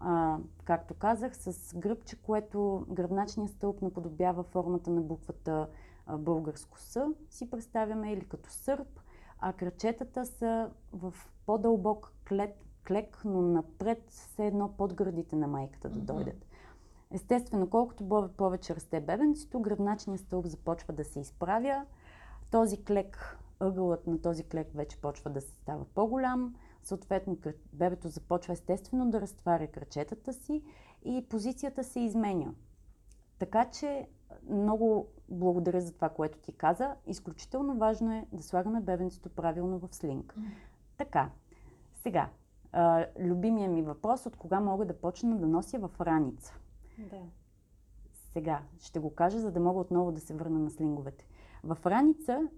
А, 0.00 0.38
както 0.64 0.94
казах, 0.94 1.36
с 1.36 1.76
гръбче, 1.76 2.22
което 2.22 2.86
гръбначния 2.88 3.48
стълб 3.48 3.82
наподобява 3.82 4.42
формата 4.42 4.90
на 4.90 5.00
буквата 5.00 5.68
а, 6.06 6.18
българско 6.18 6.80
С, 6.80 7.06
си 7.30 7.50
представяме, 7.50 8.12
или 8.12 8.24
като 8.28 8.50
сърп, 8.50 9.00
а 9.38 9.52
кръчетата 9.52 10.26
са 10.26 10.70
в 10.92 11.14
по-дълбок 11.46 12.12
клет, 12.28 12.64
клек, 12.86 13.22
но 13.24 13.42
напред 13.42 14.10
все 14.10 14.46
едно 14.46 14.76
под 14.76 14.94
гърдите 14.94 15.36
на 15.36 15.46
майката 15.46 15.88
да 15.88 16.00
дойдат. 16.00 16.46
Естествено, 17.10 17.70
колкото 17.70 18.30
повече 18.36 18.76
расте 18.76 19.00
бебенцето, 19.00 19.60
гръбначният 19.60 20.20
стълб 20.20 20.46
започва 20.46 20.92
да 20.92 21.04
се 21.04 21.20
изправя. 21.20 21.84
Този 22.50 22.84
клек, 22.84 23.38
ъгълът 23.60 24.06
на 24.06 24.20
този 24.20 24.44
клек 24.44 24.68
вече 24.74 25.00
почва 25.00 25.30
да 25.30 25.40
се 25.40 25.50
става 25.50 25.84
по-голям. 25.84 26.54
Съответно, 26.82 27.36
бебето 27.72 28.08
започва 28.08 28.52
естествено 28.52 29.10
да 29.10 29.20
разтваря 29.20 29.66
кръчетата 29.66 30.32
си 30.32 30.62
и 31.04 31.26
позицията 31.28 31.84
се 31.84 32.00
изменя. 32.00 32.54
Така 33.38 33.70
че 33.70 34.08
много 34.50 35.06
благодаря 35.28 35.80
за 35.80 35.92
това, 35.92 36.08
което 36.08 36.38
ти 36.38 36.52
каза. 36.52 36.94
Изключително 37.06 37.78
важно 37.78 38.12
е 38.12 38.26
да 38.32 38.42
слагаме 38.42 38.80
бебенцето 38.80 39.28
правилно 39.28 39.78
в 39.78 39.94
слинг. 39.94 40.34
Mm. 40.38 40.42
Така, 40.96 41.30
сега, 41.94 42.30
а, 42.72 43.06
любимия 43.18 43.70
ми 43.70 43.82
въпрос, 43.82 44.26
от 44.26 44.36
кога 44.36 44.60
мога 44.60 44.84
да 44.84 45.00
почна 45.00 45.38
да 45.38 45.46
нося 45.46 45.78
в 45.78 45.90
раница. 46.00 46.54
Да. 46.98 47.20
Сега, 48.32 48.62
ще 48.80 48.98
го 48.98 49.14
кажа, 49.14 49.38
за 49.38 49.50
да 49.50 49.60
мога 49.60 49.80
отново 49.80 50.12
да 50.12 50.20
се 50.20 50.34
върна 50.34 50.58
на 50.58 50.70
слинговете. 50.70 51.26
В 51.64 51.78
раница 51.86 52.48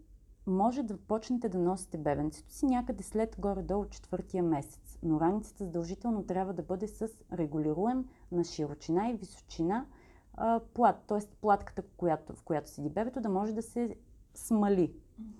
може 0.46 0.82
да 0.82 0.96
почнете 0.96 1.48
да 1.48 1.58
носите 1.58 1.98
бебенцето 1.98 2.52
си 2.52 2.66
някъде 2.66 3.02
след 3.02 3.36
горе-долу 3.38 3.84
четвъртия 3.84 4.42
месец. 4.42 4.98
Но 5.02 5.20
раницата 5.20 5.64
задължително 5.64 6.26
трябва 6.26 6.52
да 6.52 6.62
бъде 6.62 6.88
с 6.88 7.08
регулируем 7.32 8.08
на 8.32 8.44
широчина 8.44 9.08
и 9.08 9.14
височина 9.14 9.86
а, 10.34 10.60
плат, 10.74 10.96
т.е. 11.06 11.18
платката, 11.40 11.82
която, 11.96 12.32
в 12.32 12.42
която 12.42 12.70
седи 12.70 12.90
бебето, 12.90 13.20
да 13.20 13.28
може 13.28 13.52
да 13.52 13.62
се 13.62 13.96
смали. 14.34 14.92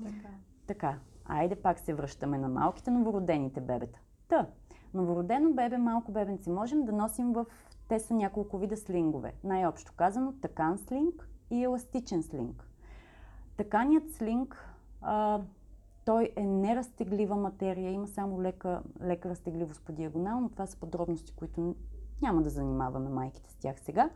Така. 0.04 0.28
Така. 0.66 0.98
Айде 1.24 1.56
пак 1.56 1.78
се 1.78 1.94
връщаме 1.94 2.38
на 2.38 2.48
малките 2.48 2.90
новородените 2.90 3.60
бебета. 3.60 3.98
Та, 4.28 4.46
новородено 4.94 5.52
бебе, 5.52 5.78
малко 5.78 6.12
бебенце 6.12 6.50
можем 6.50 6.84
да 6.84 6.92
носим 6.92 7.32
в... 7.32 7.46
Те 7.88 8.00
са 8.00 8.14
няколко 8.14 8.58
вида 8.58 8.76
слингове. 8.76 9.34
Най-общо 9.44 9.92
казано, 9.96 10.32
такан 10.32 10.78
слинг 10.78 11.28
и 11.50 11.64
еластичен 11.64 12.22
слинг. 12.22 12.68
Таканият 13.56 14.10
слинг, 14.10 14.71
а, 15.02 15.40
той 16.04 16.30
е 16.36 16.46
неразтеглива 16.46 17.36
материя, 17.36 17.90
има 17.90 18.08
само 18.08 18.42
лека, 18.42 18.82
лека 19.02 19.28
разтегливост 19.28 19.82
по 19.82 19.92
диагонално. 19.92 20.50
Това 20.50 20.66
са 20.66 20.76
подробности, 20.76 21.32
които 21.36 21.74
няма 22.22 22.42
да 22.42 22.50
занимаваме 22.50 23.08
майките 23.08 23.50
с 23.50 23.54
тях 23.54 23.80
сега. 23.80 24.10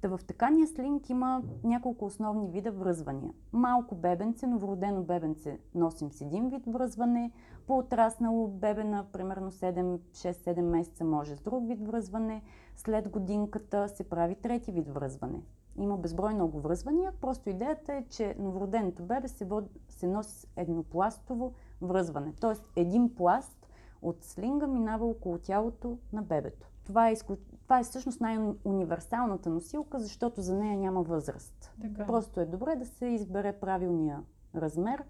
Та 0.00 0.08
в 0.08 0.20
такания 0.26 0.66
слинг 0.66 1.10
има 1.10 1.42
няколко 1.64 2.04
основни 2.04 2.48
вида 2.48 2.72
връзвания. 2.72 3.32
Малко 3.52 3.94
бебенце, 3.94 4.46
новородено 4.46 5.02
бебенце 5.02 5.58
носим 5.74 6.12
с 6.12 6.20
един 6.20 6.48
вид 6.48 6.66
връзване, 6.66 7.30
по-отраснало 7.66 8.48
бебена, 8.48 9.06
примерно 9.12 9.50
6-7 9.50 10.60
месеца 10.60 11.04
може 11.04 11.36
с 11.36 11.40
друг 11.40 11.68
вид 11.68 11.86
връзване, 11.86 12.42
след 12.76 13.08
годинката 13.08 13.88
се 13.88 14.08
прави 14.08 14.34
трети 14.34 14.72
вид 14.72 14.88
връзване. 14.88 15.42
Има 15.78 15.96
безброй 15.96 16.34
много 16.34 16.60
връзвания, 16.60 17.12
просто 17.20 17.50
идеята 17.50 17.94
е, 17.94 18.04
че 18.08 18.34
новороденото 18.38 19.02
бебе 19.02 19.28
се, 19.28 19.44
вод, 19.44 19.64
се 19.88 20.06
носи 20.06 20.30
с 20.30 20.46
еднопластово 20.56 21.54
връзване, 21.82 22.32
т.е. 22.40 22.80
един 22.80 23.14
пласт 23.14 23.66
от 24.02 24.24
слинга 24.24 24.66
минава 24.66 25.06
около 25.06 25.38
тялото 25.38 25.98
на 26.12 26.22
бебето. 26.22 26.70
Това 26.84 27.08
е, 27.08 27.12
изклю... 27.12 27.36
това 27.62 27.78
е 27.78 27.82
всъщност 27.82 28.20
най-универсалната 28.20 29.50
носилка, 29.50 30.00
защото 30.00 30.40
за 30.40 30.54
нея 30.54 30.78
няма 30.78 31.02
възраст. 31.02 31.72
Така. 31.82 32.06
Просто 32.06 32.40
е 32.40 32.46
добре 32.46 32.76
да 32.76 32.86
се 32.86 33.06
избере 33.06 33.52
правилния 33.52 34.22
размер. 34.54 35.04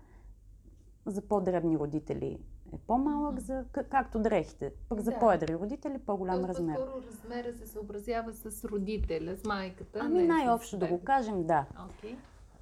За 1.06 1.22
по-дребни 1.22 1.78
родители 1.78 2.38
е 2.74 2.78
по-малък, 2.86 3.40
за, 3.40 3.64
както 3.90 4.18
дрехите. 4.18 4.72
Пък 4.88 5.00
за 5.00 5.10
Да. 5.10 5.18
по-едри 5.18 5.54
родители 5.54 5.98
по-голям 5.98 6.36
Тоест, 6.36 6.48
размер. 6.48 6.76
По-скоро 6.76 7.02
размера 7.06 7.52
се 7.52 7.66
съобразява 7.66 8.32
с 8.32 8.64
родителя, 8.64 9.36
с 9.36 9.44
майката. 9.44 9.98
Ами 10.02 10.22
най-общо 10.22 10.78
да 10.78 10.86
го 10.86 11.00
кажем, 11.04 11.44
да. 11.46 11.64
Окей. 11.90 12.16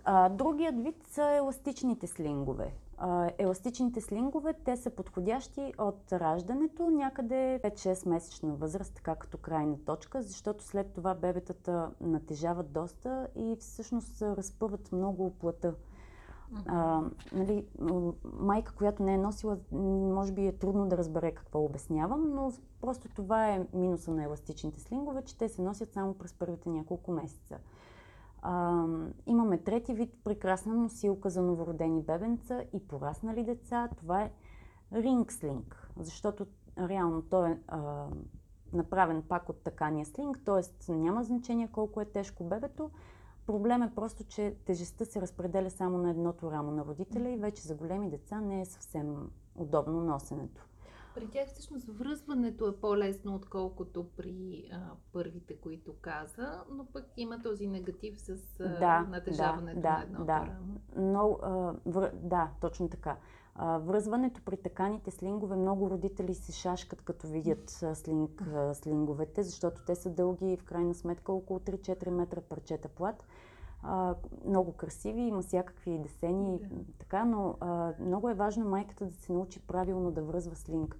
А, 0.04 0.28
другият 0.28 0.82
вид 0.82 0.96
са 1.06 1.22
еластичните 1.22 2.06
слингове. 2.06 2.72
А, 2.98 3.30
еластичните 3.38 4.00
слингове, 4.00 4.52
те 4.64 4.76
са 4.76 4.90
подходящи 4.90 5.72
от 5.78 6.12
раждането 6.12 6.90
някъде 6.90 7.60
5-6 7.64 8.08
месечна 8.08 8.54
възраст, 8.54 8.94
така 8.94 9.14
като 9.14 9.38
крайна 9.38 9.76
точка, 9.84 10.22
защото 10.22 10.64
след 10.64 10.92
това 10.92 11.14
бебетата 11.14 11.90
натежават 12.00 12.72
доста 12.72 13.28
и 13.36 13.56
всъщност 13.60 14.22
разпъват 14.22 14.92
много 14.92 15.30
плътта. 15.30 15.72
А, 16.66 17.02
нали, 17.32 17.66
майка, 18.38 18.74
която 18.74 19.02
не 19.02 19.14
е 19.14 19.18
носила, 19.18 19.58
може 19.72 20.32
би 20.32 20.46
е 20.46 20.58
трудно 20.58 20.88
да 20.88 20.96
разбере 20.96 21.32
какво 21.32 21.64
обяснявам, 21.64 22.34
но 22.34 22.52
просто 22.80 23.08
това 23.08 23.48
е 23.48 23.66
минуса 23.72 24.10
на 24.10 24.24
еластичните 24.24 24.80
слингове, 24.80 25.22
че 25.22 25.38
те 25.38 25.48
се 25.48 25.62
носят 25.62 25.92
само 25.92 26.14
през 26.14 26.32
първите 26.32 26.68
няколко 26.68 27.12
месеца. 27.12 27.58
А, 28.42 28.84
имаме 29.26 29.58
трети 29.58 29.94
вид 29.94 30.14
прекрасна 30.24 30.74
носилка 30.74 31.30
за 31.30 31.42
новородени 31.42 32.02
бебенца 32.02 32.62
и 32.72 32.88
пораснали 32.88 33.44
деца. 33.44 33.88
Това 33.96 34.22
е 34.22 34.30
ринг 34.92 35.32
слинг, 35.32 35.90
защото 35.96 36.46
реално 36.78 37.22
той 37.22 37.50
е 37.50 37.58
а, 37.68 38.06
направен 38.72 39.22
пак 39.28 39.48
от 39.48 39.62
такания 39.62 40.06
слинг, 40.06 40.40
т.е. 40.44 40.92
няма 40.92 41.24
значение 41.24 41.68
колко 41.72 42.00
е 42.00 42.04
тежко 42.04 42.44
бебето. 42.44 42.90
Проблем 43.46 43.82
е 43.82 43.94
просто, 43.94 44.24
че 44.24 44.54
тежестта 44.64 45.04
се 45.04 45.20
разпределя 45.20 45.70
само 45.70 45.98
на 45.98 46.10
едното 46.10 46.50
рамо 46.50 46.70
на 46.70 46.84
родителя 46.84 47.30
и 47.30 47.36
вече 47.36 47.62
за 47.62 47.74
големи 47.74 48.10
деца 48.10 48.40
не 48.40 48.60
е 48.60 48.64
съвсем 48.64 49.30
удобно 49.54 50.00
носенето. 50.00 50.66
При 51.14 51.28
тях 51.28 51.48
всъщност 51.48 51.86
връзването 51.88 52.68
е 52.68 52.76
по-лесно, 52.76 53.34
отколкото 53.34 54.06
при 54.16 54.68
а, 54.72 54.90
първите, 55.12 55.56
които 55.56 55.94
каза, 56.00 56.64
но 56.70 56.86
пък 56.86 57.04
има 57.16 57.42
този 57.42 57.66
негатив 57.66 58.20
с 58.20 58.60
а, 58.60 58.78
Да, 58.78 59.00
натежаването 59.00 59.80
да, 59.80 59.88
на 59.88 59.96
да, 59.96 60.02
едното 60.02 60.24
да. 60.24 60.46
рамо. 60.46 60.80
Но, 60.96 61.38
а, 61.42 61.74
вър... 61.86 62.10
да, 62.14 62.50
точно 62.60 62.88
така. 62.88 63.16
А, 63.58 63.78
връзването 63.78 64.40
при 64.44 64.56
таканите 64.56 65.10
слингове, 65.10 65.56
много 65.56 65.90
родители 65.90 66.34
се 66.34 66.52
шашкат 66.52 67.02
като 67.02 67.26
видят 67.26 67.84
слинг, 67.94 68.42
слинговете, 68.72 69.42
защото 69.42 69.84
те 69.86 69.94
са 69.94 70.10
дълги 70.10 70.52
и 70.52 70.56
в 70.56 70.64
крайна 70.64 70.94
сметка 70.94 71.32
около 71.32 71.58
3-4 71.58 72.10
метра 72.10 72.40
парчета 72.40 72.88
плат. 72.88 73.26
А, 73.82 74.14
много 74.46 74.72
красиви, 74.72 75.20
има 75.20 75.42
всякакви 75.42 75.98
десени, 75.98 76.58
Да. 76.58 76.76
така, 76.98 77.24
но 77.24 77.56
а, 77.60 77.92
много 78.00 78.28
е 78.30 78.34
важно 78.34 78.68
майката 78.68 79.06
да 79.06 79.14
се 79.14 79.32
научи 79.32 79.60
правилно 79.60 80.10
да 80.10 80.22
връзва 80.22 80.56
слинг. 80.56 80.96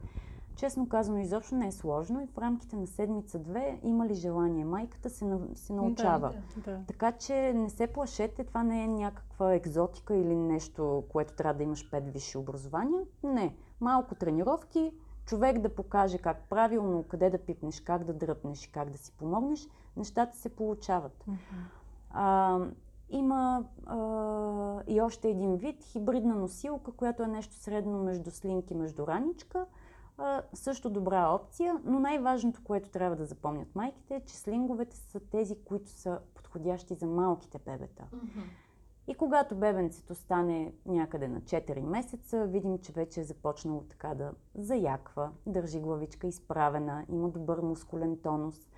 Честно 0.57 0.89
казано, 0.89 1.19
изобщо 1.19 1.55
не 1.55 1.67
е 1.67 1.73
сложно 1.73 2.23
и 2.23 2.27
в 2.27 2.39
рамките 2.39 2.77
на 2.77 2.87
седмица-две 2.87 3.81
има 3.83 4.07
ли 4.07 4.15
желание 4.15 4.65
майката 4.65 5.11
се, 5.11 5.25
на, 5.25 5.41
се 5.55 5.73
научава. 5.73 6.35
Да, 6.57 6.73
да. 6.73 6.81
Така 6.87 7.13
че 7.13 7.53
не 7.53 7.71
се 7.71 7.87
плашете, 7.87 8.45
това 8.45 8.63
не 8.63 8.85
е 8.85 8.89
някаква 8.89 9.55
екзотика 9.55 10.17
или 10.17 10.37
нещо, 10.37 11.05
което 11.09 11.35
трябва 11.35 11.55
да 11.55 11.63
имаш 11.63 11.91
пет 11.91 12.09
висши 12.09 12.39
образования. 12.39 13.03
Не. 13.23 13.57
Малко 13.81 14.15
тренировки, 14.15 14.93
човек 15.27 15.59
да 15.59 15.75
покаже 15.75 16.19
как 16.19 16.49
правилно, 16.49 17.03
къде 17.03 17.31
да 17.31 17.39
пипнеш, 17.39 17.81
как 17.81 18.05
да 18.05 18.13
дръпнеш 18.13 18.65
и 18.65 18.73
как 18.73 18.91
да 18.91 18.99
си 18.99 19.13
помогнеш, 19.13 19.69
нещата 19.97 20.37
се 20.37 20.49
получават. 20.49 21.25
А, 22.11 22.59
има 23.11 23.65
а, 23.87 24.83
и 24.87 25.01
още 25.01 25.29
един 25.29 25.57
вид 25.57 25.85
хибридна 25.85 26.35
носилка, 26.35 26.93
която 26.93 27.23
е 27.23 27.27
нещо 27.27 27.55
средно 27.55 27.99
между 27.99 28.31
слинк 28.31 28.71
и 28.71 28.75
между 28.75 29.07
раничка. 29.07 29.67
Също 30.55 30.91
добра 30.91 31.31
опция, 31.31 31.81
но 31.85 32.01
най-важното, 32.01 32.61
което 32.64 32.91
трябва 32.91 33.17
да 33.17 33.27
запомнят 33.27 33.75
майките 33.75 34.14
е, 34.14 34.21
че 34.21 34.37
слинговете 34.37 34.97
са 34.97 35.21
тези, 35.21 35.57
които 35.64 35.91
са 35.91 36.19
подходящи 36.35 36.95
за 36.95 37.07
малките 37.07 37.59
бебета. 37.59 38.05
И 39.09 39.14
когато 39.14 39.57
бебенцето 39.57 40.14
стане 40.14 40.73
някъде 40.87 41.29
на 41.29 41.41
4 41.41 41.81
месеца, 41.81 42.47
видим, 42.47 42.79
че 42.79 42.93
вече 42.93 43.21
е 43.21 43.25
започнало 43.25 43.81
така 43.81 44.14
да 44.14 44.33
заяква, 44.55 45.31
държи 45.47 45.81
главичка 45.81 46.27
изправена, 46.27 47.05
има 47.09 47.29
добър 47.29 47.61
мускулен 47.61 48.19
тонус, 48.23 48.69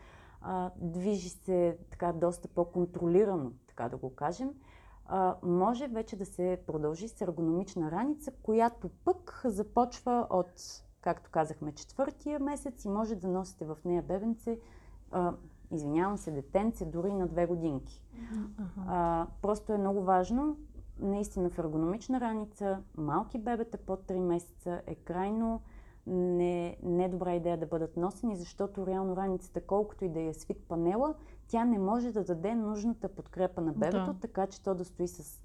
а, 0.40 0.70
движи 0.76 1.28
се 1.28 1.78
така 1.90 2.12
доста 2.12 2.48
по-контролирано, 2.48 3.52
така 3.66 3.88
да 3.88 3.96
го 3.96 4.14
кажем, 4.14 4.50
а, 5.06 5.36
може 5.42 5.88
вече 5.88 6.16
да 6.16 6.26
се 6.26 6.62
продължи 6.66 7.08
с 7.08 7.20
ергономична 7.20 7.90
раница, 7.90 8.32
която 8.42 8.88
пък 9.04 9.42
започва 9.44 10.26
от, 10.30 10.82
както 11.00 11.30
казахме, 11.30 11.72
четвъртия 11.72 12.40
месец 12.40 12.84
и 12.84 12.88
може 12.88 13.14
да 13.14 13.28
носите 13.28 13.64
в 13.64 13.76
нея 13.84 14.02
бебенце, 14.02 14.58
а, 15.10 15.32
извинявам 15.70 16.18
се, 16.18 16.30
детенце, 16.30 16.84
дори 16.84 17.12
на 17.12 17.26
две 17.26 17.46
годинки. 17.46 18.02
А, 18.86 19.26
просто 19.42 19.72
е 19.72 19.78
много 19.78 20.02
важно, 20.02 20.56
наистина 20.98 21.50
в 21.50 21.58
ергономична 21.58 22.20
раница, 22.20 22.78
малки 22.96 23.38
бебета 23.38 23.78
под 23.78 24.06
3 24.06 24.18
месеца 24.18 24.82
е 24.86 24.94
крайно 24.94 25.60
не, 26.06 26.76
не 26.82 27.08
добра 27.08 27.34
идея 27.34 27.58
да 27.58 27.66
бъдат 27.66 27.96
носени, 27.96 28.36
защото 28.36 28.86
реално 28.86 29.16
раницата, 29.16 29.60
колкото 29.60 30.04
и 30.04 30.08
да 30.08 30.20
е 30.20 30.34
свит 30.34 30.64
панела, 30.68 31.14
тя 31.48 31.64
не 31.64 31.78
може 31.78 32.12
да 32.12 32.24
даде 32.24 32.54
нужната 32.54 33.08
подкрепа 33.08 33.60
на 33.60 33.72
бебето, 33.72 34.12
Да. 34.12 34.16
така 34.20 34.46
че 34.46 34.62
то 34.62 34.74
да 34.74 34.84
стои 34.84 35.08
с 35.08 35.40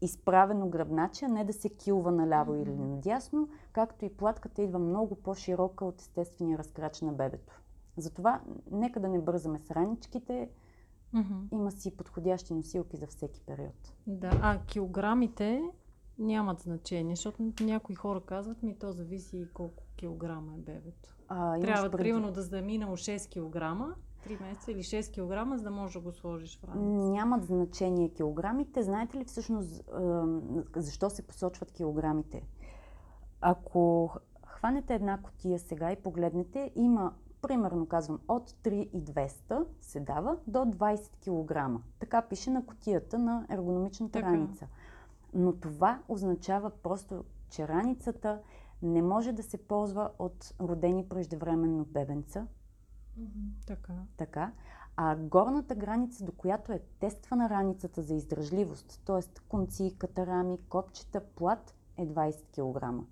изправено 0.00 0.68
гръбначе, 0.68 1.24
а 1.24 1.28
не 1.28 1.44
да 1.44 1.52
се 1.52 1.68
килва 1.68 2.12
наляво 2.12 2.52
Мгм. 2.52 2.62
или 2.62 2.74
надясно, 2.74 3.48
както 3.72 4.04
и 4.04 4.08
платката 4.16 4.62
идва 4.62 4.78
много 4.78 5.14
по-широка 5.14 5.84
от 5.84 6.00
естествения 6.00 6.58
разкрач 6.58 7.00
на 7.00 7.12
бебето. 7.12 7.60
Затова 7.96 8.40
нека 8.70 9.00
да 9.00 9.08
не 9.08 9.20
бързаме 9.20 9.58
с 9.58 9.70
раничките, 9.70 10.50
Мгм. 11.12 11.34
има 11.52 11.70
си 11.70 11.96
подходящи 11.96 12.54
носилки 12.54 12.96
за 12.96 13.06
всеки 13.06 13.40
период. 13.46 13.94
Да, 14.06 14.30
а 14.42 14.58
килограмите 14.66 15.62
нямат 16.18 16.60
значение, 16.60 17.16
защото 17.16 17.52
някои 17.60 17.94
хора 17.94 18.20
казват 18.20 18.62
ми, 18.62 18.78
то 18.78 18.92
зависи 18.92 19.38
и 19.38 19.48
колко 19.54 19.82
килограма 19.96 20.52
е 20.54 20.60
бебето. 20.60 21.16
А, 21.28 21.60
Трябва, 21.60 21.90
примерно, 21.90 22.32
да 22.32 22.42
заминало 22.42 22.96
6 22.96 23.28
килограма, 23.28 23.94
3 24.26 24.40
месеца 24.40 24.72
или 24.72 24.82
6 24.82 25.12
килограма, 25.12 25.58
за 25.58 25.64
да 25.64 25.70
можеш 25.70 25.94
да 25.94 26.00
го 26.00 26.12
сложиш 26.12 26.58
в 26.58 26.64
раница. 26.64 27.08
Нямат 27.10 27.44
значение 27.44 28.08
килограмите. 28.08 28.82
Знаете 28.82 29.18
ли 29.18 29.24
всъщност 29.24 29.90
защо 30.76 31.10
се 31.10 31.26
посочват 31.26 31.72
килограмите? 31.72 32.42
Ако 33.40 34.10
хванете 34.46 34.94
една 34.94 35.22
котия 35.22 35.58
сега 35.58 35.92
и 35.92 35.96
погледнете, 35.96 36.70
има, 36.74 37.12
примерно 37.42 37.86
казвам, 37.86 38.20
от 38.28 38.50
3,200 38.50 39.66
се 39.80 40.00
дава 40.00 40.36
до 40.46 40.58
20 40.58 41.76
кг. 41.76 41.82
Така 41.98 42.22
пише 42.22 42.50
на 42.50 42.66
котията 42.66 43.18
на 43.18 43.46
ергономичната 43.50 44.12
Така. 44.12 44.26
раница. 44.26 44.66
Но 45.34 45.52
това 45.52 46.02
означава 46.08 46.70
просто, 46.70 47.24
че 47.50 47.68
раницата 47.68 48.40
не 48.82 49.02
може 49.02 49.32
да 49.32 49.42
се 49.42 49.58
ползва 49.58 50.10
от 50.18 50.54
родени 50.60 51.08
преждевременно 51.08 51.84
бебенца, 51.84 52.46
Така. 53.66 53.92
така. 54.16 54.52
А 54.96 55.16
горната 55.16 55.74
граница, 55.74 56.24
до 56.24 56.32
която 56.32 56.72
е 56.72 56.82
тествана 57.00 57.50
раницата 57.50 58.02
за 58.02 58.14
издържливост, 58.14 59.02
т.е. 59.06 59.40
конци, 59.48 59.94
катарами, 59.98 60.58
копчета, 60.68 61.20
плат, 61.20 61.74
е 61.96 62.06
20 62.06 62.36
кг. 62.52 63.06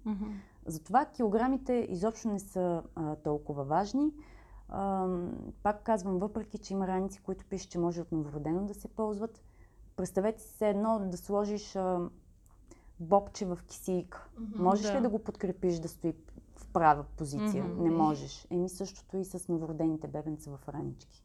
Затова 0.66 1.04
килограмите 1.04 1.86
изобщо 1.90 2.28
не 2.28 2.38
са 2.38 2.82
а, 2.94 3.16
толкова 3.16 3.64
важни. 3.64 4.12
А, 4.68 5.08
пак 5.62 5.82
казвам, 5.82 6.18
въпреки, 6.18 6.58
че 6.58 6.72
има 6.72 6.86
раници, 6.88 7.20
които 7.20 7.44
пише, 7.44 7.68
че 7.68 7.78
може 7.78 8.00
от 8.00 8.12
новородено 8.12 8.66
да 8.66 8.74
се 8.74 8.88
ползват, 8.88 9.42
представете 9.96 10.42
си 10.42 10.52
се 10.52 10.68
едно 10.68 10.98
да 10.98 11.16
сложиш 11.16 11.76
а, 11.76 12.00
бобче 13.00 13.46
в 13.46 13.58
кисийка. 13.66 14.28
Можеш 14.56 14.86
Да. 14.86 14.98
ли 14.98 15.02
да 15.02 15.08
го 15.08 15.18
подкрепиш 15.18 15.78
да 15.78 15.88
стои 15.88 16.14
права 16.74 17.04
позиция? 17.16 17.64
Мгм. 17.64 17.82
Не 17.82 17.90
можеш. 17.90 18.46
Еми 18.50 18.68
същото 18.68 19.16
и 19.16 19.24
с 19.24 19.48
новородените 19.48 20.08
бебенца 20.08 20.50
в 20.50 20.68
ранички. 20.68 21.24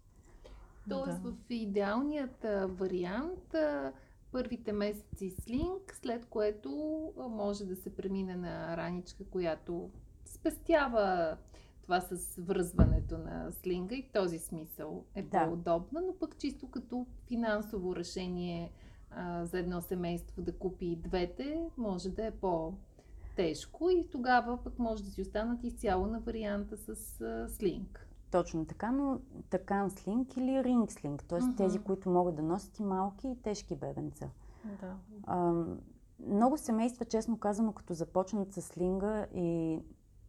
Тоест 0.89 1.23
Да. 1.23 1.29
в 1.29 1.35
идеалният 1.49 2.45
а, 2.45 2.67
вариант 2.67 3.53
а, 3.53 3.91
първите 4.31 4.71
месеци 4.73 5.29
слинг, 5.29 5.95
след 6.01 6.25
което 6.25 6.71
а, 7.19 7.27
може 7.27 7.65
да 7.65 7.75
се 7.75 7.95
премине 7.95 8.35
на 8.35 8.77
раничка, 8.77 9.23
която 9.25 9.89
спестява 10.25 11.37
това 11.81 12.01
с 12.01 12.35
връзването 12.41 13.17
на 13.17 13.51
слинга 13.51 13.95
и 13.95 14.01
в 14.03 14.11
този 14.13 14.39
смисъл 14.39 15.03
е 15.15 15.21
Да. 15.23 15.45
по-удобна, 15.45 16.01
но 16.01 16.13
пък 16.19 16.37
чисто 16.37 16.67
като 16.67 17.05
финансово 17.27 17.95
решение 17.95 18.71
а, 19.11 19.45
за 19.45 19.59
едно 19.59 19.81
семейство 19.81 20.41
да 20.41 20.53
купи 20.53 20.85
и 20.85 20.95
двете, 20.95 21.69
може 21.77 22.09
да 22.09 22.25
е 22.25 22.31
по-тежко 23.39 23.89
и 23.89 24.07
тогава 24.11 24.63
пък 24.63 24.79
може 24.79 25.03
да 25.03 25.11
си 25.11 25.21
останат 25.21 25.63
изцяло 25.63 26.07
на 26.07 26.19
варианта 26.19 26.77
с 26.77 27.21
а, 27.21 27.49
слинг. 27.49 28.07
Точно 28.31 28.65
така, 28.65 28.91
но 28.91 29.19
такан 29.49 29.89
слинг 29.89 30.37
или 30.37 30.63
ринг 30.63 30.91
слинг, 30.91 31.23
т.е. 31.23 31.39
Мгм. 31.39 31.55
тези, 31.55 31.79
които 31.79 32.09
могат 32.09 32.35
да 32.35 32.41
носят 32.41 32.79
и 32.79 32.83
малки 32.83 33.27
и 33.27 33.41
тежки 33.41 33.75
бебенца. 33.75 34.29
Да. 34.81 34.95
А, 35.23 35.63
много 36.27 36.57
семейства, 36.57 37.05
честно 37.05 37.37
казано, 37.37 37.73
като 37.73 37.93
започнат 37.93 38.53
с 38.53 38.61
слинга 38.61 39.25
и 39.35 39.79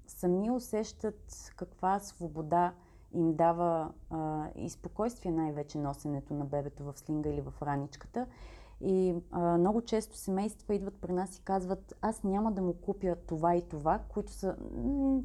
сами 0.06 0.50
усещат 0.50 1.52
каква 1.56 1.98
свобода 1.98 2.72
им 3.14 3.34
дава 3.34 3.92
а, 4.10 4.48
и 4.56 4.70
спокойствие 4.70 5.32
най-вече 5.32 5.78
носенето 5.78 6.34
на 6.34 6.44
бебето 6.44 6.84
в 6.84 6.98
слинга 6.98 7.30
или 7.30 7.40
в 7.40 7.54
раничката. 7.62 8.26
И 8.80 9.14
а, 9.30 9.58
много 9.58 9.82
често 9.82 10.16
семейства 10.16 10.74
идват 10.74 10.94
при 10.94 11.12
нас 11.12 11.36
и 11.36 11.42
казват, 11.42 11.94
аз 12.02 12.22
няма 12.24 12.52
да 12.52 12.62
му 12.62 12.72
купя 12.74 13.16
това 13.26 13.56
и 13.56 13.68
това, 13.68 13.98
които 14.08 14.32
са 14.32 14.56
м, 14.84 15.20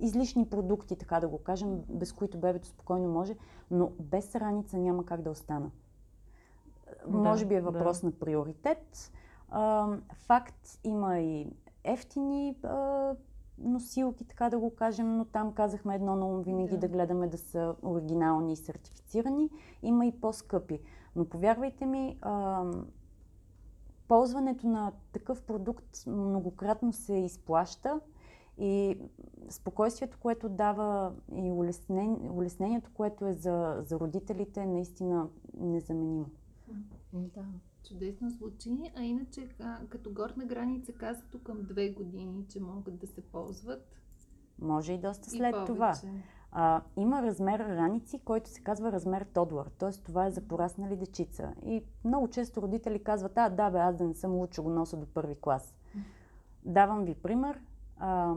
излишни 0.00 0.46
продукти, 0.48 0.96
така 0.96 1.20
да 1.20 1.28
го 1.28 1.38
кажем, 1.38 1.80
без 1.88 2.12
които 2.12 2.38
бебето 2.38 2.68
спокойно 2.68 3.08
може, 3.08 3.36
но 3.70 3.92
без 4.00 4.34
раница 4.34 4.78
няма 4.78 5.04
как 5.04 5.22
да 5.22 5.30
остана. 5.30 5.70
Да, 7.08 7.18
Може 7.18 7.46
би 7.46 7.54
е 7.54 7.60
да. 7.60 7.70
въпрос 7.70 8.02
на 8.02 8.12
приоритет. 8.12 9.12
А, 9.48 9.88
факт 10.14 10.78
има 10.84 11.18
и 11.18 11.46
ефтини 11.84 12.56
а, 12.62 13.14
носилки, 13.58 14.24
така 14.24 14.50
да 14.50 14.58
го 14.58 14.74
кажем, 14.74 15.16
но 15.16 15.24
там 15.24 15.52
казахме 15.52 15.94
едно 15.94 16.16
на 16.16 16.26
ум 16.26 16.42
винаги 16.42 16.70
Да. 16.70 16.78
да. 16.78 16.88
гледаме 16.88 17.26
да 17.26 17.38
са 17.38 17.74
оригинални 17.82 18.52
и 18.52 18.56
сертифицирани. 18.56 19.50
Има 19.82 20.06
и 20.06 20.20
по-скъпи. 20.20 20.80
Но 21.16 21.24
повярвайте 21.24 21.86
ми, 21.86 22.18
а, 22.22 22.64
ползването 24.10 24.66
на 24.66 24.92
такъв 25.12 25.42
продукт 25.42 26.06
многократно 26.06 26.92
се 26.92 27.14
изплаща 27.14 28.00
и 28.58 28.98
спокойствието, 29.48 30.18
което 30.20 30.48
дава 30.48 31.14
и 31.36 31.50
улеснен, 31.50 32.30
улеснението, 32.30 32.90
което 32.94 33.26
е 33.26 33.32
за, 33.32 33.76
за 33.80 34.00
родителите, 34.00 34.60
е 34.60 34.66
наистина 34.66 35.28
незаменимо. 35.54 36.26
Да. 37.12 37.44
Чудесно 37.88 38.30
звучи, 38.30 38.92
а 38.96 39.02
иначе 39.02 39.48
като 39.88 40.12
горна 40.12 40.44
граница 40.44 40.92
казато 40.92 41.42
към 41.42 41.62
две 41.62 41.90
години, 41.90 42.44
че 42.48 42.60
могат 42.60 42.98
да 42.98 43.06
се 43.06 43.20
ползват. 43.20 43.86
Може 44.58 44.92
и 44.92 44.98
доста 44.98 45.28
и 45.34 45.38
след 45.38 45.52
повече. 45.52 45.72
това. 45.72 45.94
А, 46.52 46.82
има 46.96 47.22
размер 47.22 47.58
раници, 47.58 48.18
който 48.18 48.50
се 48.50 48.62
казва 48.62 48.92
размер 48.92 49.26
Тодлър, 49.34 49.70
т.е. 49.78 49.90
това 49.90 50.26
е 50.26 50.30
за 50.30 50.40
пораснали 50.40 50.96
дечица. 50.96 51.54
И 51.64 51.84
много 52.04 52.28
често 52.28 52.62
родители 52.62 53.02
казват, 53.02 53.38
а 53.38 53.48
да 53.48 53.70
бе, 53.70 53.78
аз 53.78 53.96
да 53.96 54.04
не 54.04 54.14
съм 54.14 54.34
луд, 54.34 54.50
че 54.50 54.62
го 54.62 54.70
нося 54.70 54.96
до 54.96 55.06
първи 55.06 55.36
клас. 55.40 55.74
Давам 56.64 57.04
ви 57.04 57.14
пример. 57.14 57.60
А, 57.96 58.34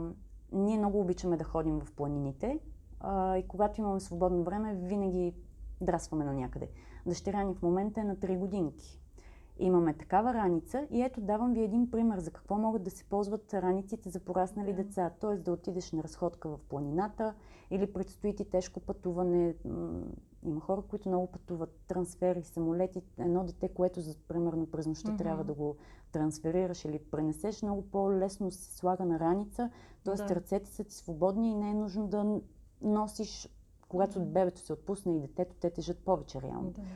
ние 0.52 0.78
много 0.78 1.00
обичаме 1.00 1.38
да 1.38 1.44
ходим 1.44 1.80
в 1.80 1.92
планините 1.92 2.60
а, 3.00 3.38
и 3.38 3.48
когато 3.48 3.82
имаме 3.82 4.00
свободно 4.00 4.44
време, 4.44 4.76
винаги 4.76 5.36
драсваме 5.82 6.26
на 6.26 6.34
някъде. 6.34 6.70
Дъщеря 7.06 7.44
ни 7.44 7.56
в 7.56 7.62
момента 7.62 8.02
е 8.02 8.04
на 8.04 8.16
3 8.16 8.38
годинки. 8.38 9.03
Имаме 9.58 9.94
такава 9.94 10.34
раница 10.34 10.88
и 10.92 11.02
ето 11.02 11.22
давам 11.22 11.54
ви 11.54 11.64
един 11.64 11.92
пример 11.92 12.20
за 12.20 12.32
какво 12.32 12.58
могат 12.58 12.84
да 12.84 12.92
се 12.92 13.04
ползват 13.04 13.54
раниците 13.54 14.10
за 14.10 14.20
пораснали 14.20 14.74
деца. 14.74 15.10
Т.е. 15.10 15.38
да 15.38 15.52
отидеш 15.52 15.92
на 15.92 16.04
разходка 16.04 16.50
в 16.50 16.60
планината 16.70 17.34
или 17.72 17.94
предстои 17.94 18.36
ти 18.36 18.46
тежко 18.46 18.80
пътуване. 18.80 19.56
Има 20.46 20.60
хора, 20.60 20.82
които 20.82 21.10
много 21.10 21.28
пътуват, 21.28 21.80
трансфери, 21.88 22.44
самолети. 22.44 23.02
Едно 23.18 23.44
дете, 23.44 23.68
което 23.68 24.02
за, 24.02 24.16
примерно 24.28 24.66
през 24.66 24.88
нощта 24.88 25.12
mm-hmm. 25.12 25.18
трябва 25.18 25.44
да 25.44 25.54
го 25.54 25.76
трансферираш 26.12 26.86
или 26.86 27.00
пренесеш, 27.00 27.62
много 27.62 27.82
по-лесно 27.82 28.52
се 28.52 28.78
слага 28.78 29.06
на 29.06 29.20
раница. 29.20 29.70
Т.е. 30.04 30.16
Да. 30.16 30.36
ръцете 30.36 30.70
са 30.70 30.84
ти 30.84 30.96
свободни 30.96 31.52
и 31.52 31.56
не 31.56 31.70
е 31.70 31.74
нужно 31.74 32.08
да 32.08 32.40
носиш, 32.82 33.50
когато 33.88 34.20
mm-hmm. 34.20 34.26
бебето 34.26 34.60
се 34.60 34.74
отпусне 34.74 35.16
и 35.16 35.20
детето, 35.20 35.56
те 35.56 35.70
тежат 35.70 36.00
повече 36.00 36.42
реално. 36.42 36.70
Да, 36.70 36.82
да. 36.82 36.88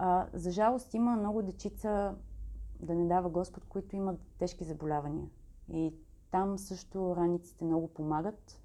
А, 0.00 0.26
за 0.32 0.50
жалост 0.50 0.94
има 0.94 1.16
много 1.16 1.42
дечица, 1.42 2.14
да 2.80 2.94
не 2.94 3.08
дава 3.08 3.30
Господ, 3.30 3.64
които 3.64 3.96
имат 3.96 4.20
тежки 4.38 4.64
заболявания. 4.64 5.28
И 5.72 5.94
там 6.30 6.58
също 6.58 7.16
раниците 7.16 7.64
много 7.64 7.88
помагат. 7.88 8.60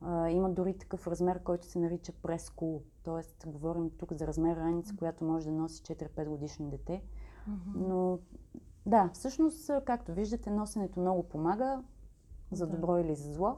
А, 0.00 0.30
има 0.30 0.50
дори 0.50 0.78
такъв 0.78 1.06
размер, 1.06 1.42
който 1.42 1.66
се 1.66 1.78
нарича 1.78 2.12
прескул. 2.12 2.82
Тоест, 3.02 3.44
говорим 3.46 3.90
тук 3.90 4.12
за 4.12 4.26
размер 4.26 4.56
раница, 4.56 4.96
която 4.96 5.24
може 5.24 5.46
да 5.46 5.52
носи 5.52 5.82
4-5 5.82 6.28
годишно 6.28 6.70
дете. 6.70 7.02
Но 7.74 8.18
да, 8.86 9.10
всъщност, 9.12 9.70
както 9.84 10.12
виждате, 10.12 10.50
носенето 10.50 11.00
много 11.00 11.22
помага, 11.22 11.82
за 12.52 12.66
добро 12.66 12.98
или 12.98 13.14
за 13.14 13.32
зло. 13.32 13.56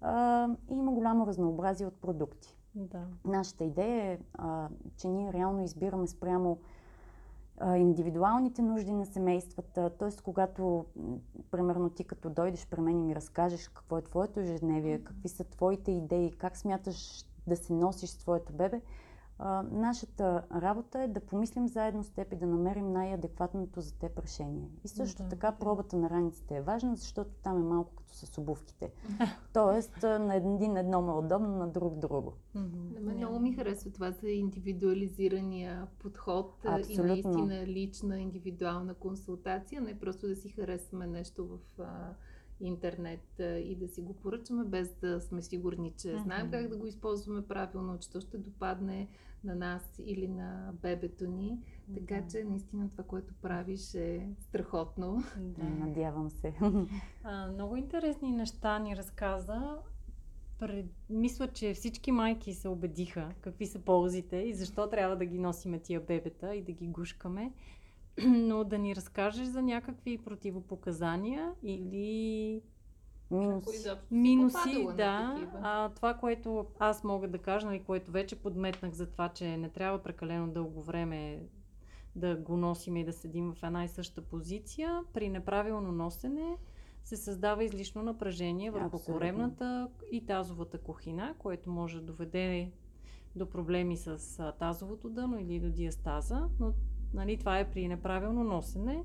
А, 0.00 0.48
и 0.70 0.74
има 0.74 0.92
голямо 0.92 1.26
разнообразие 1.26 1.86
от 1.86 2.00
продукти. 2.00 2.57
Да. 2.74 3.06
Нашата 3.24 3.64
идея 3.64 4.12
е, 4.12 4.18
а, 4.34 4.68
че 4.96 5.08
ние 5.08 5.32
реално 5.32 5.62
избираме 5.62 6.06
спрямо 6.06 6.58
а, 7.60 7.76
индивидуалните 7.76 8.62
нужди 8.62 8.92
на 8.92 9.06
семействата. 9.06 9.90
Т.е. 9.90 10.22
когато, 10.24 10.84
примерно, 11.50 11.90
ти 11.90 12.04
като 12.04 12.30
дойдеш 12.30 12.66
при 12.66 12.80
мен 12.80 12.98
и 12.98 13.02
ми 13.02 13.14
разкажеш 13.14 13.68
какво 13.68 13.98
е 13.98 14.02
твоето 14.02 14.40
ежедневие, 14.40 15.04
какви 15.04 15.28
са 15.28 15.44
твоите 15.44 15.90
идеи, 15.90 16.32
как 16.32 16.56
смяташ 16.56 17.24
да 17.46 17.56
се 17.56 17.72
носиш 17.72 18.10
с 18.10 18.18
твоето 18.18 18.52
бебе, 18.52 18.80
а, 19.38 19.62
нашата 19.62 20.42
работа 20.54 21.02
е 21.02 21.08
да 21.08 21.20
помислим 21.20 21.68
заедно 21.68 22.04
с 22.04 22.10
теб 22.10 22.32
и 22.32 22.36
да 22.36 22.46
намерим 22.46 22.92
най-адекватното 22.92 23.80
за 23.80 23.94
теб 23.94 24.18
решение. 24.18 24.70
И 24.84 24.88
също 24.88 25.22
да, 25.22 25.28
така 25.28 25.50
да. 25.50 25.56
пробата 25.56 25.96
на 25.96 26.10
раниците 26.10 26.56
е 26.56 26.62
важна, 26.62 26.96
защото 26.96 27.30
там 27.42 27.56
е 27.56 27.64
малко 27.64 27.92
като 27.94 28.14
с 28.14 28.38
обувките. 28.38 28.92
Тоест 29.52 30.02
на 30.02 30.34
един 30.34 30.76
едно 30.76 31.02
му 31.02 31.12
е 31.12 31.14
удобно, 31.14 31.48
на 31.48 31.68
друг 31.68 31.98
друго. 31.98 32.32
На 32.54 33.00
мен 33.00 33.16
много 33.16 33.40
ми 33.40 33.52
харесва 33.52 33.90
това 33.90 34.10
за 34.10 34.28
индивидуализирания 34.28 35.86
подход 35.98 36.54
Абсолютно. 36.64 37.04
и 37.04 37.06
наистина 37.06 37.66
лична 37.66 38.20
индивидуална 38.20 38.94
консултация, 38.94 39.80
не 39.80 39.98
просто 39.98 40.28
да 40.28 40.36
си 40.36 40.48
харесваме 40.48 41.06
нещо 41.06 41.46
в 41.46 41.58
интернет 42.60 43.40
и 43.40 43.76
да 43.80 43.88
си 43.88 44.00
го 44.00 44.12
поръчаме, 44.12 44.64
без 44.64 44.94
да 45.00 45.20
сме 45.20 45.42
сигурни, 45.42 45.92
че 45.96 46.18
знаем 46.18 46.50
как 46.50 46.68
да 46.68 46.76
го 46.76 46.86
използваме 46.86 47.46
правилно, 47.46 47.98
че 47.98 48.10
то 48.10 48.20
ще 48.20 48.38
допадне 48.38 49.08
на 49.44 49.54
нас 49.54 50.00
или 50.04 50.28
на 50.28 50.72
бебето 50.82 51.26
ни. 51.26 51.58
Така 51.94 52.20
да. 52.20 52.28
че 52.28 52.44
наистина 52.44 52.90
това, 52.90 53.04
което 53.04 53.34
правиш 53.42 53.94
е 53.94 54.28
страхотно. 54.40 55.22
Да. 55.36 55.64
Надявам 55.64 56.30
се. 56.30 56.54
А, 57.24 57.52
много 57.52 57.76
интересни 57.76 58.32
неща 58.32 58.78
ни 58.78 58.96
разказа. 58.96 59.78
Пред... 60.58 60.86
Мисля, 61.10 61.48
че 61.48 61.74
всички 61.74 62.12
майки 62.12 62.54
се 62.54 62.68
убедиха 62.68 63.30
какви 63.40 63.66
са 63.66 63.78
ползите 63.78 64.36
и 64.36 64.54
защо 64.54 64.90
трябва 64.90 65.16
да 65.16 65.24
ги 65.24 65.38
носиме 65.38 65.78
тия 65.78 66.00
бебета 66.00 66.54
и 66.54 66.62
да 66.62 66.72
ги 66.72 66.86
гушкаме. 66.86 67.52
но 68.26 68.64
да 68.64 68.78
ни 68.78 68.96
разкажеш 68.96 69.46
за 69.46 69.62
някакви 69.62 70.18
противопоказания 70.18 71.52
или 71.62 72.62
Минуси. 73.30 73.90
Минуси, 74.10 74.88
да. 74.96 75.46
А, 75.62 75.88
това, 75.88 76.14
което 76.14 76.66
аз 76.78 77.04
мога 77.04 77.28
да 77.28 77.38
кажа, 77.38 77.66
и 77.66 77.70
нали, 77.70 77.84
което 77.84 78.10
вече 78.10 78.36
подметнах 78.36 78.92
за 78.92 79.06
това, 79.06 79.28
че 79.28 79.56
не 79.56 79.68
трябва 79.68 80.02
прекалено 80.02 80.52
дълго 80.52 80.82
време 80.82 81.42
да 82.16 82.36
го 82.36 82.56
носим 82.56 82.96
и 82.96 83.04
да 83.04 83.12
седим 83.12 83.54
в 83.54 83.62
една 83.62 83.84
и 83.84 83.88
съща 83.88 84.22
позиция, 84.22 85.02
при 85.12 85.28
неправилно 85.28 85.92
носене 85.92 86.56
се 87.04 87.16
създава 87.16 87.64
излишно 87.64 88.02
напрежение 88.02 88.70
върху 88.70 88.96
Абсолютно. 88.96 89.14
коремната 89.14 89.88
и 90.12 90.26
тазовата 90.26 90.78
кухина, 90.78 91.34
което 91.38 91.70
може 91.70 92.00
да 92.00 92.06
доведе 92.06 92.72
до 93.36 93.46
проблеми 93.46 93.96
с 93.96 94.52
тазовото 94.58 95.08
дъно 95.08 95.38
или 95.38 95.60
до 95.60 95.70
диастаза, 95.70 96.48
но 96.60 96.72
Нали, 97.14 97.36
това 97.36 97.58
е 97.58 97.70
при 97.70 97.88
неправилно 97.88 98.44
носене. 98.44 99.04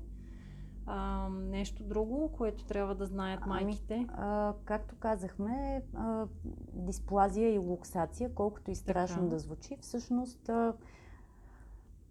А, 0.86 1.28
нещо 1.28 1.82
друго, 1.82 2.32
което 2.32 2.64
трябва 2.64 2.94
да 2.94 3.06
знаят 3.06 3.40
ами, 3.42 3.52
майките? 3.52 3.94
Ами, 3.94 4.08
а, 4.12 4.54
както 4.64 4.96
казахме, 4.96 5.82
а, 5.94 6.26
дисплазия 6.72 7.54
и 7.54 7.58
луксация, 7.58 8.34
колкото 8.34 8.70
и 8.70 8.74
страшно 8.74 9.16
така. 9.16 9.28
да 9.28 9.38
звучи, 9.38 9.76
всъщност 9.80 10.48
а, 10.48 10.72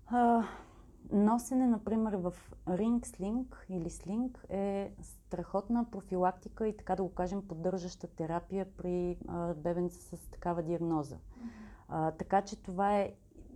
а, 0.07 0.43
носене, 1.11 1.67
например, 1.67 2.13
в 2.13 2.33
ринг 2.69 3.07
слинг 3.07 3.65
или 3.69 3.89
слинг 3.89 4.45
е 4.49 4.93
страхотна 5.01 5.85
профилактика 5.91 6.67
и 6.67 6.77
така 6.77 6.95
да 6.95 7.03
го 7.03 7.09
кажем 7.09 7.47
поддържаща 7.47 8.07
терапия 8.07 8.65
при 8.77 9.17
а, 9.27 9.53
бебенца 9.53 10.17
с 10.17 10.29
такава 10.29 10.63
диагноза. 10.63 11.17
А, 11.89 12.11
така 12.11 12.41
че 12.41 12.63
това 12.63 12.97
е 12.97 13.13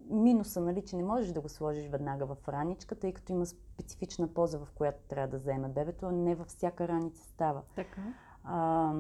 минуса, 0.09 0.61
нали, 0.61 0.81
че 0.81 0.95
не 0.95 1.03
можеш 1.03 1.31
да 1.31 1.41
го 1.41 1.49
сложиш 1.49 1.89
веднага 1.89 2.25
в 2.25 2.37
раничка, 2.47 2.95
тъй 2.95 3.13
като 3.13 3.31
има 3.31 3.45
специфична 3.45 4.27
поза, 4.27 4.59
в 4.59 4.67
която 4.75 5.03
трябва 5.07 5.27
да 5.27 5.37
вземе 5.37 5.69
бебето, 5.69 6.05
а 6.05 6.11
не 6.11 6.35
във 6.35 6.47
всяка 6.47 6.87
раница 6.87 7.23
става. 7.23 7.61
Така. 7.75 8.01
А, 8.43 8.93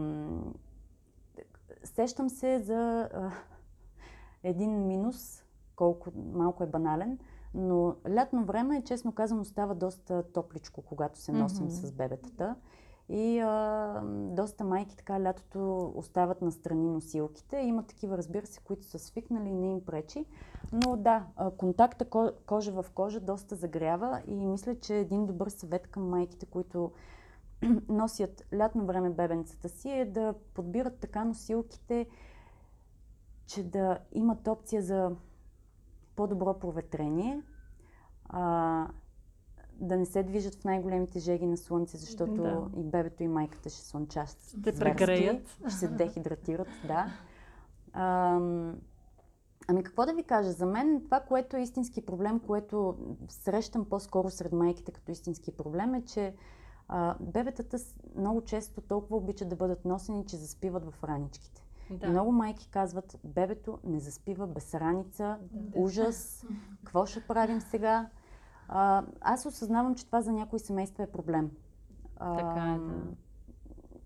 сещам 1.83 2.29
се 2.29 2.59
за 2.59 3.09
а, 3.13 3.31
един 4.43 4.87
минус, 4.87 5.43
колко 5.75 6.11
малко 6.33 6.63
е 6.63 6.67
банален, 6.67 7.19
но 7.53 7.95
лятно 8.09 8.45
време, 8.45 8.83
честно 8.83 9.11
казано, 9.11 9.45
става 9.45 9.75
доста 9.75 10.23
топличко, 10.33 10.81
когато 10.81 11.19
се 11.19 11.31
носим 11.31 11.67
mm-hmm. 11.67 11.87
с 11.87 11.91
бебетата. 11.91 12.55
И 13.09 13.39
а, 13.39 14.01
доста 14.31 14.63
майки 14.63 14.97
така 14.97 15.21
лятото 15.23 15.91
остават 15.95 16.41
на 16.41 16.51
страни 16.51 16.89
носилките. 16.89 17.57
Има 17.57 17.83
такива, 17.83 18.17
разбира 18.17 18.45
се, 18.45 18.59
които 18.63 18.85
са 18.85 18.99
свикнали 18.99 19.49
и 19.49 19.53
не 19.53 19.71
им 19.71 19.85
пречи. 19.85 20.25
Но 20.71 20.97
да, 20.97 21.25
контакта 21.57 22.05
кожа 22.45 22.71
в 22.71 22.85
кожа 22.93 23.19
доста 23.19 23.55
загрява 23.55 24.21
и 24.27 24.45
мисля, 24.45 24.79
че 24.79 24.95
един 24.95 25.25
добър 25.25 25.49
съвет 25.49 25.87
към 25.87 26.09
майките, 26.09 26.45
които 26.45 26.91
носят 27.89 28.43
лятно 28.53 28.85
време 28.85 29.09
бебенцата 29.09 29.69
си 29.69 29.89
е 29.89 30.05
да 30.05 30.33
подбират 30.53 30.99
така 30.99 31.25
носилките, 31.25 32.07
че 33.45 33.63
да 33.63 33.99
имат 34.11 34.47
опция 34.47 34.81
за 34.81 35.11
по-добро 36.15 36.59
проветрение, 36.59 37.41
а, 38.25 38.87
да 39.79 39.97
не 39.97 40.05
се 40.05 40.23
движат 40.23 40.55
в 40.55 40.63
най-големите 40.63 41.19
жеги 41.19 41.45
на 41.45 41.57
слънце, 41.57 41.97
защото 41.97 42.33
да. 42.33 42.67
и 42.77 42.83
бебето 42.83 43.23
и 43.23 43.27
майката 43.27 43.69
ще 43.69 43.85
слънчат. 43.85 44.37
Ще 44.61 44.75
прегреят. 44.75 45.57
Ще 45.59 45.71
се 45.71 45.87
дехидратират, 45.87 46.67
да. 46.87 47.05
А, 47.93 48.39
ами 49.67 49.83
какво 49.83 50.05
да 50.05 50.13
ви 50.13 50.23
кажа? 50.23 50.51
За 50.51 50.65
мен 50.65 51.01
това, 51.05 51.19
което 51.19 51.57
е 51.57 51.61
истински 51.61 52.05
проблем, 52.05 52.39
което 52.39 52.97
срещам 53.29 53.85
по-скоро 53.85 54.29
сред 54.29 54.51
майките 54.51 54.91
като 54.91 55.11
истински 55.11 55.57
проблем 55.57 55.93
е, 55.93 56.05
че 56.05 56.35
а, 56.87 57.15
бебетата 57.19 57.77
много 58.15 58.41
често 58.41 58.81
толкова 58.81 59.17
обичат 59.17 59.49
да 59.49 59.55
бъдат 59.55 59.85
носени, 59.85 60.25
че 60.25 60.37
заспиват 60.37 60.85
в 60.85 61.03
раничките. 61.03 61.63
Да. 61.89 62.07
Много 62.07 62.31
майки 62.31 62.69
казват, 62.69 63.17
бебето 63.23 63.79
не 63.83 63.99
заспива 63.99 64.47
без 64.47 64.73
раница, 64.73 65.37
да. 65.51 65.79
ужас, 65.79 66.45
какво 66.83 67.05
ще 67.05 67.27
правим 67.27 67.61
сега? 67.61 68.09
А, 68.67 69.03
аз 69.21 69.45
осъзнавам, 69.45 69.95
че 69.95 70.05
това 70.05 70.21
за 70.21 70.31
някои 70.31 70.59
семейства 70.59 71.03
е 71.03 71.11
проблем. 71.11 71.51
Така 72.19 72.75
е, 72.75 72.79
да. 72.79 72.93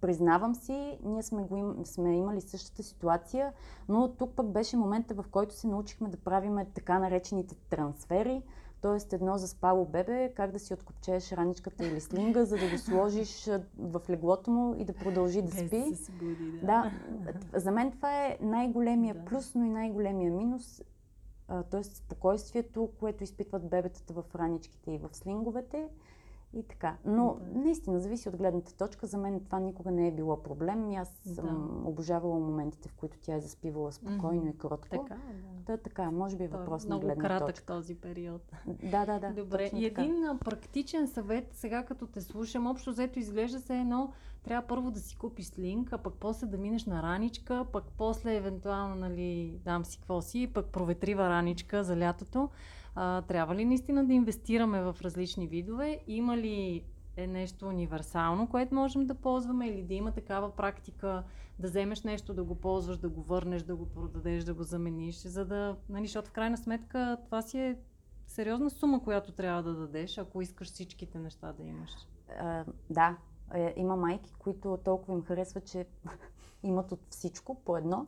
Признавам 0.02 0.56
си, 0.56 1.00
ние 1.04 1.24
сме, 1.24 1.44
го 1.44 1.58
им, 1.58 1.76
сме 1.86 2.18
имали 2.18 2.42
същата 2.42 2.84
ситуация, 2.84 3.54
но 3.90 4.08
тук 4.08 4.36
пък 4.36 4.48
беше 4.48 4.78
момента, 4.78 5.14
в 5.14 5.26
който 5.32 5.56
се 5.56 5.68
научихме 5.68 6.10
да 6.10 6.18
правим 6.18 6.60
така 6.74 7.00
наречените 7.00 7.56
трансфери, 7.56 8.44
т.е. 8.82 9.16
едно 9.16 9.38
заспало 9.38 9.86
бебе, 9.86 10.34
как 10.36 10.52
да 10.52 10.60
си 10.60 10.74
откопчееш 10.74 11.32
раничката 11.32 11.88
или 11.88 12.02
слинга, 12.02 12.46
за 12.46 12.58
да 12.58 12.70
го 12.70 12.78
сложиш 12.78 13.50
в 13.78 14.02
леглото 14.10 14.52
му 14.52 14.76
и 14.78 14.86
да 14.86 14.94
продължи 14.94 15.42
да 15.42 15.52
спи. 15.52 15.86
Да, 15.90 15.96
се 15.96 16.12
буди, 16.12 16.60
да. 16.64 16.92
да. 17.10 17.60
За 17.60 17.72
мен 17.72 17.92
това 17.92 18.26
е 18.26 18.38
най-големия 18.42 19.16
да. 19.16 19.26
плюс, 19.26 19.56
но 19.56 19.66
и 19.66 19.70
най-големия 19.70 20.32
минус 20.32 20.82
т.е. 21.72 21.84
спокойствието, 21.84 22.90
което 23.00 23.24
изпитват 23.24 23.70
бебетата 23.70 24.14
в 24.14 24.24
раничките 24.36 24.92
и 24.92 24.98
в 24.98 25.10
слинговете 25.12 25.88
И 26.54 26.64
така. 26.64 26.98
Но 27.06 27.38
Да. 27.54 27.60
наистина 27.60 28.00
зависи 28.00 28.30
от 28.30 28.38
гледната 28.38 28.78
точка. 28.78 29.08
За 29.08 29.18
мен 29.18 29.40
това 29.40 29.60
никога 29.60 29.92
не 29.92 30.08
е 30.08 30.12
било 30.12 30.44
проблем. 30.44 30.90
И 30.90 30.96
аз 30.96 31.10
съм 31.36 31.82
обожавала 31.88 32.40
моментите, 32.40 32.90
в 32.90 32.94
които 32.94 33.18
тя 33.22 33.36
е 33.36 33.40
заспивала 33.40 33.92
спокойно 33.92 34.42
Мгм. 34.42 34.50
и 34.50 34.58
кротко. 34.58 34.90
Така, 34.90 35.16
да. 35.16 35.66
Та, 35.66 35.78
така, 35.78 36.12
може 36.12 36.38
би 36.38 36.44
е 36.44 36.50
Той 36.50 36.58
е 36.58 36.60
въпрос 36.60 36.84
на 36.84 36.88
много 36.88 37.06
гледна 37.06 37.24
кратък 37.24 37.48
точка. 37.48 37.66
този 37.66 37.96
период. 37.96 38.52
Да, 38.68 39.06
да, 39.06 39.20
да. 39.20 39.34
Добре, 39.34 39.72
и 39.76 39.90
така. 39.90 40.02
един 40.02 40.24
а, 40.24 40.38
практичен 40.38 41.08
съвет, 41.08 41.48
сега 41.54 41.84
като 41.86 42.08
те 42.08 42.22
слушам, 42.22 42.68
общо 42.68 42.92
взето 42.92 43.20
изглежда 43.20 43.60
се 43.60 43.78
едно, 43.78 44.14
трябва 44.44 44.68
първо 44.68 44.92
да 44.92 45.00
си 45.00 45.18
купиш 45.18 45.46
слинг, 45.46 45.94
а 45.94 45.98
пък 45.98 46.14
после 46.20 46.48
да 46.48 46.58
минеш 46.58 46.86
на 46.86 47.04
раничка, 47.04 47.66
пък 47.72 47.84
после 47.98 48.36
евентуално, 48.36 48.96
нали, 48.96 49.60
дам 49.66 49.86
си 49.86 49.98
какво 49.98 50.22
си, 50.22 50.52
пък 50.54 50.66
проветрива 50.66 51.30
раничка 51.30 51.84
за 51.84 51.98
лятото. 51.98 52.50
А, 52.96 53.22
трябва 53.22 53.56
ли 53.56 53.66
наистина 53.66 54.06
да 54.06 54.14
инвестираме 54.14 54.82
в 54.82 54.96
различни 55.02 55.48
видове? 55.48 56.00
Има 56.08 56.38
ли 56.38 56.84
е 57.18 57.28
нещо 57.28 57.68
универсално, 57.68 58.48
което 58.48 58.76
можем 58.76 59.06
да 59.08 59.16
ползваме 59.16 59.68
или 59.68 59.84
да 59.84 59.94
има 59.94 60.12
такава 60.12 60.56
практика 60.56 61.24
да 61.60 61.68
вземеш 61.68 62.04
нещо, 62.04 62.34
да 62.34 62.44
го 62.44 62.56
ползваш, 62.56 62.98
да 62.98 63.10
го 63.10 63.22
върнеш, 63.22 63.64
да 63.64 63.76
го 63.76 63.86
продадеш, 63.86 64.44
да 64.44 64.54
го 64.54 64.64
замениш, 64.64 65.16
за 65.16 65.46
да, 65.46 65.76
нали, 65.90 66.06
защото 66.06 66.30
в 66.30 66.34
крайна 66.34 66.58
сметка 66.58 67.18
това 67.26 67.42
си 67.42 67.60
е 67.60 67.78
сериозна 68.28 68.70
сума, 68.70 69.04
която 69.04 69.32
трябва 69.32 69.64
да 69.64 69.74
дадеш, 69.74 70.18
ако 70.18 70.42
искаш 70.42 70.68
всичките 70.68 71.20
неща 71.20 71.54
да 71.54 71.64
имаш. 71.64 71.92
А, 72.40 72.66
да, 72.90 73.18
е, 73.54 73.74
има 73.78 73.96
майки, 73.96 74.34
които 74.34 74.80
толкова 74.86 75.14
им 75.14 75.22
харесва, 75.22 75.62
че 75.62 75.86
имат 76.64 76.92
от 76.92 77.00
всичко 77.10 77.56
по 77.56 77.78
едно, 77.78 78.08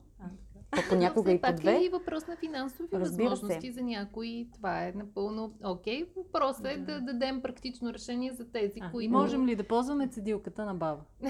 а 0.71 0.79
понякога 0.89 1.29
Но 1.29 1.35
и 1.35 1.37
по 1.37 1.41
пак 1.41 1.55
две. 1.55 1.75
е 1.75 1.85
и 1.85 1.89
въпрос 1.89 2.27
на 2.27 2.35
финансови 2.35 2.89
Разбира 2.93 3.29
възможности 3.29 3.67
се. 3.67 3.73
за 3.73 3.81
някои. 3.81 4.47
Това 4.53 4.83
е 4.83 4.91
напълно 4.91 5.53
окей. 5.63 6.09
Въпросът 6.17 6.65
е 6.65 6.77
Да. 6.77 6.85
да 6.85 7.13
дадем 7.13 7.41
практично 7.41 7.93
решение 7.93 8.33
за 8.33 8.45
тези, 8.45 8.79
А, 8.81 8.91
които... 8.91 9.11
Можем 9.11 9.47
ли 9.47 9.55
да 9.55 9.67
ползваме 9.67 10.07
цедилката 10.07 10.65
на 10.65 10.75
баба? 10.75 11.01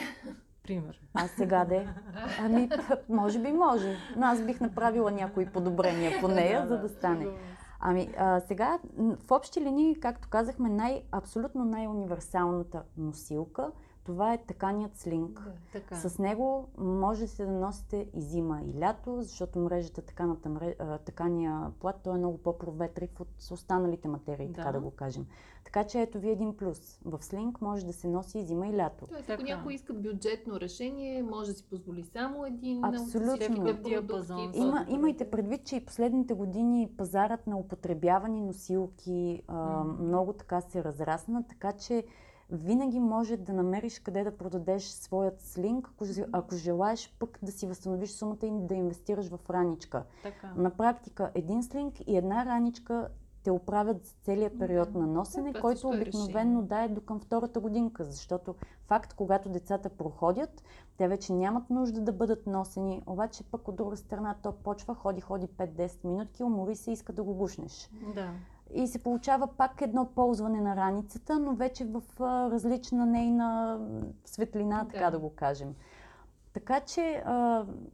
Пример. 0.64 1.02
А 1.14 1.28
сега 1.28 1.66
де? 1.66 1.88
Ами, 2.40 2.70
може 3.10 3.40
би 3.40 3.52
може. 3.52 3.98
Но 4.18 4.26
аз 4.26 4.42
бих 4.42 4.62
направила 4.62 5.12
някои 5.12 5.46
подобрения 5.46 6.22
по 6.22 6.28
нея, 6.28 6.68
за 6.68 6.78
да 6.78 6.90
стане. 6.90 7.28
Ами, 7.80 8.10
а, 8.18 8.40
сега, 8.40 8.80
в 8.98 9.32
общи 9.32 9.62
линии, 9.62 9.96
както 9.96 10.30
казахме, 10.30 10.70
най, 10.70 11.04
абсолютно 11.12 11.66
най-универсалната 11.66 12.84
носилка, 12.98 13.72
това 14.04 14.34
е 14.34 14.38
таканият 14.38 14.98
слинг. 14.98 15.42
Да. 15.42 15.52
Така. 15.74 15.96
С 15.96 16.20
него 16.20 16.68
можете 16.78 17.46
да 17.46 17.52
носите 17.52 18.08
и 18.14 18.22
зима 18.22 18.62
и 18.64 18.80
лято, 18.80 19.22
защото 19.22 19.60
мрежата, 19.60 20.02
таканата, 20.02 20.50
мре- 20.50 21.00
такания 21.00 21.72
плат, 21.80 21.96
той 22.04 22.14
е 22.14 22.18
много 22.18 22.38
по-проветрив 22.38 23.20
от 23.20 23.28
останалите 23.52 24.08
материи, 24.08 24.54
така 24.54 24.64
Да. 24.64 24.72
да 24.72 24.80
го 24.80 24.92
кажем. 24.92 25.26
Така 25.66 25.84
че 25.84 26.02
ето 26.02 26.20
ви 26.20 26.30
един 26.30 26.58
плюс. 26.58 27.00
В 27.06 27.24
слинг 27.24 27.62
може 27.62 27.86
да 27.86 27.94
се 27.94 28.08
носи 28.08 28.40
и 28.40 28.44
зима 28.44 28.68
и 28.68 28.78
лято. 28.78 29.08
Тоест, 29.08 29.30
ако 29.30 29.42
Така. 29.42 29.56
някой 29.56 29.74
иска 29.74 29.94
бюджетно 29.94 30.60
решение, 30.60 31.24
може 31.24 31.52
да 31.52 31.58
си 31.58 31.64
позволи 31.64 32.04
само 32.04 32.46
един 32.46 32.84
Абсолютно. 32.86 33.74
диапазон. 33.76 34.52
Има, 34.54 34.86
имайте 34.90 35.32
предвид, 35.32 35.64
че 35.66 35.76
и 35.76 35.86
последните 35.86 36.34
години 36.34 36.90
пазарът 36.98 37.48
на 37.48 37.58
употребявани 37.58 38.42
носилки 38.42 39.44
а, 39.48 39.84
много 39.84 40.34
така 40.34 40.62
се 40.62 40.84
разрасна, 40.84 41.44
така 41.50 41.72
че 41.72 42.04
винаги 42.50 43.00
може 43.00 43.38
да 43.38 43.54
намериш 43.54 44.00
къде 44.00 44.24
да 44.24 44.38
продадеш 44.38 44.84
своят 44.84 45.42
слинг, 45.42 45.88
ако, 45.88 46.06
ако 46.32 46.56
желаеш 46.56 47.16
пък 47.20 47.40
да 47.44 47.52
си 47.52 47.68
възстановиш 47.68 48.10
сумата 48.10 48.38
и 48.44 48.52
да 48.52 48.76
инвестираш 48.76 49.30
в 49.30 49.40
раничка. 49.50 50.04
Така. 50.24 50.54
На 50.56 50.70
практика 50.70 51.32
един 51.36 51.64
слинг 51.64 52.00
и 52.08 52.18
една 52.18 52.46
раничка 52.46 53.10
те 53.44 53.52
оправят 53.52 54.06
за 54.06 54.14
целият 54.22 54.60
период 54.60 54.94
Да. 54.94 55.00
на 55.00 55.08
носене, 55.08 55.54
Това 55.54 55.62
който 55.62 55.90
обикновенно 55.90 56.62
да 56.62 56.84
е 56.84 56.88
до 56.88 57.02
към 57.02 57.20
втората 57.20 57.60
годинка, 57.60 58.04
защото 58.04 58.56
факт, 58.88 59.14
когато 59.14 59.50
децата 59.50 59.90
проходят, 59.90 60.64
те 60.98 61.08
вече 61.08 61.34
нямат 61.34 61.70
нужда 61.70 62.02
да 62.02 62.14
бъдат 62.14 62.48
носени, 62.48 63.02
обаче 63.06 63.44
пък 63.44 63.68
от 63.68 63.76
друга 63.76 63.98
страна 63.98 64.36
то 64.44 64.52
почва, 64.52 64.96
ходи, 64.96 65.22
ходи 65.22 65.48
5-10 65.48 66.06
минутки, 66.06 66.44
умори 66.44 66.76
се, 66.76 66.92
иска 66.92 67.14
да 67.14 67.24
го 67.24 67.34
гушнеш. 67.34 67.90
Да. 68.16 68.32
И 68.76 68.88
се 68.88 69.04
получава 69.04 69.48
пак 69.58 69.82
едно 69.82 70.10
ползване 70.16 70.62
на 70.62 70.76
раницата, 70.76 71.40
но 71.40 71.56
вече 71.56 71.86
в 71.86 72.04
различна 72.52 73.06
нейна 73.06 73.80
светлина, 74.26 74.88
така 74.92 75.12
Да. 75.12 75.20
го 75.20 75.30
кажем. 75.36 75.76
Така 76.54 76.80
че, 76.80 77.24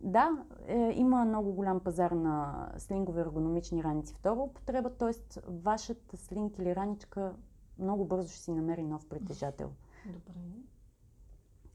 да, 0.01 0.29
е, 0.67 0.91
има 0.95 1.25
много 1.25 1.51
голям 1.53 1.79
пазар 1.79 2.11
на 2.11 2.67
слингови 2.77 3.21
ергономични 3.21 3.83
раници 3.83 4.13
втора 4.13 4.39
употреба, 4.39 4.89
т.е. 4.89 5.39
вашата 5.47 6.17
слинг 6.17 6.57
или 6.59 6.75
раничка 6.75 7.33
много 7.79 8.05
бързо 8.05 8.27
ще 8.29 8.37
си 8.39 8.51
намери 8.51 8.83
нов 8.83 9.05
притежател. 9.05 9.71
Добре. 10.05 10.33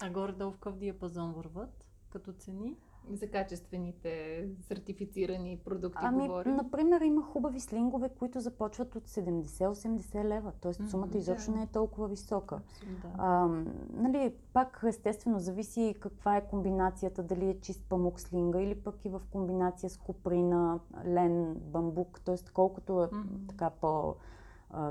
А 0.02 0.10
горе-долу 0.10 0.50
в 0.50 0.54
какъв 0.54 0.76
диапазон 0.78 1.32
върват 1.32 1.84
като 2.10 2.32
цени? 2.32 2.76
За 3.12 3.26
качествените 3.26 4.44
сертифицирани 4.60 5.58
продукти 5.64 5.98
Ами, 6.02 6.26
говорим. 6.26 6.56
например, 6.56 7.00
има 7.00 7.22
хубави 7.22 7.60
слингове, 7.60 8.08
които 8.08 8.40
започват 8.40 8.96
от 8.96 9.08
70-80 9.08 10.24
лева. 10.24 10.52
Мгм, 10.64 10.88
сумата 10.88 11.08
изобщо 11.14 11.50
да. 11.50 11.56
не 11.56 11.62
е 11.62 11.66
толкова 11.66 12.08
висока. 12.08 12.54
Абсолютно. 12.56 13.10
А, 13.18 13.48
нали, 13.92 14.34
пак 14.52 14.84
естествено 14.86 15.38
зависи 15.38 15.94
каква 16.00 16.36
е 16.36 16.46
комбинацията, 16.46 17.22
дали 17.22 17.48
е 17.48 17.60
чист 17.60 17.84
памук 17.88 18.20
слинга 18.20 18.60
или 18.60 18.74
пък 18.74 19.04
и 19.04 19.08
в 19.08 19.20
комбинация 19.30 19.90
с 19.90 19.96
куприна, 19.96 20.80
лен, 21.06 21.54
бамбук, 21.54 22.20
т.е. 22.24 22.36
колкото 22.54 23.02
е 23.02 23.08
Мгм. 23.12 23.46
така 23.48 23.70
по, 23.70 24.14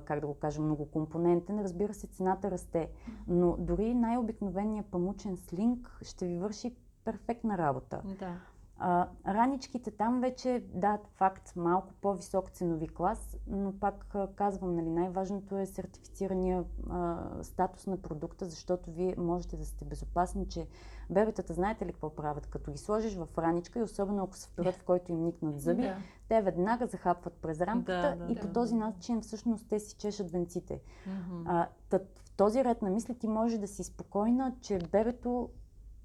как 0.05 0.19
да 0.19 0.27
го 0.27 0.33
кажа, 0.33 0.61
многокомпонентен, 0.61 1.59
разбира 1.61 1.93
се, 1.93 2.07
цената 2.07 2.51
расте. 2.51 2.89
Но 3.27 3.55
дори 3.59 3.93
най-обикновеният 3.93 4.85
памучен 4.85 5.37
слинг 5.37 5.99
ще 6.01 6.27
ви 6.27 6.37
върши 6.39 6.75
перфектна 7.05 7.57
работа. 7.57 8.01
да. 8.19 8.35
А, 8.77 9.07
раничките 9.27 9.91
там 9.91 10.21
вече, 10.21 10.63
да, 10.73 10.99
факт, 11.15 11.53
малко 11.55 11.93
по-висок 12.01 12.49
ценови 12.49 12.87
клас, 12.87 13.37
но 13.47 13.73
пак 13.79 14.15
казвам, 14.35 14.75
нали, 14.75 14.89
най-важното 14.89 15.57
е 15.57 15.65
сертифицирания 15.65 16.63
а, 16.89 17.17
статус 17.41 17.87
на 17.87 17.97
продукта, 17.97 18.45
защото 18.45 18.91
вие 18.91 19.15
можете 19.17 19.57
да 19.57 19.65
сте 19.65 19.85
безопасни, 19.85 20.47
че 20.49 20.67
бебетата, 21.09 21.53
знаете 21.53 21.85
ли 21.85 21.91
какво 21.91 22.15
правят? 22.15 22.47
Като 22.47 22.71
ги 22.71 22.77
сложиш 22.77 23.15
в 23.15 23.27
раничка 23.37 23.79
и 23.79 23.83
особено 23.83 24.23
ако 24.23 24.37
са 24.37 24.47
в 24.47 24.51
период, 24.55 24.75
в 24.75 24.83
който 24.83 25.11
им 25.11 25.23
никнат 25.23 25.59
зъби, 25.59 25.81
Да. 25.81 25.95
те 26.29 26.41
веднага 26.41 26.87
захапват 26.87 27.33
през 27.33 27.61
рамката 27.61 28.15
Да, 28.17 28.25
да, 28.25 28.31
и 28.31 28.35
да. 28.35 28.41
по 28.41 28.47
този 28.47 28.75
начин 28.75 29.21
всъщност 29.21 29.69
те 29.69 29.79
си 29.79 29.95
чешат 29.97 30.31
венците. 30.31 30.81
Мгм. 31.07 31.43
А, 31.47 31.67
тът, 31.89 32.19
в 32.25 32.31
този 32.37 32.63
ред 32.63 32.81
на 32.81 32.89
мисли 32.89 33.15
ти 33.17 33.27
може 33.27 33.57
да 33.57 33.67
си 33.67 33.83
спокойна, 33.83 34.55
че 34.61 34.79
бебето 34.91 35.49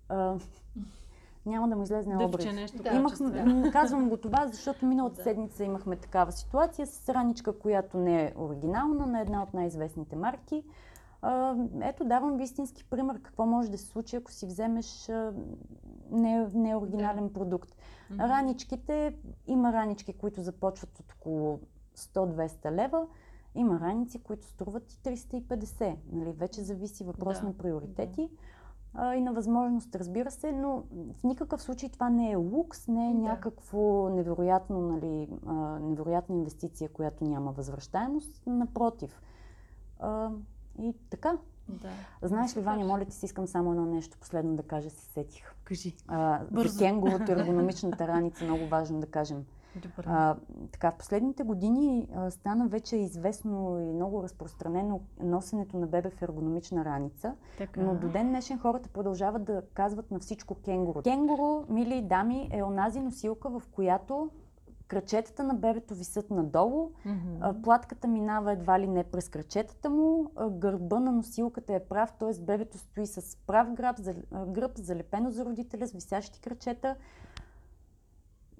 а, 0.08 0.34
няма 1.46 1.68
да 1.68 1.76
му 1.76 1.82
излезне 1.82 2.16
обрив. 2.16 2.30
Дъвче 2.30 2.52
нещо 2.52 2.82
Да. 2.82 2.90
Имахме, 2.90 3.70
казвам 3.72 4.08
го 4.08 4.16
това, 4.16 4.46
защото 4.46 4.86
миналата 4.86 5.16
Да. 5.16 5.22
седмица 5.22 5.64
имахме 5.64 5.96
такава 5.96 6.32
ситуация 6.32 6.86
с 6.86 7.08
раничка, 7.08 7.58
която 7.58 7.96
не 7.96 8.24
е 8.24 8.32
оригинална 8.36 9.06
на 9.06 9.20
една 9.20 9.42
от 9.42 9.54
най-известните 9.54 10.16
марки. 10.16 10.64
А, 11.22 11.54
ето, 11.82 12.04
давам 12.04 12.36
ви 12.36 12.42
истински 12.42 12.84
пример 12.84 13.22
какво 13.22 13.46
може 13.46 13.70
да 13.70 13.78
се 13.78 13.86
случи, 13.86 14.16
ако 14.16 14.32
си 14.32 14.46
вземеш 14.46 15.08
а, 15.08 15.32
не, 16.10 16.48
не 16.54 16.76
оригинален 16.76 17.32
продукт. 17.32 17.76
Мгм. 18.10 18.20
Раничките, 18.20 19.14
има 19.46 19.72
ранички, 19.72 20.12
които 20.12 20.42
започват 20.42 20.98
от 20.98 21.12
около 21.12 21.60
100-200 21.96 22.72
лева, 22.72 23.06
има 23.54 23.80
раници, 23.80 24.18
които 24.22 24.46
струват 24.46 24.92
и 24.92 24.96
350. 24.96 25.96
Нали? 26.12 26.32
Вече 26.32 26.62
зависи 26.62 27.04
въпрос 27.04 27.40
Да, 27.40 27.46
на 27.46 27.52
приоритети 27.52 28.30
а, 29.00 29.14
и 29.14 29.20
на 29.20 29.32
възможност, 29.32 29.96
разбира 29.96 30.30
се, 30.30 30.52
но 30.52 30.82
в 31.20 31.24
никакъв 31.24 31.62
случай 31.62 31.88
това 31.88 32.10
не 32.10 32.30
е 32.30 32.36
лукс, 32.36 32.88
не 32.88 33.10
е 33.10 33.14
Да. 33.14 33.18
някакво 33.20 34.08
невероятно, 34.08 34.80
нали, 34.80 35.28
а, 35.46 35.54
невероятна 35.78 36.34
инвестиция, 36.34 36.88
която 36.88 37.24
няма 37.24 37.52
възвръщаемост. 37.52 38.42
Напротив. 38.46 39.22
А, 39.98 40.30
и 40.80 40.94
така. 41.10 41.38
Да. 41.68 41.88
Знаеш 42.28 42.56
ли. 42.56 42.60
Ваня, 42.60 42.84
моля 42.84 43.04
ти 43.04 43.16
се, 43.16 43.26
искам 43.26 43.46
само 43.46 43.70
едно 43.70 43.84
нещо 43.86 44.18
последно 44.20 44.56
да 44.56 44.62
кажа, 44.62 44.90
се 44.90 45.04
сетих. 45.12 45.54
Кажи. 45.64 45.96
А, 46.08 46.40
Бързо. 46.50 46.72
за 46.72 46.78
кенгурото, 46.84 47.32
ергономичната 47.32 48.08
раница, 48.08 48.44
много 48.44 48.66
важно 48.66 49.00
да 49.00 49.06
кажем. 49.06 49.44
Добре. 49.82 50.04
А, 50.06 50.36
така, 50.72 50.90
в 50.90 50.96
последните 50.98 51.42
години 51.42 52.08
а, 52.14 52.30
стана 52.30 52.68
вече 52.68 52.96
известно 52.96 53.80
и 53.80 53.92
много 53.92 54.22
разпространено 54.22 55.00
носенето 55.22 55.78
на 55.78 55.86
бебе 55.86 56.10
в 56.10 56.22
ергономична 56.22 56.84
раница, 56.84 57.34
така. 57.58 57.80
но 57.80 57.94
до 57.94 58.08
ден 58.08 58.28
днешен 58.28 58.58
хората 58.58 58.88
продължават 58.88 59.44
да 59.44 59.62
казват 59.74 60.10
на 60.10 60.18
всичко 60.18 60.54
кенгуру. 60.54 61.02
Кенгуру, 61.02 61.64
мили 61.68 62.02
дами, 62.02 62.48
е 62.52 62.62
онази 62.62 63.00
носилка, 63.00 63.50
в 63.50 63.62
която 63.72 64.30
крачетата 64.88 65.42
на 65.42 65.54
бебето 65.54 65.94
висят 65.94 66.30
надолу, 66.30 66.90
а, 67.40 67.62
платката 67.62 68.08
минава 68.08 68.52
едва 68.52 68.80
ли 68.80 68.86
не 68.86 69.04
през 69.04 69.28
крачетата 69.28 69.90
му, 69.90 70.30
гърба 70.50 71.00
на 71.00 71.12
носилката 71.12 71.74
е 71.74 71.84
прав, 71.84 72.12
т.е. 72.18 72.42
бебето 72.42 72.78
стои 72.78 73.06
с 73.06 73.36
прав 73.46 73.72
гръб 74.46 74.78
залепено 74.78 75.30
за 75.30 75.44
родителя, 75.44 75.86
с 75.86 75.92
висящи 75.92 76.40
крачета. 76.40 76.96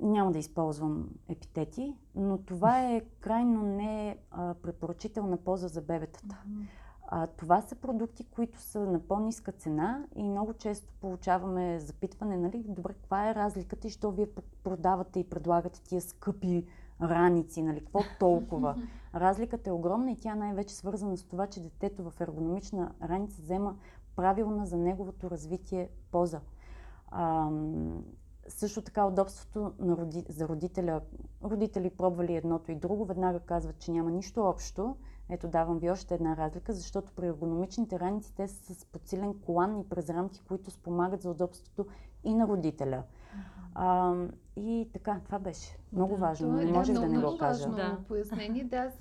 Няма 0.01 0.33
да 0.33 0.39
използвам 0.39 1.09
епитети, 1.29 1.97
но 2.15 2.39
това 2.39 2.81
е 2.81 3.01
крайно 3.21 3.63
не 3.63 4.19
а, 4.31 4.55
препоръчителна 4.55 5.37
поза 5.37 5.69
за 5.69 5.83
бебетата. 5.83 6.43
Мгм. 6.47 6.63
А, 7.11 7.27
това 7.27 7.61
са 7.61 7.77
продукти, 7.77 8.25
които 8.25 8.61
са 8.61 8.81
на 8.81 9.01
по-ниска 9.01 9.53
цена 9.53 10.07
и 10.17 10.23
много 10.23 10.53
често 10.53 10.93
получаваме 11.01 11.81
запитване, 11.81 12.37
нали, 12.37 12.65
добре, 12.69 12.93
каква 12.93 13.31
е 13.31 13.35
разликата 13.35 13.87
и 13.87 13.91
що 13.91 14.11
вие 14.11 14.27
продавате 14.65 15.21
и 15.21 15.25
предлагате 15.31 15.83
тия 15.83 16.01
скъпи 16.01 16.67
раници, 17.03 17.63
нали, 17.63 17.81
какво 17.81 18.01
толкова. 18.21 18.77
Разликата 19.15 19.71
е 19.71 19.73
огромна 19.73 20.11
и 20.11 20.17
тя 20.17 20.35
най-вече 20.35 20.75
свързана 20.75 21.17
с 21.17 21.25
това, 21.25 21.47
че 21.47 21.63
детето 21.63 22.11
в 22.11 22.21
ергономична 22.21 22.93
раница 23.03 23.43
взема 23.43 23.77
правилна 24.17 24.67
за 24.67 24.77
неговото 24.77 25.31
развитие 25.31 25.89
поза. 26.11 26.41
А, 27.11 27.51
също 28.49 28.83
така 28.83 29.07
удобството 29.07 29.73
на 29.79 29.97
роди, 29.97 30.25
за 30.29 30.49
родителя. 30.49 31.01
Родители 31.45 31.91
пробвали 31.91 32.37
едното 32.37 32.73
и 32.73 32.75
друго, 32.75 33.05
веднага 33.05 33.41
казват, 33.41 33.79
че 33.79 33.91
няма 33.93 34.11
нищо 34.11 34.41
общо. 34.41 34.97
Ето 35.31 35.49
давам 35.49 35.79
ви 35.79 35.91
още 35.91 36.15
една 36.15 36.37
разлика, 36.37 36.73
защото 36.73 37.13
при 37.13 37.27
ергономичните 37.27 38.01
раници 38.01 38.35
те 38.35 38.49
са 38.49 38.75
с 38.75 38.85
подсилен 38.85 39.35
колан 39.35 39.81
и 39.81 39.89
през 39.89 40.11
рамки, 40.11 40.43
които 40.49 40.71
спомагат 40.71 41.23
за 41.23 41.31
удобството 41.31 41.87
и 42.25 42.35
на 42.35 42.49
родителя. 42.49 43.03
А, 43.75 44.15
и 44.57 44.89
така, 44.93 45.21
това 45.25 45.39
беше 45.39 45.79
много 45.93 46.15
да, 46.15 46.21
важно. 46.21 46.49
Това 46.49 46.63
не 46.63 46.73
можех 46.73 46.95
да, 46.95 47.01
да 47.01 47.09
не 47.09 47.19
много 47.19 47.33
го 47.33 47.39
кажа. 47.39 47.69
Важно 47.69 47.77
да. 47.77 47.99
пояснение. 48.09 48.65
Да, 48.65 48.93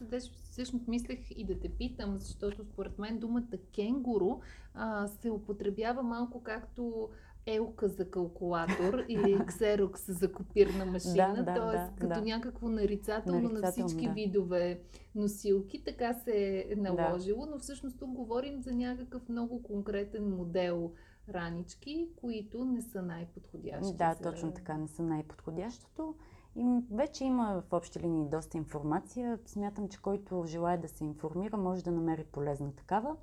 всъщност 0.44 0.88
мислех 0.88 1.20
и 1.32 1.46
да 1.46 1.60
те 1.60 1.70
питам, 1.70 2.18
защото 2.18 2.64
според 2.64 3.00
мен 3.00 3.20
думата 3.20 3.58
кенгуру 3.76 4.40
а, 4.74 5.08
се 5.08 5.30
употребява 5.32 6.04
малко 6.04 6.44
както 6.44 7.10
елка 7.48 7.88
за 7.88 8.12
калкулатор 8.12 9.04
или 9.10 9.46
ксерокс 9.46 10.12
за 10.12 10.34
копирна 10.34 10.86
машина, 10.86 11.34
да, 11.36 11.44
да, 11.44 11.54
т.е. 11.54 11.78
да, 11.78 11.92
като 12.00 12.20
да. 12.20 12.26
някакво 12.26 12.70
нарицателно, 12.70 13.42
Нарицателно, 13.42 13.62
на 13.62 13.72
всички 13.72 14.08
да. 14.08 14.14
видове 14.14 14.82
носилки, 15.16 15.84
така 15.84 16.14
се 16.14 16.66
е 16.70 16.76
наложило, 16.76 17.46
да. 17.46 17.52
но 17.52 17.60
всъщност 17.60 18.00
тук 18.00 18.10
говорим 18.10 18.62
за 18.62 18.72
някакъв 18.72 19.30
много 19.30 19.64
конкретен 19.64 20.30
модел 20.30 20.92
ранички, 21.30 22.10
които 22.16 22.66
не 22.66 22.82
са 22.82 23.02
най-подходящи. 23.02 23.98
Да, 23.98 24.14
за... 24.14 24.32
точно 24.32 24.52
така, 24.52 24.78
не 24.78 24.88
са 24.88 25.04
най-подходящото. 25.04 26.16
И 26.56 26.80
вече 26.92 27.24
има 27.24 27.64
в 27.70 27.74
общи 27.74 28.00
линии 28.00 28.30
доста 28.30 28.58
информация. 28.58 29.40
Смятам, 29.46 29.90
че 29.90 30.02
който 30.02 30.44
желая 30.48 30.82
да 30.82 30.88
се 30.88 31.04
информира, 31.04 31.58
може 31.58 31.84
да 31.84 31.92
намери 31.92 32.24
полезна 32.24 32.72
такава. 32.76 33.16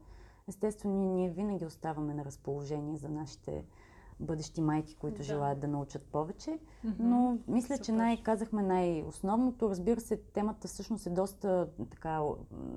Естествено, 0.48 1.14
ние, 1.14 1.30
винаги 1.30 1.64
оставаме 1.64 2.14
на 2.14 2.24
разположение 2.24 2.96
за 2.96 3.08
нашите 3.08 3.64
бъдещи 4.20 4.60
майки, 4.60 4.96
които 4.96 5.16
Да. 5.16 5.22
желаят 5.22 5.60
да 5.60 5.68
научат 5.68 6.02
повече. 6.02 6.58
Мгм. 6.84 7.08
Но 7.08 7.38
мисля, 7.48 7.78
че 7.78 7.84
Супер. 7.84 7.96
най- 7.98 8.22
казахме 8.22 8.62
най-основното. 8.62 9.68
Разбира 9.70 10.00
се, 10.00 10.16
темата 10.16 10.68
всъщност 10.68 11.06
е 11.06 11.10
доста 11.10 11.68
така 11.90 12.20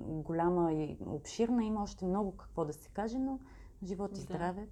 голяма 0.05 0.73
и 0.73 0.97
обширна. 1.05 1.63
Има 1.65 1.83
още 1.83 2.05
много 2.05 2.37
какво 2.37 2.65
да 2.65 2.73
се 2.73 2.89
каже, 2.89 3.19
но 3.19 3.39
живот 3.83 4.11
и 4.11 4.13
Да. 4.13 4.21
здраве. 4.21 4.67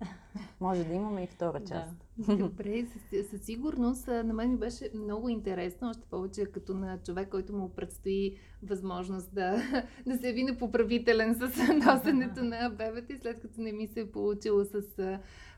Може 0.60 0.84
да 0.84 0.94
имаме 0.94 1.24
и 1.24 1.28
втора 1.28 1.60
Да. 1.60 1.66
част. 1.66 2.06
Добре, 2.38 2.86
със, 2.86 3.30
със 3.30 3.42
сигурност 3.42 4.08
на 4.08 4.34
мен 4.34 4.52
ми 4.52 4.58
беше 4.58 4.92
много 4.96 5.30
интересно, 5.30 5.90
още 5.90 6.04
повече 6.06 6.46
като 6.46 6.74
на 6.74 6.98
човек, 6.98 7.30
който 7.30 7.54
му 7.56 7.70
предстои 7.70 8.36
възможност 8.64 9.34
да, 9.34 9.58
да 10.08 10.18
се 10.18 10.28
яви 10.28 10.44
непоправителен 10.44 11.36
с 11.36 11.40
носенето 11.86 12.44
на 12.44 12.70
бебета 12.70 13.14
и 13.14 13.18
след 13.18 13.40
като 13.40 13.62
не 13.62 13.72
ми 13.72 13.88
се 13.88 14.00
е 14.00 14.12
получило 14.12 14.64
с 14.66 14.82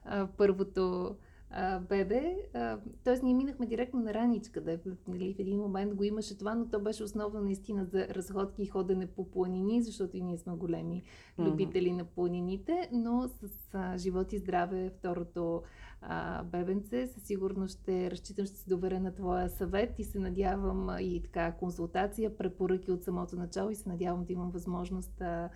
а, 0.08 0.28
първото 0.38 1.16
а, 1.52 1.80
бебе. 1.80 2.36
А, 2.54 2.78
тоест 3.04 3.24
ние 3.24 3.34
минахме 3.34 3.66
директно 3.66 4.00
на 4.00 4.14
раничка, 4.14 4.62
да, 4.62 4.80
нали, 5.08 5.34
в 5.34 5.40
един 5.40 5.60
момент 5.60 5.96
го 5.96 6.04
имаше 6.04 6.38
това, 6.38 6.56
но 6.56 6.70
то 6.70 6.80
беше 6.80 7.04
основно 7.04 7.42
наистина 7.42 7.86
за 7.86 8.08
разходки 8.08 8.64
и 8.64 8.68
ходене 8.68 9.08
по 9.08 9.32
планини, 9.32 9.82
защото 9.82 10.18
и 10.18 10.22
ние 10.22 10.38
сме 10.38 10.54
големи 10.54 11.04
любители 11.40 11.92
на 11.92 12.06
планините, 12.06 12.90
но 12.92 13.28
с 13.28 13.74
а, 13.74 13.98
живот 13.98 14.34
и 14.34 14.38
здраве 14.38 14.90
второто 14.90 15.64
а, 16.02 16.44
бебенце 16.44 17.08
със 17.08 17.24
сигурност 17.24 17.80
ще 17.82 18.12
разчитам, 18.12 18.46
ще 18.46 18.56
се 18.56 18.70
доверя 18.70 19.00
на 19.00 19.14
твоя 19.14 19.50
съвет 19.50 20.00
и 20.00 20.04
се 20.04 20.20
надявам 20.20 20.98
и 21.00 21.22
така 21.24 21.52
консултация, 21.52 22.38
препоръки 22.38 22.92
от 22.92 23.04
самото 23.04 23.36
начало 23.36 23.70
и 23.70 23.76
се 23.76 23.90
надявам 23.90 24.26
да 24.26 24.34
имам 24.34 24.52
възможност 24.52 25.22
а, 25.22 25.50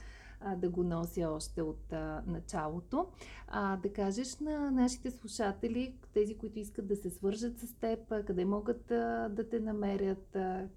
да 0.58 0.70
го 0.70 0.84
нося 0.84 1.30
още 1.30 1.62
от 1.62 1.94
а, 1.94 2.24
началото. 2.28 3.08
А, 3.48 3.78
да 3.78 3.94
кажеш 3.94 4.40
на 4.40 4.72
нашите 4.72 5.12
слушатели, 5.12 5.96
тези, 6.14 6.38
които 6.38 6.60
искат 6.60 6.88
да 6.88 6.96
се 6.96 7.10
свържат 7.10 7.60
с 7.60 7.74
теб, 7.74 8.00
къде 8.26 8.46
могат 8.46 8.92
а, 8.92 9.30
да 9.30 9.50
те 9.50 9.60
намерят, 9.60 10.36
а, 10.36 10.68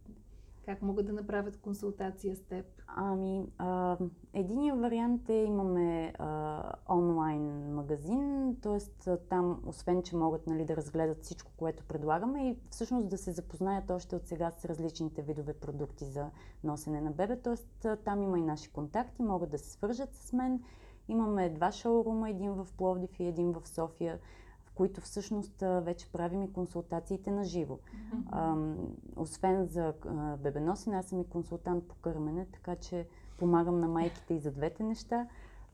как 0.64 0.82
могат 0.82 1.06
да 1.06 1.12
направят 1.12 1.56
консултация 1.56 2.36
с 2.36 2.42
теб. 2.42 2.66
Ами, 2.86 3.46
а, 3.58 3.98
единият 4.32 4.80
вариант 4.80 5.28
е 5.28 5.44
имаме 5.44 6.12
а, 6.18 6.62
онлайн 6.88 7.74
магазин, 7.74 8.56
т.е. 8.62 9.16
там, 9.16 9.62
освен 9.66 10.02
че 10.02 10.16
могат 10.16 10.46
нали, 10.46 10.64
да 10.64 10.76
разгледат 10.76 11.22
всичко, 11.22 11.52
което 11.56 11.84
предлагаме 11.84 12.50
и 12.50 12.56
всъщност 12.70 13.08
да 13.08 13.18
се 13.18 13.32
запознаят 13.32 13.90
още 13.90 14.16
от 14.16 14.26
сега 14.26 14.50
с 14.50 14.64
различните 14.64 15.22
видове 15.22 15.52
продукти 15.52 16.04
за 16.04 16.30
носене 16.64 17.00
на 17.00 17.10
бебе, 17.10 17.36
т.е. 17.36 17.96
там 17.96 18.22
има 18.22 18.38
и 18.38 18.42
наши 18.42 18.70
контакти, 18.70 19.22
могат 19.22 19.50
да 19.50 19.58
се 19.58 19.70
свържат 19.70 20.14
с 20.14 20.32
мен. 20.32 20.62
Имаме 21.08 21.48
два 21.48 21.72
шоурума, 21.72 22.30
един 22.30 22.52
в 22.52 22.68
Пловдив 22.76 23.20
и 23.20 23.24
един 23.24 23.52
в 23.52 23.68
София, 23.68 24.18
които 24.74 25.00
всъщност 25.00 25.60
вече 25.60 26.12
правим 26.12 26.42
и 26.42 26.52
консултациите 26.52 27.30
на 27.30 27.44
живо. 27.44 27.78
Ам, 28.32 28.76
освен 29.16 29.66
за 29.66 29.94
а, 30.06 30.36
бебеносене, 30.36 30.96
аз 30.96 31.06
съм 31.06 31.20
и 31.20 31.28
консултант 31.28 31.88
по 31.88 31.94
кърмене, 31.94 32.46
така 32.52 32.76
че 32.76 33.06
помагам 33.38 33.80
на 33.80 33.88
майките 33.88 34.34
и 34.34 34.38
за 34.38 34.50
двете 34.52 34.82
неща. 34.82 35.26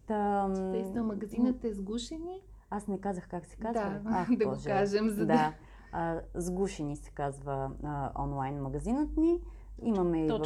Та, 0.06 0.46
м, 0.48 0.54
Чудесно, 0.56 1.04
магазинът 1.04 1.64
е 1.64 1.74
сгушени. 1.74 2.42
Аз 2.70 2.86
не 2.86 3.00
казах 3.00 3.28
как 3.28 3.46
се 3.46 3.56
казва. 3.56 4.00
Да, 4.04 4.10
Ах, 4.10 4.28
да 4.36 4.44
го 4.44 4.50
Боже. 4.50 4.68
кажем, 4.68 5.08
за 5.08 5.16
да... 5.16 5.26
Да. 5.26 5.54
А, 5.92 6.20
сгушени 6.34 6.96
се 6.96 7.10
казва 7.10 7.70
а, 7.84 8.22
онлайн 8.22 8.62
магазинът 8.62 9.16
ни. 9.16 9.40
Имаме 9.82 10.26
и 10.26 10.28
в 10.28 10.42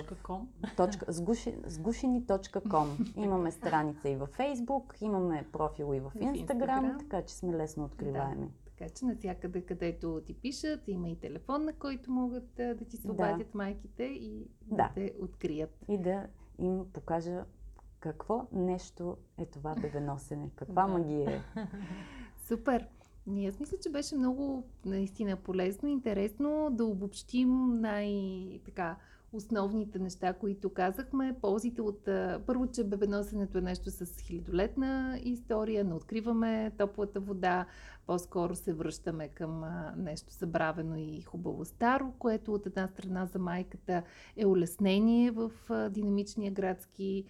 Точка 0.76 1.04
сгуши, 1.08 1.56
сгушени.com. 1.66 3.16
Имаме 3.16 3.50
страница 3.50 4.08
и 4.08 4.16
във 4.16 4.36
Facebook, 4.38 5.02
имаме 5.02 5.46
профил 5.52 5.94
и 5.94 6.00
в 6.00 6.12
Instagram, 6.16 6.46
Instagram. 6.46 6.98
така 6.98 7.22
че 7.22 7.34
сме 7.34 7.56
лесно 7.56 7.84
откриваеми. 7.84 8.50
Така 8.64 8.90
че 8.90 9.04
навсякъде, 9.04 9.62
където 9.62 10.22
ти 10.26 10.34
пишат, 10.34 10.88
има 10.88 11.08
и 11.08 11.16
телефон, 11.20 11.64
на 11.64 11.72
който 11.72 12.10
могат 12.10 12.54
да 12.54 12.84
ти 12.88 12.96
се 12.96 13.10
обадят 13.10 13.54
майките 13.54 14.02
и 14.04 14.46
да. 14.66 14.76
Да. 14.76 14.90
те 14.94 15.14
открият. 15.20 15.70
И 15.88 15.98
да 15.98 16.26
им 16.58 16.84
покажа 16.92 17.44
какво 18.00 18.46
нещо 18.52 19.16
е 19.38 19.46
това 19.46 19.74
бебеносене, 19.74 20.50
каква 20.56 20.82
Да. 20.82 20.88
магия 20.88 21.30
е. 21.30 21.40
Супер! 22.36 22.88
Ние 23.26 23.48
аз 23.48 23.60
мисля, 23.60 23.76
че 23.82 23.90
беше 23.90 24.16
много 24.16 24.64
наистина 24.84 25.36
полезно, 25.36 25.88
интересно 25.88 26.68
да 26.72 26.84
обобщим 26.84 27.80
най-така 27.80 28.96
основните 29.34 29.98
неща, 29.98 30.32
които 30.32 30.70
казахме. 30.70 31.36
Ползите 31.42 31.82
от... 31.82 32.08
Първо, 32.46 32.66
че 32.66 32.84
бебеносенето 32.84 33.58
е 33.58 33.60
нещо 33.60 33.90
с 33.90 34.20
хилядолетна 34.20 35.20
история, 35.22 35.84
не 35.84 35.94
откриваме 35.94 36.72
топлата 36.78 37.20
вода, 37.20 37.66
по-скоро 38.06 38.54
се 38.54 38.72
връщаме 38.72 39.28
към 39.28 39.64
нещо 39.96 40.32
забравено 40.32 40.96
и 40.96 41.22
хубаво 41.22 41.64
старо, 41.64 42.12
което 42.18 42.54
от 42.54 42.66
една 42.66 42.88
страна 42.88 43.26
за 43.26 43.38
майката 43.38 44.02
е 44.36 44.46
улеснение 44.46 45.30
в 45.30 45.50
динамичния 45.90 46.52
градски 46.52 47.24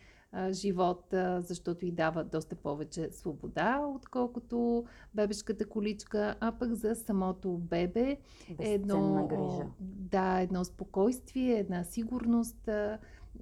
живот, 0.51 1.14
защото 1.39 1.87
й 1.87 1.91
дава 1.91 2.24
доста 2.24 2.57
повече 2.57 3.09
свобода, 3.12 3.80
отколкото 3.95 4.85
бебешката 5.14 5.66
количка, 5.66 6.35
а 6.41 6.53
пък 6.53 6.74
за 6.74 6.95
самото 6.95 7.59
бебе 7.59 8.18
е 8.61 8.72
едно, 8.72 9.26
грижа. 9.26 9.70
да, 9.80 10.41
едно 10.41 10.64
спокойствие, 10.64 11.59
една 11.59 11.85
сигурност, 11.85 12.68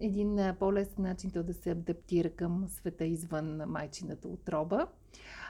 един 0.00 0.40
по-лесен 0.58 1.04
начин 1.04 1.30
то 1.30 1.42
да 1.42 1.54
се 1.54 1.70
адаптира 1.70 2.30
към 2.30 2.68
света 2.68 3.04
извън 3.04 3.62
майчината 3.66 4.28
отроба. 4.28 4.86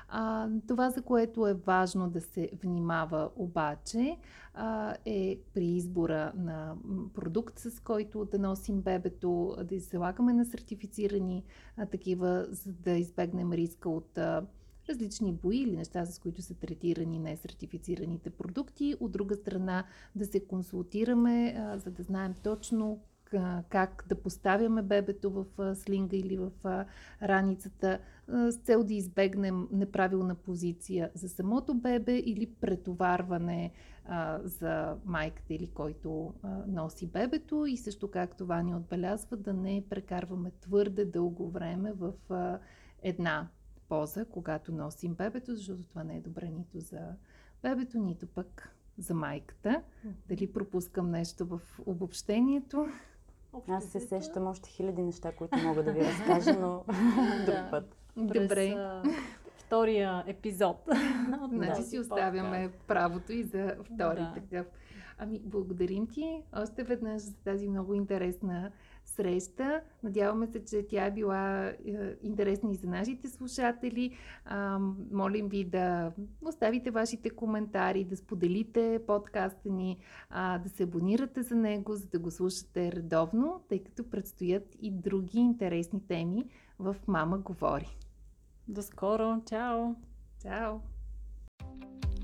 А, 0.08 0.48
това, 0.68 0.90
за 0.90 1.02
което 1.02 1.46
е 1.46 1.54
важно 1.54 2.10
да 2.10 2.20
се 2.20 2.50
внимава 2.62 3.30
обаче, 3.36 4.16
е 5.04 5.38
при 5.54 5.66
избора 5.66 6.32
на 6.36 6.76
продукт, 7.14 7.58
с 7.58 7.80
който 7.80 8.24
да 8.24 8.38
носим 8.38 8.80
бебето, 8.80 9.56
да 9.64 9.78
залагаме 9.78 10.32
на 10.32 10.44
сертифицирани 10.44 11.44
такива, 11.90 12.46
за 12.50 12.72
да 12.72 12.90
избегнем 12.90 13.52
риска 13.52 13.90
от 13.90 14.18
различни 14.88 15.32
бои 15.32 15.56
или 15.56 15.76
неща, 15.76 16.06
с 16.06 16.18
които 16.18 16.42
са 16.42 16.54
третирани 16.54 17.18
несертифицираните 17.18 18.30
продукти. 18.30 18.94
От 19.00 19.12
друга 19.12 19.34
страна, 19.34 19.84
да 20.16 20.26
се 20.26 20.40
консултираме, 20.40 21.54
а, 21.58 21.78
за 21.78 21.90
да 21.90 22.02
знаем 22.02 22.34
точно 22.42 23.00
как 23.68 24.04
да 24.08 24.22
поставяме 24.22 24.82
бебето 24.82 25.30
в 25.30 25.74
слинга 25.74 26.16
или 26.16 26.36
в 26.36 26.50
раницата, 27.22 27.98
с 28.28 28.56
цел 28.56 28.84
да 28.84 28.94
избегнем 28.94 29.68
неправилна 29.72 30.34
позиция 30.34 31.10
за 31.14 31.28
самото 31.28 31.74
бебе 31.74 32.18
или 32.18 32.54
претоварване 32.60 33.72
за 34.44 34.96
майката 35.04 35.54
или 35.54 35.66
който 35.66 36.34
носи 36.66 37.06
бебето 37.06 37.66
и 37.66 37.76
също 37.76 38.10
както 38.10 38.46
Ваня 38.46 38.76
отбелязва, 38.76 39.36
да 39.36 39.52
не 39.52 39.84
прекарваме 39.90 40.50
твърде 40.60 41.04
дълго 41.04 41.50
време 41.50 41.92
в 41.92 42.12
една 43.02 43.48
поза, 43.88 44.24
когато 44.24 44.72
носим 44.72 45.14
бебето, 45.14 45.54
защото 45.54 45.82
това 45.82 46.04
не 46.04 46.16
е 46.16 46.20
добре 46.20 46.50
нито 46.50 46.80
за 46.80 47.00
бебето, 47.62 47.98
нито 47.98 48.26
пък 48.26 48.76
за 48.98 49.14
майката. 49.14 49.82
Дали 50.28 50.52
пропускам 50.52 51.10
нещо 51.10 51.46
в 51.46 51.60
обобщението? 51.86 52.86
Аз 53.68 53.84
се 53.84 54.00
сещам 54.00 54.46
още 54.46 54.70
хиляди 54.70 55.02
неща, 55.02 55.32
които 55.32 55.58
мога 55.58 55.82
да 55.82 55.92
ви 55.92 56.00
разкажа, 56.00 56.58
но 56.60 56.84
друг 57.46 57.56
път. 57.70 57.96
Добре. 58.16 58.76
втория 59.56 60.24
епизод. 60.26 60.76
Значи 61.52 61.82
си 61.82 61.98
оставяме 61.98 62.70
правото 62.86 63.32
и 63.32 63.42
за 63.42 63.76
втори 63.84 64.20
Да. 64.20 64.32
такъв. 64.34 64.66
Ами, 65.18 65.40
благодарим 65.44 66.06
ти 66.06 66.42
още 66.56 66.84
веднъж 66.84 67.22
за 67.22 67.34
тази 67.34 67.68
много 67.68 67.94
интересна 67.94 68.72
среща. 69.16 69.80
Надяваме 70.02 70.46
се, 70.46 70.64
че 70.64 70.86
тя 70.88 71.06
е 71.06 71.10
била 71.10 71.66
е, 71.66 71.74
интересна 72.22 72.70
и 72.72 72.74
за 72.74 72.88
нашите 72.88 73.28
слушатели. 73.28 74.16
А, 74.44 74.78
молим 75.12 75.48
ви 75.48 75.64
да 75.64 76.12
оставите 76.42 76.90
вашите 76.90 77.30
коментари, 77.30 78.04
да 78.04 78.16
споделите 78.16 79.00
подкаста 79.06 79.68
ни, 79.68 79.98
а, 80.30 80.58
да 80.58 80.68
се 80.68 80.82
абонирате 80.82 81.42
за 81.42 81.54
него, 81.54 81.94
за 81.94 82.06
да 82.06 82.18
го 82.18 82.30
слушате 82.30 82.92
редовно, 82.92 83.64
тъй 83.68 83.84
като 83.84 84.10
предстоят 84.10 84.76
и 84.80 84.90
други 84.90 85.38
интересни 85.38 86.06
теми 86.06 86.44
в 86.78 86.96
Мама 87.08 87.38
говори. 87.38 87.96
До 88.68 88.82
скоро. 88.82 89.42
Чао! 89.46 89.94
Чао! 90.42 90.91